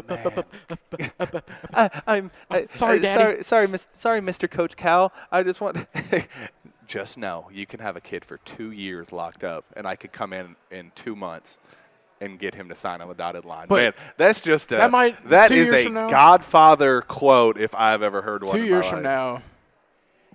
I, 1.73 2.01
I'm 2.05 2.31
I, 2.49 2.67
sorry, 2.73 2.99
Daddy. 2.99 3.21
Sorry, 3.21 3.43
sorry, 3.43 3.67
mis- 3.67 3.87
sorry, 3.91 4.21
Mr. 4.21 4.49
Coach 4.49 4.75
Cal. 4.75 5.11
I 5.31 5.43
just 5.43 5.61
want. 5.61 5.85
just 6.87 7.19
know 7.19 7.47
you 7.53 7.67
can 7.67 7.79
have 7.79 7.95
a 7.95 8.01
kid 8.01 8.25
for 8.25 8.37
two 8.39 8.71
years 8.71 9.11
locked 9.11 9.43
up, 9.43 9.63
and 9.75 9.85
I 9.87 9.95
could 9.95 10.11
come 10.11 10.33
in 10.33 10.55
in 10.71 10.91
two 10.95 11.15
months 11.15 11.59
and 12.21 12.37
get 12.39 12.53
him 12.55 12.69
to 12.69 12.75
sign 12.75 13.01
on 13.01 13.07
the 13.07 13.13
dotted 13.13 13.45
line. 13.45 13.67
But 13.67 13.81
Man, 13.81 13.93
that's 14.17 14.41
just 14.43 14.71
a, 14.71 14.75
that 14.77 14.91
might- 14.91 15.23
that 15.29 15.51
is 15.51 15.71
a 15.71 15.89
now- 15.89 16.07
Godfather 16.09 17.01
quote 17.01 17.57
if 17.57 17.73
I've 17.75 18.01
ever 18.01 18.21
heard 18.21 18.43
one. 18.43 18.55
two 18.55 18.63
years 18.65 18.85
my 18.85 18.91
from 18.91 19.03
now, 19.03 19.41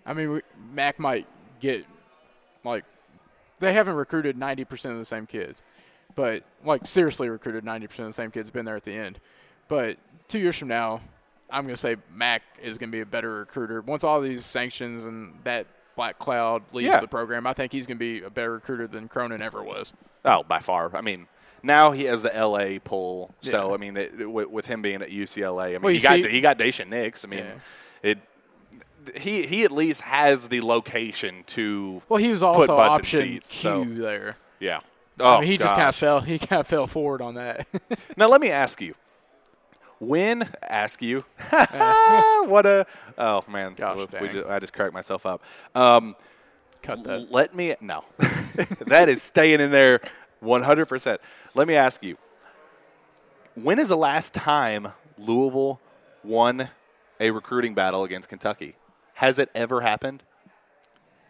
I 0.06 0.12
mean, 0.14 0.32
we, 0.32 0.40
Mack 0.72 0.98
might 0.98 1.26
get 1.60 1.84
like 2.64 2.84
they 3.60 3.72
haven't 3.72 3.94
recruited 3.94 4.36
ninety 4.36 4.64
percent 4.64 4.92
of 4.92 4.98
the 4.98 5.04
same 5.04 5.26
kids, 5.26 5.62
but 6.14 6.42
like 6.64 6.86
seriously 6.86 7.28
recruited 7.28 7.64
ninety 7.64 7.86
percent 7.86 8.06
of 8.06 8.10
the 8.10 8.22
same 8.22 8.30
kids. 8.30 8.50
Been 8.50 8.64
there 8.64 8.76
at 8.76 8.84
the 8.84 8.94
end, 8.94 9.18
but 9.68 9.96
two 10.28 10.38
years 10.38 10.56
from 10.56 10.68
now, 10.68 11.00
I'm 11.50 11.64
gonna 11.64 11.76
say 11.76 11.96
Mack 12.14 12.42
is 12.62 12.78
gonna 12.78 12.92
be 12.92 13.00
a 13.00 13.06
better 13.06 13.30
recruiter 13.40 13.80
once 13.82 14.04
all 14.04 14.20
these 14.20 14.44
sanctions 14.44 15.04
and 15.04 15.34
that 15.44 15.66
black 15.96 16.18
cloud 16.18 16.62
leaves 16.72 16.88
Yeah. 16.88 17.00
the 17.00 17.06
program. 17.08 17.46
I 17.46 17.52
think 17.52 17.72
he's 17.72 17.86
gonna 17.86 17.98
be 17.98 18.22
a 18.22 18.30
better 18.30 18.52
recruiter 18.52 18.86
than 18.86 19.08
Cronin 19.08 19.40
ever 19.42 19.62
was. 19.62 19.92
Oh, 20.24 20.42
by 20.42 20.58
far. 20.58 20.90
I 20.96 21.00
mean, 21.02 21.26
now 21.64 21.92
he 21.92 22.04
has 22.04 22.22
the 22.22 22.30
LA 22.30 22.78
pull. 22.82 23.34
So 23.40 23.68
Yeah. 23.68 23.74
I 23.74 23.76
mean, 23.78 23.96
it, 23.96 24.30
with, 24.30 24.48
with 24.48 24.66
him 24.66 24.82
being 24.82 25.02
at 25.02 25.10
UCLA, 25.10 25.64
I 25.64 25.68
mean, 25.72 25.82
Well, 25.82 25.90
he 25.90 25.96
you 25.96 26.02
got 26.02 26.14
see- 26.16 26.28
he 26.28 26.40
got 26.40 26.58
Daishen 26.58 26.88
Nix. 26.88 27.24
I 27.24 27.28
mean, 27.28 27.40
Yeah. 27.44 28.10
it. 28.10 28.18
He 29.16 29.46
he 29.46 29.64
at 29.64 29.70
least 29.72 30.00
has 30.02 30.48
the 30.48 30.60
location 30.62 31.44
to. 31.48 32.00
Well, 32.08 32.18
he 32.18 32.30
was 32.30 32.42
also 32.42 32.76
option 32.76 33.20
seats, 33.20 33.50
Q 33.50 33.60
so- 33.60 33.84
there. 33.84 34.36
Yeah. 34.60 34.80
Oh, 35.20 35.36
I 35.36 35.40
mean, 35.40 35.48
he 35.50 35.58
just 35.58 35.74
kind 35.74 35.88
of 35.88 35.94
fell. 35.94 36.20
He 36.20 36.38
kind 36.38 36.60
of 36.60 36.66
fell 36.66 36.86
forward 36.86 37.20
on 37.22 37.34
that. 37.34 37.66
Now 38.16 38.28
let 38.28 38.40
me 38.40 38.50
ask 38.50 38.80
you. 38.80 38.94
When 40.00 40.48
ask 40.62 41.00
you, 41.02 41.24
what 42.46 42.66
a 42.66 42.84
oh 43.16 43.44
man, 43.48 43.74
Gosh 43.74 43.96
we 43.96 44.06
dang. 44.06 44.32
just, 44.32 44.46
I 44.48 44.58
just 44.58 44.72
cracked 44.72 44.92
myself 44.92 45.24
up. 45.24 45.42
Um, 45.74 46.16
Cut 46.82 47.02
that. 47.04 47.30
Let 47.30 47.54
me 47.54 47.74
no, 47.80 48.04
that 48.86 49.08
is 49.08 49.22
staying 49.22 49.60
in 49.60 49.70
there, 49.70 50.00
one 50.44 50.62
hundred 50.62 50.86
percent. 50.86 51.20
Let 51.54 51.66
me 51.66 51.74
ask 51.74 52.02
you. 52.02 52.16
When 53.54 53.78
is 53.78 53.88
the 53.88 53.96
last 53.96 54.34
time 54.34 54.88
Louisville 55.18 55.80
won 56.22 56.68
a 57.20 57.30
recruiting 57.30 57.74
battle 57.74 58.04
against 58.04 58.28
Kentucky? 58.28 58.76
Has 59.14 59.38
it 59.38 59.50
ever 59.54 59.80
happened? 59.80 60.22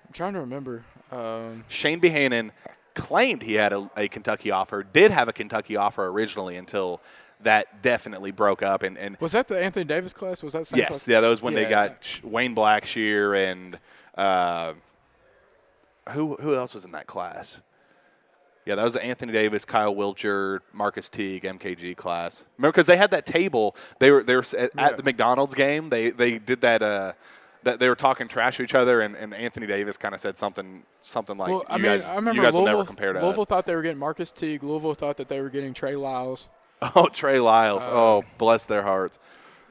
I'm 0.07 0.13
trying 0.13 0.33
to 0.33 0.41
remember. 0.41 0.85
Um, 1.13 1.65
Chane 1.69 2.01
Behanan 2.01 2.51
claimed 2.95 3.43
he 3.43 3.55
had 3.55 3.73
a, 3.73 3.91
a 3.97 4.09
Kentucky 4.09 4.51
offer, 4.51 4.83
did 4.83 5.11
have 5.11 5.29
a 5.29 5.33
Kentucky 5.33 5.77
offer 5.77 6.07
originally 6.07 6.57
until 6.57 7.01
that 7.41 7.83
definitely 7.83 8.31
broke 8.31 8.63
up. 8.63 8.83
And, 8.83 8.97
and 8.97 9.17
was 9.21 9.33
that 9.33 9.49
the 9.49 9.63
Anthony 9.63 9.85
Davis 9.85 10.13
class? 10.13 10.43
Was 10.43 10.55
that 10.55 10.71
yes, 10.75 10.89
class? 10.89 11.09
yeah, 11.09 11.21
that 11.21 11.29
was 11.29 11.43
when 11.43 11.55
they 11.55 11.69
got 11.69 12.21
Wayne 12.23 12.55
Blackshear 12.55 13.51
and 13.51 13.79
Uh, 14.17 14.75
who 16.11 16.37
who 16.37 16.55
else 16.55 16.73
was 16.73 16.85
in 16.85 16.93
that 16.93 17.09
class? 17.09 17.61
Yeah, 18.67 18.77
that 18.77 18.83
was 18.85 18.95
the 18.95 19.03
Anthony 19.05 19.33
Davis, 19.33 19.65
Kyle 19.65 19.95
Wiltjer, 19.95 20.61
Marcus 20.73 21.09
Teague, 21.11 21.43
MKG 21.43 21.95
class. 21.97 22.47
Remember, 22.57 22.73
because 22.73 22.87
they 22.87 22.97
had 22.97 23.11
that 23.11 23.27
table. 23.27 23.77
They 23.99 24.11
were 24.11 24.23
they 24.23 24.35
were 24.37 24.45
at, 24.59 24.71
Yeah. 24.75 24.87
at 24.87 24.97
the 24.97 25.03
McDonald's 25.03 25.55
game. 25.55 25.89
They 25.91 26.11
they 26.11 26.39
did 26.39 26.63
that. 26.63 26.83
Uh, 26.83 27.13
that 27.65 27.79
they 27.81 27.89
were 27.89 27.95
talking 27.97 28.29
trash 28.29 28.59
to 28.59 28.63
each 28.63 28.75
other, 28.75 29.01
and, 29.01 29.17
and 29.17 29.33
Anthony 29.33 29.67
Davis 29.67 29.97
kind 29.97 30.15
of 30.15 30.21
said 30.21 30.37
something 30.37 30.83
something 31.01 31.39
like, 31.39 31.49
well, 31.49 31.61
"You 31.61 31.65
I 31.71 31.77
mean, 31.77 31.85
guys, 31.85 32.05
I 32.05 32.15
remember 32.17 32.43
you 32.43 32.47
guys 32.47 32.53
will 32.53 32.65
never 32.67 32.85
compare 32.85 33.15
to 33.15 33.19
Louisville 33.21 33.31
us." 33.31 33.37
Louisville 33.37 33.45
thought 33.47 33.65
they 33.65 33.75
were 33.75 33.81
getting 33.81 33.99
Marcus 33.99 34.33
Teague. 34.33 34.63
Louisville 34.63 34.93
thought 34.93 35.17
that 35.17 35.29
they 35.29 35.41
were 35.41 35.49
getting 35.49 35.73
Trey 35.75 35.97
Lyles. 35.97 36.49
Oh, 36.95 37.07
Trey 37.07 37.39
Lyles. 37.41 37.87
Uh, 37.87 37.91
oh, 37.93 38.25
bless 38.37 38.67
their 38.67 38.83
hearts. 38.83 39.19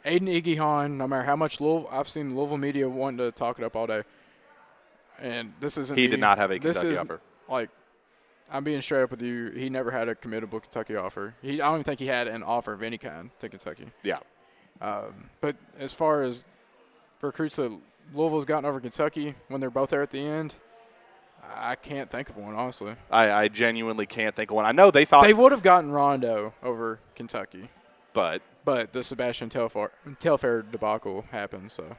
Aidan 0.05 0.27
Igiehon, 0.27 0.93
no 0.97 1.07
matter 1.07 1.21
how 1.23 1.35
much 1.35 1.61
Louisville, 1.61 1.87
I've 1.91 2.07
seen 2.07 2.35
Louisville 2.35 2.57
media 2.57 2.89
wanting 2.89 3.19
to 3.19 3.31
talk 3.31 3.59
it 3.59 3.63
up 3.65 3.75
all 3.75 3.85
day. 3.85 4.01
And 5.19 5.53
this 5.59 5.77
isn't. 5.77 5.95
He 5.95 6.07
the- 6.07 6.11
did 6.11 6.19
not 6.19 6.39
have 6.39 6.49
a 6.51 6.57
this 6.57 6.77
Kentucky 6.77 6.93
is, 6.93 6.99
offer. 6.99 7.21
Like, 7.47 7.69
I'm 8.53 8.63
being 8.63 8.81
straight 8.81 9.01
up 9.01 9.11
with 9.11 9.23
you. 9.23 9.49
He 9.49 9.67
never 9.69 9.89
had 9.89 10.07
a 10.07 10.13
committable 10.13 10.61
Kentucky 10.61 10.95
offer. 10.95 11.33
He, 11.41 11.59
I 11.59 11.65
don't 11.65 11.75
even 11.77 11.83
think 11.83 11.99
he 11.99 12.05
had 12.05 12.27
an 12.27 12.43
offer 12.43 12.71
of 12.71 12.83
any 12.83 12.99
kind 12.99 13.31
to 13.39 13.49
Kentucky. 13.49 13.87
Yeah. 14.03 14.19
Um, 14.79 15.29
but 15.41 15.55
as 15.79 15.91
far 15.91 16.21
as 16.21 16.45
recruits 17.19 17.55
that 17.55 17.75
Louisville's 18.13 18.45
gotten 18.45 18.65
over 18.65 18.79
Kentucky 18.79 19.33
when 19.47 19.59
they're 19.59 19.71
both 19.71 19.89
there 19.89 20.03
at 20.03 20.11
the 20.11 20.19
end, 20.19 20.53
I 21.55 21.75
can't 21.75 22.09
think 22.09 22.29
of 22.29 22.37
one 22.37 22.53
honestly. 22.53 22.95
I, 23.09 23.31
I 23.31 23.47
genuinely 23.47 24.05
can't 24.05 24.35
think 24.35 24.51
of 24.51 24.55
one. 24.55 24.65
I 24.65 24.71
know 24.71 24.91
they 24.91 25.05
thought, 25.05 25.23
They 25.23 25.33
would 25.33 25.51
have 25.51 25.63
gotten 25.63 25.91
Rondo 25.91 26.53
over 26.61 26.99
Kentucky, 27.15 27.69
but 28.13 28.41
but 28.65 28.93
the 28.93 29.03
Sebastian 29.03 29.49
Telfair, 29.49 29.91
Telfair 30.19 30.61
debacle 30.61 31.25
happened. 31.31 31.71
So 31.71 31.97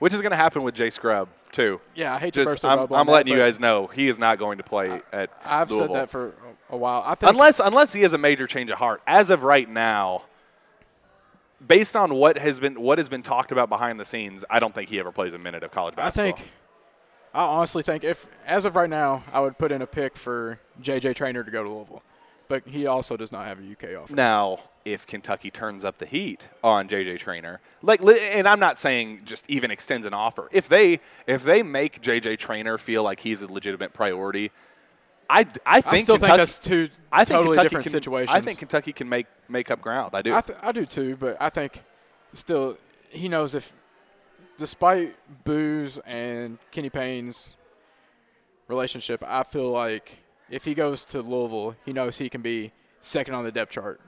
which 0.00 0.12
is 0.12 0.20
going 0.20 0.32
to 0.32 0.36
happen 0.36 0.62
with 0.64 0.74
Jay 0.74 0.90
Scrubb 0.90 1.28
too. 1.52 1.80
yeah, 1.94 2.14
I 2.14 2.18
hate 2.18 2.34
to 2.34 2.42
Just 2.44 2.54
burst 2.54 2.64
I'm, 2.64 2.80
I'm 2.92 3.06
that, 3.06 3.12
letting 3.12 3.32
you 3.32 3.38
guys 3.38 3.58
know 3.60 3.86
he 3.86 4.08
is 4.08 4.18
not 4.18 4.38
going 4.38 4.58
to 4.58 4.64
play 4.64 5.00
at 5.12 5.30
I've 5.44 5.70
Louisville. 5.70 5.88
said 5.88 5.96
that 6.02 6.10
for 6.10 6.28
a 6.28 6.32
a 6.70 6.76
while. 6.76 7.02
I 7.04 7.14
think 7.14 7.30
unless 7.32 7.60
unless 7.60 7.92
he 7.92 8.02
has 8.02 8.12
a 8.12 8.18
major 8.18 8.46
change 8.46 8.70
of 8.70 8.78
heart. 8.78 9.02
As 9.06 9.30
of 9.30 9.42
right 9.42 9.68
now, 9.68 10.24
based 11.66 11.96
on 11.96 12.14
what 12.14 12.38
has 12.38 12.60
been 12.60 12.80
what 12.80 12.98
has 12.98 13.08
been 13.08 13.22
talked 13.22 13.52
about 13.52 13.68
behind 13.68 13.98
the 14.00 14.04
scenes, 14.04 14.44
I 14.48 14.60
don't 14.60 14.74
think 14.74 14.88
he 14.88 14.98
ever 14.98 15.12
plays 15.12 15.32
a 15.34 15.38
minute 15.38 15.62
of 15.62 15.70
college 15.70 15.96
basketball. 15.96 16.32
I 16.32 16.36
think 16.36 16.50
I 17.34 17.44
honestly 17.44 17.82
think 17.82 18.04
if 18.04 18.26
as 18.46 18.64
of 18.64 18.76
right 18.76 18.90
now, 18.90 19.24
I 19.32 19.40
would 19.40 19.58
put 19.58 19.72
in 19.72 19.82
a 19.82 19.86
pick 19.86 20.16
for 20.16 20.60
JJ 20.80 21.14
Traynor 21.16 21.44
to 21.44 21.50
go 21.50 21.62
to 21.62 21.68
Louisville, 21.70 22.02
but 22.48 22.66
he 22.66 22.86
also 22.86 23.16
does 23.16 23.32
not 23.32 23.46
have 23.46 23.58
a 23.58 23.62
UK 23.62 24.00
offer. 24.00 24.14
Now, 24.14 24.58
if 24.84 25.06
Kentucky 25.06 25.50
turns 25.50 25.84
up 25.84 25.98
the 25.98 26.06
heat 26.06 26.48
on 26.64 26.88
JJ 26.88 27.18
Traynor, 27.18 27.60
like, 27.82 28.00
and 28.02 28.48
I'm 28.48 28.60
not 28.60 28.78
saying 28.78 29.22
just 29.24 29.48
even 29.50 29.70
extends 29.70 30.06
an 30.06 30.14
offer. 30.14 30.48
If 30.52 30.68
they 30.68 31.00
if 31.26 31.42
they 31.42 31.62
make 31.62 32.02
JJ 32.02 32.38
Traynor 32.38 32.78
feel 32.78 33.02
like 33.02 33.20
he's 33.20 33.42
a 33.42 33.50
legitimate 33.50 33.92
priority, 33.92 34.50
I, 35.28 35.40
I 35.40 35.44
think 35.44 35.56
I 35.66 35.80
still 35.80 36.16
Kentucky, 36.16 36.18
think 36.18 36.36
that's 36.36 36.58
two 36.58 36.88
I 37.12 37.24
think 37.24 37.38
totally 37.38 37.54
Kentucky 37.54 37.64
different 37.64 37.84
can, 37.84 37.92
situations. 37.92 38.34
I 38.34 38.40
think 38.40 38.58
Kentucky 38.58 38.92
can 38.92 39.08
make 39.08 39.26
make 39.48 39.70
up 39.70 39.80
ground. 39.80 40.14
I 40.14 40.22
do. 40.22 40.34
I, 40.34 40.40
th- 40.40 40.58
I 40.62 40.72
do 40.72 40.86
too, 40.86 41.16
but 41.16 41.36
I 41.40 41.50
think 41.50 41.82
still 42.32 42.78
he 43.10 43.28
knows 43.28 43.54
if, 43.54 43.72
despite 44.58 45.14
Booze 45.44 45.98
and 46.06 46.58
Kenny 46.70 46.90
Payne's 46.90 47.50
relationship, 48.68 49.22
I 49.26 49.42
feel 49.42 49.70
like 49.70 50.18
if 50.48 50.64
he 50.64 50.74
goes 50.74 51.04
to 51.06 51.22
Louisville, 51.22 51.76
he 51.84 51.92
knows 51.92 52.18
he 52.18 52.28
can 52.28 52.42
be 52.42 52.72
second 53.00 53.34
on 53.34 53.44
the 53.44 53.52
depth 53.52 53.72
chart, 53.72 54.00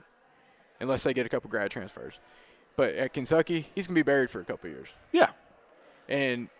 unless 0.83 1.05
they 1.05 1.14
get 1.14 1.24
a 1.24 1.28
couple 1.30 1.49
grad 1.49 1.70
transfers. 1.70 2.18
But 2.76 2.95
at 2.95 3.14
Kentucky, 3.14 3.68
he's 3.74 3.87
gonna 3.87 3.95
be 3.95 4.03
buried 4.03 4.28
for 4.28 4.41
a 4.41 4.45
couple 4.45 4.68
years, 4.68 4.89
yeah. 5.12 5.30
and 6.09 6.51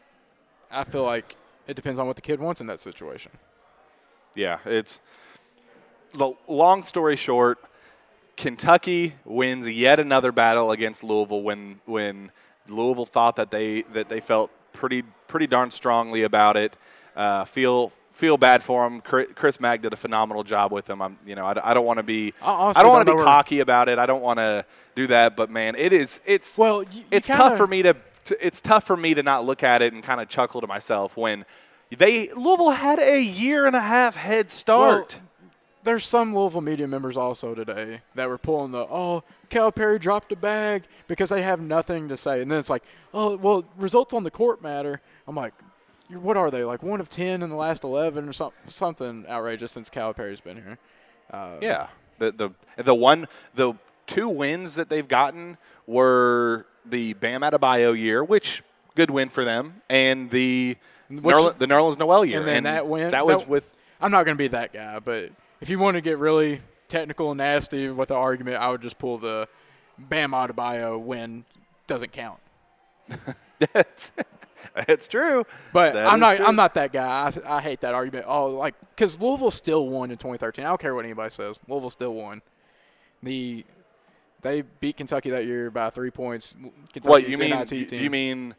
I 0.71 0.85
feel 0.85 1.05
like 1.05 1.37
it 1.67 1.75
depends 1.75 1.99
on 1.99 2.07
what 2.07 2.17
the 2.17 2.23
kid 2.23 2.41
wants 2.41 2.61
in 2.61 2.67
that 2.69 2.81
situation. 2.81 3.33
Yeah, 4.35 4.59
it's 4.65 5.01
the 6.15 6.33
long 6.49 6.83
story 6.83 7.17
short. 7.17 7.59
Kentucky 8.37 9.15
wins 9.25 9.69
yet 9.69 10.01
another 10.01 10.33
battle 10.33 10.71
against 10.71 11.05
Louisville 11.05 11.43
when 11.43 11.81
when 11.85 12.31
Louisville 12.69 13.07
thought 13.07 13.37
that 13.37 13.51
they 13.51 13.83
that 13.93 14.09
they 14.09 14.21
felt 14.21 14.51
pretty 14.73 15.03
pretty 15.29 15.47
darn 15.47 15.71
strongly 15.71 16.23
about 16.23 16.57
it. 16.57 16.77
Uh, 17.15 17.45
feel 17.45 17.93
feel 18.13 18.37
bad 18.37 18.63
for 18.63 18.87
him. 18.87 19.01
Chris 19.01 19.59
Mack 19.61 19.83
did 19.83 19.93
a 19.93 19.97
phenomenal 19.97 20.45
job 20.45 20.71
with 20.71 20.85
them. 20.87 21.03
I'm 21.03 21.19
you 21.27 21.35
know 21.35 21.45
I, 21.47 21.71
I 21.71 21.75
don't 21.75 21.87
want 21.87 21.97
to 21.99 22.03
be 22.05 22.33
I 22.41 22.73
I 22.77 22.83
don't 22.83 22.93
want 22.93 23.09
to 23.09 23.17
be 23.17 23.23
cocky 23.23 23.61
about 23.61 23.89
it. 23.89 23.99
I 23.99 24.07
don't 24.07 24.23
want 24.23 24.39
to 24.39 24.65
do 24.95 25.07
that. 25.09 25.35
But 25.37 25.51
man, 25.51 25.75
it 25.75 25.93
is 25.93 26.21
it's 26.25 26.57
Well, 26.57 26.83
you, 26.85 27.05
it's 27.11 27.29
you 27.29 27.35
tough 27.35 27.53
kinda- 27.53 27.57
for 27.57 27.67
me 27.67 27.83
to, 27.83 27.97
to 28.27 28.47
it's 28.47 28.61
tough 28.61 28.85
for 28.85 28.97
me 28.97 29.15
to 29.15 29.23
not 29.23 29.45
look 29.45 29.63
at 29.63 29.83
it 29.83 29.93
and 29.93 30.03
kind 30.03 30.21
of 30.21 30.29
chuckle 30.29 30.61
to 30.61 30.67
myself 30.67 31.17
when 31.17 31.45
they 31.91 32.31
Louisville 32.33 32.71
had 32.71 32.99
a 32.99 33.21
year 33.21 33.67
and 33.67 33.75
a 33.77 33.81
half 33.81 34.15
head 34.17 34.51
start. 34.51 35.21
there's 35.83 36.05
some 36.07 36.35
Louisville 36.35 36.61
media 36.61 36.87
members 36.87 37.17
also 37.17 37.55
today 37.55 38.01
that 38.15 38.29
were 38.29 38.39
pulling 38.39 38.71
the 38.73 38.87
oh 38.89 39.25
Calipari 39.51 40.01
dropped 40.01 40.33
a 40.33 40.37
bag 40.37 40.85
because 41.09 41.29
they 41.29 41.43
have 41.43 41.61
nothing 41.61 42.09
to 42.09 42.17
say, 42.17 42.41
and 42.41 42.51
then 42.51 42.59
it's 42.59 42.71
like 42.71 42.83
oh 43.13 43.37
well 43.37 43.65
results 43.77 44.15
on 44.15 44.25
the 44.25 44.31
court 44.31 44.63
matter. 44.63 45.01
I'm 45.27 45.35
like, 45.37 45.53
what 46.21 46.37
are 46.37 46.51
they 46.51 46.65
like 46.65 46.83
one 46.83 47.01
of 47.01 47.09
ten 47.09 47.43
in 47.43 47.51
the 47.51 47.57
last 47.57 47.85
eleven 47.85 48.29
or 48.29 48.33
something 48.33 48.59
something 48.69 49.25
outrageous 49.29 49.73
since 49.73 49.91
Calipari's 49.91 50.41
been 50.41 50.57
here. 50.57 50.79
Uh, 51.31 51.57
Yeah. 51.61 51.87
The 52.19 52.33
the 52.33 52.83
the 52.83 52.95
one 52.95 53.27
the 53.55 53.75
two 54.07 54.29
wins 54.29 54.75
that 54.77 54.89
they've 54.89 55.09
gotten 55.09 55.57
were 55.87 56.67
the 56.85 57.15
Bam 57.15 57.41
Adebayo 57.43 57.99
year, 57.99 58.23
which 58.23 58.63
good 58.95 59.11
win 59.11 59.29
for 59.29 59.45
them, 59.45 59.83
and 59.89 60.31
the 60.31 60.77
Which- 61.09 61.35
Nerl- 61.37 61.57
the 61.59 61.67
Nerlens 61.67 61.99
Noel 61.99 62.25
year. 62.25 62.39
and 62.39 62.47
then 62.49 62.63
that 62.65 62.87
win 62.87 63.11
that 63.11 63.27
was 63.27 63.41
that- 63.41 63.49
with 63.49 63.77
I'm 64.01 64.11
not 64.11 64.25
going 64.25 64.37
to 64.37 64.43
be 64.43 64.49
that 64.49 64.73
guy, 64.73 64.99
but 64.99 65.31
if 65.61 65.69
you 65.71 65.79
want 65.79 65.95
to 65.97 66.01
get 66.01 66.19
really 66.19 66.61
technical 66.89 67.31
and 67.31 67.39
nasty 67.39 67.89
with 67.89 68.09
the 68.09 68.15
argument, 68.17 68.57
I 68.57 68.69
would 68.71 68.83
just 68.83 68.99
pull 68.99 69.17
the 69.19 69.49
Bam 69.99 70.33
Adebayo 70.33 71.01
win 71.01 71.45
doesn't 71.87 72.13
count. 72.13 72.39
that's 73.73 74.13
that's 74.87 75.09
true. 75.09 75.45
But 75.73 75.95
That 75.95 76.13
I'm 76.13 76.21
not. 76.21 76.37
true. 76.37 76.47
I'm 76.47 76.57
not 76.57 76.75
that 76.75 76.93
guy. 76.93 77.31
I, 77.47 77.57
I 77.59 77.61
hate 77.61 77.81
that 77.81 77.95
argument. 77.95 78.27
Oh, 78.29 78.47
like 78.51 78.75
because 78.95 79.21
Louisville 79.21 79.51
still 79.51 79.87
won 79.89 80.11
in 80.11 80.17
2013. 80.17 80.65
I 80.65 80.69
don't 80.69 80.81
care 80.81 80.95
what 80.95 81.05
anybody 81.05 81.31
says. 81.31 81.61
Louisville 81.69 81.91
still 81.91 82.15
won. 82.15 82.43
The 83.23 83.65
they 84.43 84.63
beat 84.81 84.97
Kentucky 84.97 85.31
that 85.31 85.47
year 85.47 85.71
by 85.71 85.91
three 85.91 86.11
points. 86.11 86.57
Kentucky's 86.93 87.09
What 87.09 87.29
you 87.29 87.39
mean? 87.39 87.59
You, 87.71 87.85
team. 87.85 88.03
you 88.03 88.11
mean 88.11 88.55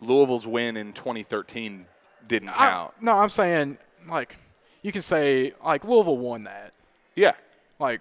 Louisville's 0.00 0.46
win 0.46 0.76
in 0.76 0.92
2013 0.94 1.84
didn't 2.26 2.48
I- 2.50 2.54
count? 2.54 2.94
no, 3.02 3.12
I'm 3.18 3.28
saying 3.28 3.78
like 4.08 4.36
you 4.82 4.92
can 4.92 5.02
say 5.02 5.52
like 5.64 5.84
Louisville 5.84 6.16
won 6.18 6.44
that. 6.44 6.72
yeah. 7.14 7.32
Like 7.78 8.00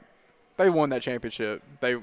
they 0.57 0.69
won 0.69 0.89
that 0.89 1.01
championship. 1.01 1.61
They. 1.79 1.95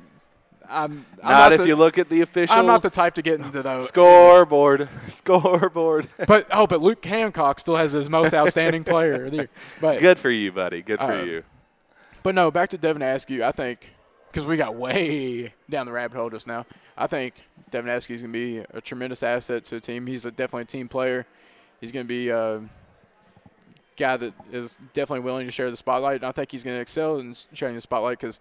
I'm, 0.68 1.06
I'm 1.22 1.30
Not, 1.30 1.52
if 1.52 1.60
the, 1.62 1.68
you 1.68 1.76
look 1.76 1.98
at 1.98 2.08
the 2.08 2.20
official 2.20 2.56
I'm 2.56 2.66
not 2.66 2.82
the 2.82 2.90
type 2.90 3.14
to 3.14 3.22
get 3.22 3.40
into 3.40 3.62
those. 3.62 3.88
scoreboard. 3.88 4.88
Scoreboard. 5.08 6.08
But 6.26 6.46
oh, 6.50 6.66
but 6.66 6.80
Luke 6.80 7.04
Hancock 7.04 7.58
still 7.60 7.76
has 7.76 7.92
his 7.92 8.10
most 8.10 8.34
outstanding 8.34 8.84
player. 8.84 9.24
of 9.26 9.30
the 9.30 9.36
year. 9.36 9.48
But 9.80 10.00
Good 10.00 10.18
for 10.18 10.30
you, 10.30 10.52
buddy. 10.52 10.82
Good 10.82 10.98
for 10.98 11.12
Uh, 11.12 11.22
you. 11.22 11.42
But 12.22 12.34
no, 12.34 12.50
back 12.50 12.68
to 12.70 12.78
Devin 12.78 13.02
Askew. 13.02 13.44
I 13.44 13.52
think 13.52 13.90
because 14.30 14.46
we 14.46 14.56
got 14.56 14.74
way 14.74 15.52
down 15.70 15.86
the 15.86 15.92
rabbit 15.92 16.16
hole 16.16 16.28
just 16.30 16.46
now. 16.46 16.66
I 16.96 17.06
think 17.06 17.34
Devin 17.70 17.90
Askew 17.90 18.16
is 18.16 18.22
going 18.22 18.32
to 18.32 18.38
be 18.38 18.58
a 18.76 18.80
tremendous 18.80 19.22
asset 19.22 19.64
to 19.64 19.76
the 19.76 19.80
team. 19.80 20.06
He's 20.06 20.24
a, 20.24 20.30
definitely 20.30 20.62
a 20.62 20.66
team 20.66 20.88
player. 20.88 21.26
He's 21.80 21.92
going 21.92 22.04
to 22.04 22.08
be 22.08 22.28
a 22.30 22.62
guy 23.96 24.16
that 24.16 24.34
is 24.52 24.76
definitely 24.92 25.20
willing 25.24 25.46
to 25.46 25.52
share 25.52 25.70
the 25.70 25.76
spotlight. 25.76 26.16
And 26.16 26.24
I 26.24 26.32
think 26.32 26.50
he's 26.50 26.64
going 26.64 26.76
to 26.76 26.80
excel 26.80 27.18
in 27.18 27.34
sharing 27.52 27.74
the 27.74 27.80
spotlight 27.80 28.18
because 28.18 28.40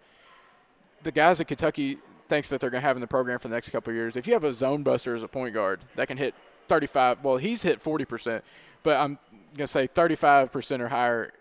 the 1.03 1.11
guys 1.11 1.39
at 1.39 1.47
Kentucky 1.47 1.97
thinks 2.27 2.49
that 2.49 2.59
they're 2.59 2.69
going 2.69 2.81
to 2.81 2.87
have 2.87 2.97
in 2.97 3.01
the 3.01 3.07
program 3.07 3.39
for 3.39 3.47
the 3.47 3.53
next 3.53 3.69
couple 3.69 3.91
of 3.91 3.95
years. 3.97 4.15
If 4.15 4.27
you 4.27 4.33
have 4.33 4.43
a 4.43 4.53
zone 4.53 4.83
buster 4.83 5.15
as 5.15 5.23
a 5.23 5.27
point 5.27 5.53
guard 5.53 5.81
that 5.95 6.07
can 6.07 6.17
hit 6.17 6.33
35, 6.67 7.23
well, 7.23 7.37
he's 7.37 7.63
hit 7.63 7.83
40%, 7.83 8.41
but 8.83 8.99
I'm 8.99 9.19
going 9.55 9.65
to 9.65 9.67
say 9.67 9.87
35% 9.87 10.79
or 10.79 10.87
higher 10.89 11.31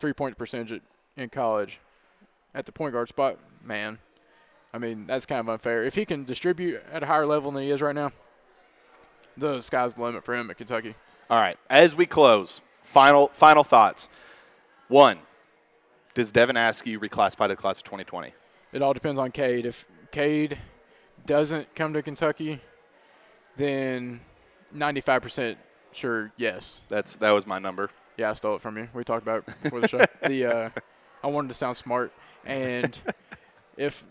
three 0.00 0.12
point 0.12 0.36
percentage 0.36 0.80
in 1.16 1.28
college 1.28 1.78
at 2.54 2.66
the 2.66 2.72
point 2.72 2.92
guard 2.92 3.08
spot, 3.08 3.38
man. 3.64 3.98
I 4.74 4.78
mean, 4.78 5.06
that's 5.06 5.26
kind 5.26 5.40
of 5.40 5.48
unfair. 5.48 5.84
If 5.84 5.94
he 5.94 6.04
can 6.04 6.24
distribute 6.24 6.82
at 6.90 7.02
a 7.02 7.06
higher 7.06 7.26
level 7.26 7.50
than 7.50 7.62
he 7.62 7.70
is 7.70 7.82
right 7.82 7.94
now, 7.94 8.12
the 9.36 9.60
sky's 9.60 9.94
the 9.94 10.02
limit 10.02 10.24
for 10.24 10.34
him 10.34 10.50
at 10.50 10.56
Kentucky. 10.56 10.94
All 11.30 11.38
right. 11.38 11.58
As 11.68 11.94
we 11.94 12.06
close, 12.06 12.62
final 12.82 13.28
final 13.28 13.64
thoughts. 13.64 14.08
One, 14.88 15.18
does 16.14 16.32
Devin 16.32 16.56
Askew 16.56 17.00
reclassify 17.00 17.48
to 17.48 17.48
the 17.48 17.56
class 17.56 17.78
of 17.78 17.84
2020? 17.84 18.32
It 18.72 18.82
all 18.82 18.92
depends 18.92 19.18
on 19.18 19.30
Cade. 19.30 19.66
If 19.66 19.86
Cade 20.12 20.58
doesn't 21.26 21.74
come 21.74 21.94
to 21.94 22.02
Kentucky, 22.02 22.60
then 23.56 24.20
95% 24.74 25.56
sure 25.92 26.32
yes. 26.36 26.82
That's 26.88 27.16
that 27.16 27.32
was 27.32 27.46
my 27.46 27.58
number. 27.58 27.90
Yeah, 28.16 28.30
I 28.30 28.32
stole 28.34 28.56
it 28.56 28.62
from 28.62 28.76
you. 28.76 28.88
We 28.94 29.04
talked 29.04 29.22
about 29.22 29.44
it 29.48 29.54
before 29.62 29.80
the 29.80 29.88
show. 29.88 30.04
the 30.26 30.46
uh, 30.46 30.70
I 31.24 31.26
wanted 31.26 31.48
to 31.48 31.54
sound 31.54 31.76
smart, 31.76 32.12
and 32.44 32.96
if 33.76 34.04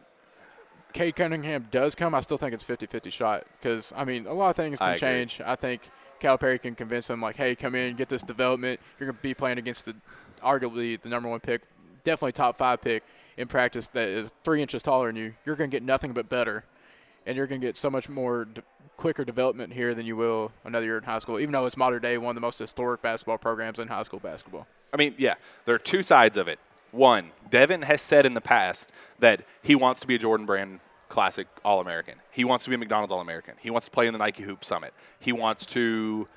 Cade 0.92 1.16
Cunningham 1.16 1.68
does 1.72 1.96
come, 1.96 2.16
I 2.16 2.20
still 2.20 2.38
think 2.38 2.54
it's 2.54 2.64
50-50 2.64 3.12
shot 3.12 3.46
because 3.60 3.94
I 3.96 4.04
mean 4.04 4.26
a 4.26 4.34
lot 4.34 4.50
of 4.50 4.56
things 4.56 4.80
can 4.80 4.90
agree. 4.90 5.00
change. 5.00 5.40
I 5.46 5.56
think 5.56 5.90
Calipari 6.20 6.60
can 6.62 6.74
convince 6.74 7.10
him 7.10 7.22
like, 7.22 7.36
hey, 7.36 7.56
come 7.56 7.76
in, 7.76 7.96
get 7.96 8.10
this 8.10 8.24
development. 8.24 8.80
You're 9.00 9.12
gonna 9.12 9.20
be 9.22 9.36
playing 9.36 9.60
against 9.60 9.86
the 9.86 9.96
arguably 10.44 11.00
the 11.00 11.10
number 11.10 11.30
one 11.30 11.40
pick, 11.40 11.62
definitely 12.04 12.32
top 12.32 12.58
five 12.58 12.82
pick 12.82 13.04
in 13.42 13.48
practice 13.48 13.88
that 13.90 14.08
is 14.08 14.32
three 14.44 14.62
inches 14.62 14.84
taller 14.84 15.08
than 15.08 15.16
you. 15.16 15.34
You're 15.46 15.56
gonna 15.56 15.70
get 15.70 15.84
nothing 15.84 16.14
but 16.14 16.30
better, 16.30 16.64
and 17.26 17.36
you're 17.36 17.48
gonna 17.48 17.60
get 17.60 17.76
so 17.76 17.90
much 17.90 18.08
more 18.08 18.48
quicker 18.98 19.26
development 19.26 19.74
here 19.74 19.94
than 19.96 20.06
you 20.06 20.16
will 20.16 20.52
another 20.64 20.86
year 20.86 20.98
in 20.98 21.04
high 21.04 21.20
school. 21.20 21.40
Even 21.40 21.52
though 21.52 21.66
it's 21.66 21.76
modern 21.76 22.02
day, 22.02 22.18
one 22.18 22.32
of 22.32 22.36
the 22.36 22.42
most 22.42 22.60
historic 22.60 23.02
basketball 23.02 23.38
programs 23.38 23.80
in 23.80 23.88
high 23.88 24.04
school 24.04 24.20
basketball. 24.20 24.68
I 24.94 24.98
mean, 24.98 25.16
yeah, 25.18 25.36
there 25.66 25.74
are 25.74 25.80
two 25.80 26.04
sides 26.04 26.38
of 26.38 26.48
it. 26.48 26.60
One, 26.92 27.32
Devin 27.50 27.82
has 27.84 28.02
said 28.02 28.26
in 28.26 28.34
the 28.34 28.42
past 28.42 28.92
that 29.20 29.44
he 29.64 29.76
wants 29.76 30.02
to 30.02 30.08
be 30.08 30.16
a 30.16 30.20
Jordan 30.20 30.46
Brand 30.46 30.82
Classic 31.10 31.48
All 31.66 31.82
American. 31.82 32.16
He 32.32 32.44
wants 32.44 32.64
to 32.66 32.70
be 32.70 32.76
a 32.76 32.80
McDonald's 32.80 33.12
All 33.12 33.22
American. 33.22 33.56
He 33.60 33.70
wants 33.70 33.86
to 33.86 33.92
play 33.92 34.08
in 34.08 34.14
the 34.14 34.20
Nike 34.20 34.44
Hoop 34.44 34.64
Summit. 34.64 34.94
He 35.20 35.32
wants 35.32 35.66
to 35.68 36.28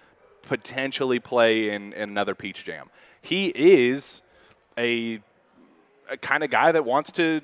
potentially 0.43 1.19
play 1.19 1.71
in, 1.71 1.93
in 1.93 2.09
another 2.09 2.35
Peach 2.35 2.65
Jam. 2.65 2.89
He 3.21 3.53
is 3.55 4.23
a, 4.79 5.21
a 6.11 6.17
kind 6.17 6.43
of 6.45 6.51
guy 6.51 6.73
that 6.73 6.85
wants 6.85 7.13
to 7.13 7.41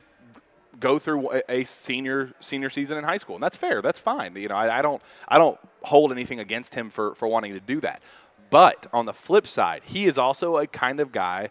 go 0.79 0.99
through 0.99 1.43
a, 1.49 1.65
senior 1.65 2.33
senior 2.41 2.71
season 2.71 2.99
in 2.99 3.05
high 3.05 3.19
school, 3.19 3.37
and 3.37 3.43
that's 3.43 3.57
fair. 3.57 3.83
That's 3.83 3.99
fine. 3.99 4.35
You 4.37 4.49
know, 4.49 4.57
I, 4.57 4.79
I 4.79 4.83
don't 4.83 5.03
I 5.29 5.39
don't 5.39 5.59
hold 5.83 6.13
anything 6.13 6.41
against 6.41 6.75
him 6.75 6.91
for 6.91 7.15
for 7.15 7.29
wanting 7.29 7.53
to 7.53 7.61
do 7.61 7.81
that. 7.81 8.03
But 8.51 8.87
on 8.93 9.07
the 9.07 9.13
flip 9.15 9.47
side, 9.47 9.83
he 9.85 10.07
is 10.07 10.19
also 10.19 10.57
a 10.57 10.67
kind 10.67 11.01
of 11.01 11.13
guy 11.13 11.51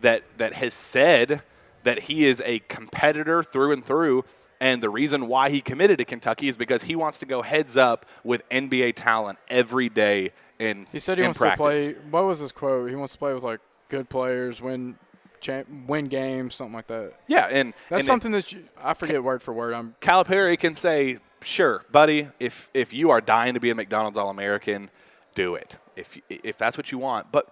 that 0.00 0.22
that 0.38 0.54
has 0.54 0.72
said 0.74 1.42
that 1.82 2.00
he 2.00 2.26
is 2.26 2.42
a 2.44 2.60
competitor 2.60 3.42
through 3.42 3.72
and 3.72 3.84
through. 3.84 4.24
And 4.62 4.82
the 4.82 4.90
reason 4.90 5.26
why 5.26 5.48
he 5.48 5.62
committed 5.62 5.98
to 5.98 6.04
Kentucky 6.04 6.48
is 6.48 6.58
because 6.58 6.82
he 6.82 6.94
wants 6.94 7.18
to 7.20 7.26
go 7.26 7.40
heads 7.40 7.78
up 7.78 8.04
with 8.22 8.46
NBA 8.50 8.92
talent 8.94 9.38
every 9.48 9.88
day 9.88 10.32
in 10.58 10.86
He 10.92 10.98
said 10.98 11.16
he 11.16 11.24
in 11.24 11.28
wants 11.28 11.38
practice. 11.38 11.86
to 11.86 11.92
play. 11.94 12.02
What 12.10 12.24
was 12.26 12.40
his 12.40 12.52
quote? 12.52 12.90
He 12.90 12.94
wants 12.94 13.14
to 13.14 13.18
play 13.18 13.32
with 13.32 13.42
like 13.42 13.60
good 13.88 14.10
players, 14.10 14.60
win, 14.60 14.98
win 15.86 16.06
games, 16.06 16.54
something 16.54 16.74
like 16.74 16.86
that. 16.88 17.14
Yeah, 17.26 17.48
and 17.50 17.74
That's 17.88 18.00
and 18.00 18.06
something 18.06 18.32
that 18.32 18.52
you, 18.52 18.64
I 18.82 18.94
forget 18.94 19.22
word 19.22 19.42
for 19.42 19.52
word. 19.52 19.74
I'm 19.74 19.94
Calipari 20.00 20.58
can 20.58 20.74
say, 20.74 21.18
"Sure, 21.42 21.84
buddy, 21.90 22.28
if 22.38 22.70
if 22.74 22.92
you 22.92 23.10
are 23.10 23.20
dying 23.20 23.54
to 23.54 23.60
be 23.60 23.70
a 23.70 23.74
McDonald's 23.74 24.18
All-American, 24.18 24.90
do 25.34 25.54
it. 25.54 25.76
If 25.96 26.18
if 26.28 26.58
that's 26.58 26.76
what 26.76 26.92
you 26.92 26.98
want." 26.98 27.32
But 27.32 27.48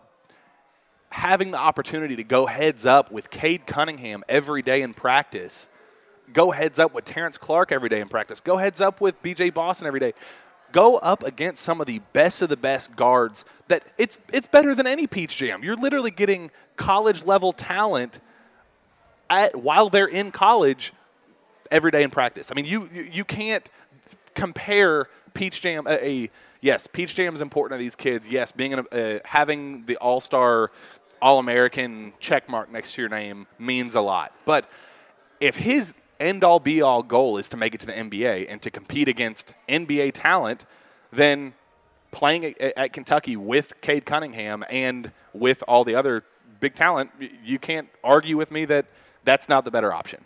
having 1.11 1.51
the 1.51 1.59
opportunity 1.59 2.17
to 2.17 2.25
go 2.25 2.47
heads 2.47 2.85
up 2.85 3.11
with 3.11 3.31
Cade 3.31 3.67
Cunningham 3.67 4.23
every 4.29 4.63
day 4.63 4.83
in 4.83 4.95
practice, 4.95 5.69
go 6.33 6.51
heads 6.51 6.79
up 6.79 6.95
with 6.95 7.05
Terrence 7.05 7.39
Clarke 7.39 7.73
every 7.73 7.89
day 7.89 8.01
in 8.01 8.09
practice, 8.09 8.41
go 8.41 8.57
heads 8.57 8.81
up 8.81 9.01
with 9.01 9.21
BJ 9.23 9.53
Boston 9.53 9.87
every 9.87 10.01
day. 10.01 10.13
Go 10.73 10.99
up 10.99 11.23
against 11.23 11.63
some 11.63 11.81
of 11.81 11.87
the 11.87 12.01
best 12.13 12.43
of 12.43 12.49
the 12.49 12.57
best 12.57 12.95
guards 12.95 13.45
that 13.69 13.83
it's 13.97 14.19
it's 14.33 14.47
better 14.47 14.75
than 14.75 14.87
any 14.87 15.07
Peach 15.07 15.37
Jam. 15.37 15.63
You're 15.63 15.77
literally 15.77 16.11
getting 16.11 16.51
college 16.77 17.25
level 17.25 17.53
talent 17.53 18.21
at, 19.31 19.57
while 19.57 19.89
they're 19.89 20.07
in 20.07 20.31
college 20.31 20.93
every 21.71 21.91
day 21.91 22.03
in 22.03 22.11
practice. 22.11 22.51
I 22.51 22.55
mean, 22.55 22.65
you 22.65 22.89
you, 22.93 23.25
can't 23.25 23.69
compare 24.35 25.09
Peach 25.35 25.61
Jam 25.61 25.87
a, 25.87 26.07
a 26.07 26.31
yes, 26.61 26.87
Peach 26.87 27.15
Jam 27.15 27.35
is 27.35 27.41
important 27.41 27.79
to 27.79 27.83
these 27.83 27.97
kids. 27.97 28.27
Yes, 28.27 28.53
being 28.53 28.75
an, 28.75 28.87
uh, 28.93 29.19
having 29.25 29.85
the 29.85 29.97
All 29.97 30.21
Star, 30.21 30.71
All 31.21 31.39
American 31.39 32.13
check 32.21 32.49
mark 32.49 32.71
next 32.71 32.95
to 32.95 33.03
your 33.03 33.09
name 33.09 33.47
means 33.59 33.95
a 33.95 34.01
lot. 34.01 34.33
But 34.45 34.71
if 35.41 35.57
his 35.57 35.95
end 36.21 36.45
all 36.45 36.61
be 36.61 36.83
all 36.83 37.03
goal 37.03 37.39
is 37.39 37.49
to 37.51 37.57
make 37.57 37.75
it 37.75 37.81
to 37.81 37.87
the 37.87 37.93
NBA 37.93 38.47
and 38.49 38.61
to 38.63 38.71
compete 38.71 39.09
against 39.09 39.55
NBA 39.69 40.13
talent, 40.15 40.65
then 41.13 41.55
playing 42.11 42.45
at, 42.45 42.61
at 42.77 42.93
Kentucky 42.93 43.37
with 43.37 43.81
Cade 43.81 44.05
Cunningham 44.05 44.65
and 44.71 45.13
with 45.33 45.63
all 45.69 45.85
the 45.85 45.95
other 45.95 46.25
big 46.61 46.75
talent, 46.75 47.11
you 47.45 47.59
can't 47.59 47.89
argue 48.03 48.37
with 48.37 48.51
me 48.51 48.65
that 48.67 48.87
that's 49.25 49.49
not 49.49 49.65
the 49.65 49.71
better 49.71 49.93
option. 49.93 50.25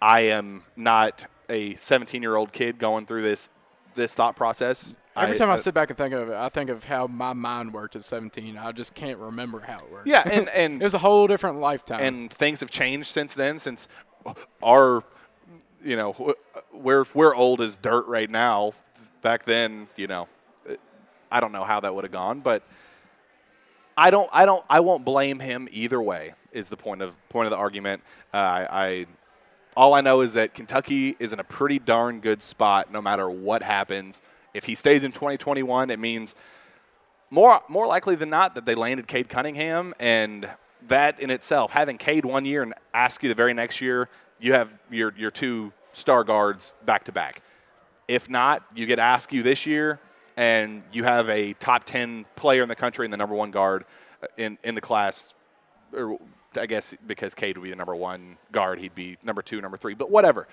I 0.00 0.20
am 0.20 0.64
not 0.76 1.26
a 1.48 1.74
17 1.74 2.22
year 2.22 2.36
old 2.36 2.52
kid 2.52 2.78
going 2.78 3.06
through 3.06 3.22
this 3.22 3.50
this 3.94 4.12
thought 4.12 4.34
process. 4.34 4.92
every 5.16 5.38
time 5.38 5.48
I 5.48 5.54
uh, 5.54 5.56
sit 5.56 5.72
back 5.72 5.88
and 5.88 5.96
think 5.96 6.12
of 6.14 6.28
it, 6.28 6.34
I 6.34 6.48
think 6.48 6.68
of 6.68 6.82
how 6.82 7.06
my 7.06 7.32
mind 7.32 7.72
worked 7.72 7.94
at 7.94 8.02
17. 8.02 8.58
I 8.58 8.72
just 8.72 8.92
can't 8.94 9.18
remember 9.18 9.60
how 9.60 9.78
it 9.78 9.90
worked. 9.90 10.08
yeah, 10.08 10.28
and 10.28 10.48
and 10.48 10.80
it 10.82 10.84
was 10.84 10.94
a 10.94 10.98
whole 10.98 11.26
different 11.26 11.60
lifetime. 11.60 12.00
and 12.00 12.32
things 12.32 12.60
have 12.60 12.70
changed 12.70 13.08
since 13.08 13.34
then. 13.34 13.58
Since 13.58 13.88
our, 14.62 15.02
you 15.84 15.96
know, 15.96 16.34
we're 16.72 17.04
we're 17.14 17.34
old 17.34 17.60
as 17.60 17.76
dirt 17.76 18.06
right 18.06 18.30
now. 18.30 18.72
Back 19.22 19.44
then, 19.44 19.88
you 19.96 20.06
know, 20.06 20.28
I 21.30 21.40
don't 21.40 21.52
know 21.52 21.64
how 21.64 21.80
that 21.80 21.94
would 21.94 22.04
have 22.04 22.12
gone, 22.12 22.40
but 22.40 22.62
I 23.96 24.10
don't, 24.10 24.28
I 24.32 24.44
don't, 24.44 24.64
I 24.68 24.80
won't 24.80 25.04
blame 25.04 25.38
him 25.38 25.68
either 25.70 26.00
way. 26.00 26.34
Is 26.52 26.68
the 26.68 26.76
point 26.76 27.02
of 27.02 27.16
point 27.28 27.46
of 27.46 27.50
the 27.50 27.56
argument? 27.56 28.02
Uh, 28.32 28.36
I, 28.36 28.68
I, 28.70 29.06
all 29.76 29.94
I 29.94 30.00
know 30.00 30.20
is 30.20 30.34
that 30.34 30.54
Kentucky 30.54 31.16
is 31.18 31.32
in 31.32 31.40
a 31.40 31.44
pretty 31.44 31.80
darn 31.80 32.20
good 32.20 32.42
spot, 32.42 32.92
no 32.92 33.02
matter 33.02 33.28
what 33.28 33.62
happens. 33.62 34.20
If 34.52 34.64
he 34.64 34.76
stays 34.76 35.02
in 35.02 35.10
2021, 35.10 35.90
it 35.90 35.98
means 35.98 36.36
more 37.30 37.60
more 37.68 37.86
likely 37.86 38.14
than 38.14 38.30
not 38.30 38.54
that 38.54 38.66
they 38.66 38.76
landed 38.76 39.08
Cade 39.08 39.28
Cunningham, 39.28 39.94
and 39.98 40.48
that 40.88 41.20
in 41.20 41.30
itself, 41.30 41.70
having 41.70 41.98
Cade 41.98 42.24
one 42.24 42.44
year 42.44 42.62
and 42.62 42.74
Askew 42.92 43.28
the 43.28 43.34
very 43.34 43.54
next 43.54 43.80
year, 43.80 44.08
you 44.38 44.52
have 44.52 44.76
your 44.90 45.12
your 45.16 45.30
two 45.30 45.72
star 45.92 46.24
guards 46.24 46.74
back 46.84 47.04
to 47.04 47.12
back. 47.12 47.42
If 48.08 48.28
not, 48.28 48.64
you 48.74 48.86
get 48.86 48.98
Askew 48.98 49.42
this 49.42 49.66
year, 49.66 50.00
and 50.36 50.82
you 50.92 51.04
have 51.04 51.28
a 51.30 51.54
top 51.54 51.84
ten 51.84 52.26
player 52.36 52.62
in 52.62 52.68
the 52.68 52.74
country 52.74 53.06
and 53.06 53.12
the 53.12 53.16
number 53.16 53.34
one 53.34 53.50
guard 53.50 53.84
uh, 54.22 54.26
in 54.36 54.58
in 54.62 54.74
the 54.74 54.80
class. 54.80 55.34
Or 55.92 56.18
I 56.58 56.66
guess 56.66 56.94
because 57.06 57.34
Cade 57.34 57.56
would 57.56 57.64
be 57.64 57.70
the 57.70 57.76
number 57.76 57.96
one 57.96 58.36
guard, 58.52 58.78
he'd 58.78 58.94
be 58.94 59.16
number 59.22 59.42
two, 59.42 59.60
number 59.60 59.76
three, 59.76 59.94
but 59.94 60.10
whatever. 60.10 60.46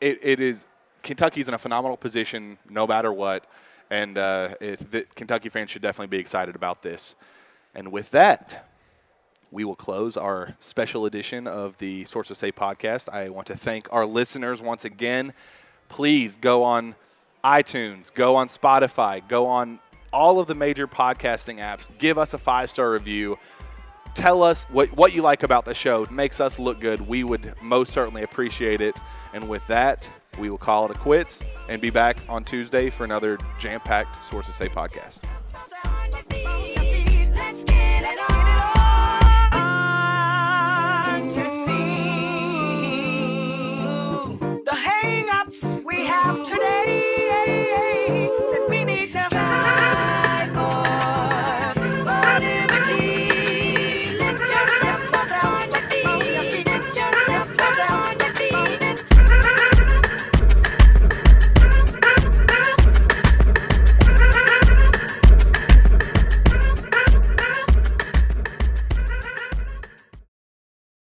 It, 0.00 0.18
it 0.22 0.40
is 0.40 0.66
Kentucky's 1.02 1.48
in 1.48 1.54
a 1.54 1.58
phenomenal 1.58 1.96
position 1.96 2.58
no 2.68 2.86
matter 2.86 3.12
what, 3.12 3.44
and 3.90 4.18
uh, 4.18 4.54
it, 4.60 4.90
the 4.90 5.06
Kentucky 5.14 5.48
fans 5.48 5.70
should 5.70 5.82
definitely 5.82 6.08
be 6.08 6.18
excited 6.18 6.56
about 6.56 6.82
this. 6.82 7.16
And 7.74 7.90
with 7.92 8.10
that, 8.10 8.68
we 9.52 9.64
will 9.64 9.76
close 9.76 10.16
our 10.16 10.56
special 10.58 11.04
edition 11.04 11.46
of 11.46 11.76
the 11.76 12.04
Sources 12.04 12.38
Say 12.38 12.50
podcast. 12.50 13.10
I 13.10 13.28
want 13.28 13.46
to 13.48 13.56
thank 13.56 13.86
our 13.92 14.06
listeners 14.06 14.62
once 14.62 14.84
again. 14.84 15.34
Please 15.88 16.36
go 16.36 16.64
on 16.64 16.94
iTunes, 17.44 18.12
go 18.12 18.34
on 18.36 18.48
Spotify, 18.48 19.26
go 19.28 19.46
on 19.46 19.78
all 20.10 20.40
of 20.40 20.46
the 20.46 20.54
major 20.54 20.88
podcasting 20.88 21.58
apps. 21.58 21.96
Give 21.98 22.16
us 22.16 22.32
a 22.32 22.38
five 22.38 22.70
star 22.70 22.90
review. 22.92 23.38
Tell 24.14 24.42
us 24.42 24.66
what, 24.70 24.90
what 24.96 25.14
you 25.14 25.22
like 25.22 25.42
about 25.42 25.64
the 25.64 25.74
show. 25.74 26.04
It 26.04 26.10
makes 26.10 26.40
us 26.40 26.58
look 26.58 26.80
good. 26.80 27.00
We 27.02 27.22
would 27.22 27.54
most 27.62 27.92
certainly 27.92 28.22
appreciate 28.22 28.80
it. 28.80 28.96
And 29.34 29.48
with 29.48 29.66
that, 29.68 30.08
we 30.38 30.50
will 30.50 30.58
call 30.58 30.86
it 30.86 30.90
a 30.90 30.98
quits 30.98 31.42
and 31.68 31.80
be 31.80 31.90
back 31.90 32.18
on 32.28 32.44
Tuesday 32.44 32.90
for 32.90 33.04
another 33.04 33.38
jam 33.58 33.80
packed 33.80 34.16
Source 34.16 34.46
Sources 34.46 34.54
Say 34.54 34.68
podcast. 34.68 35.20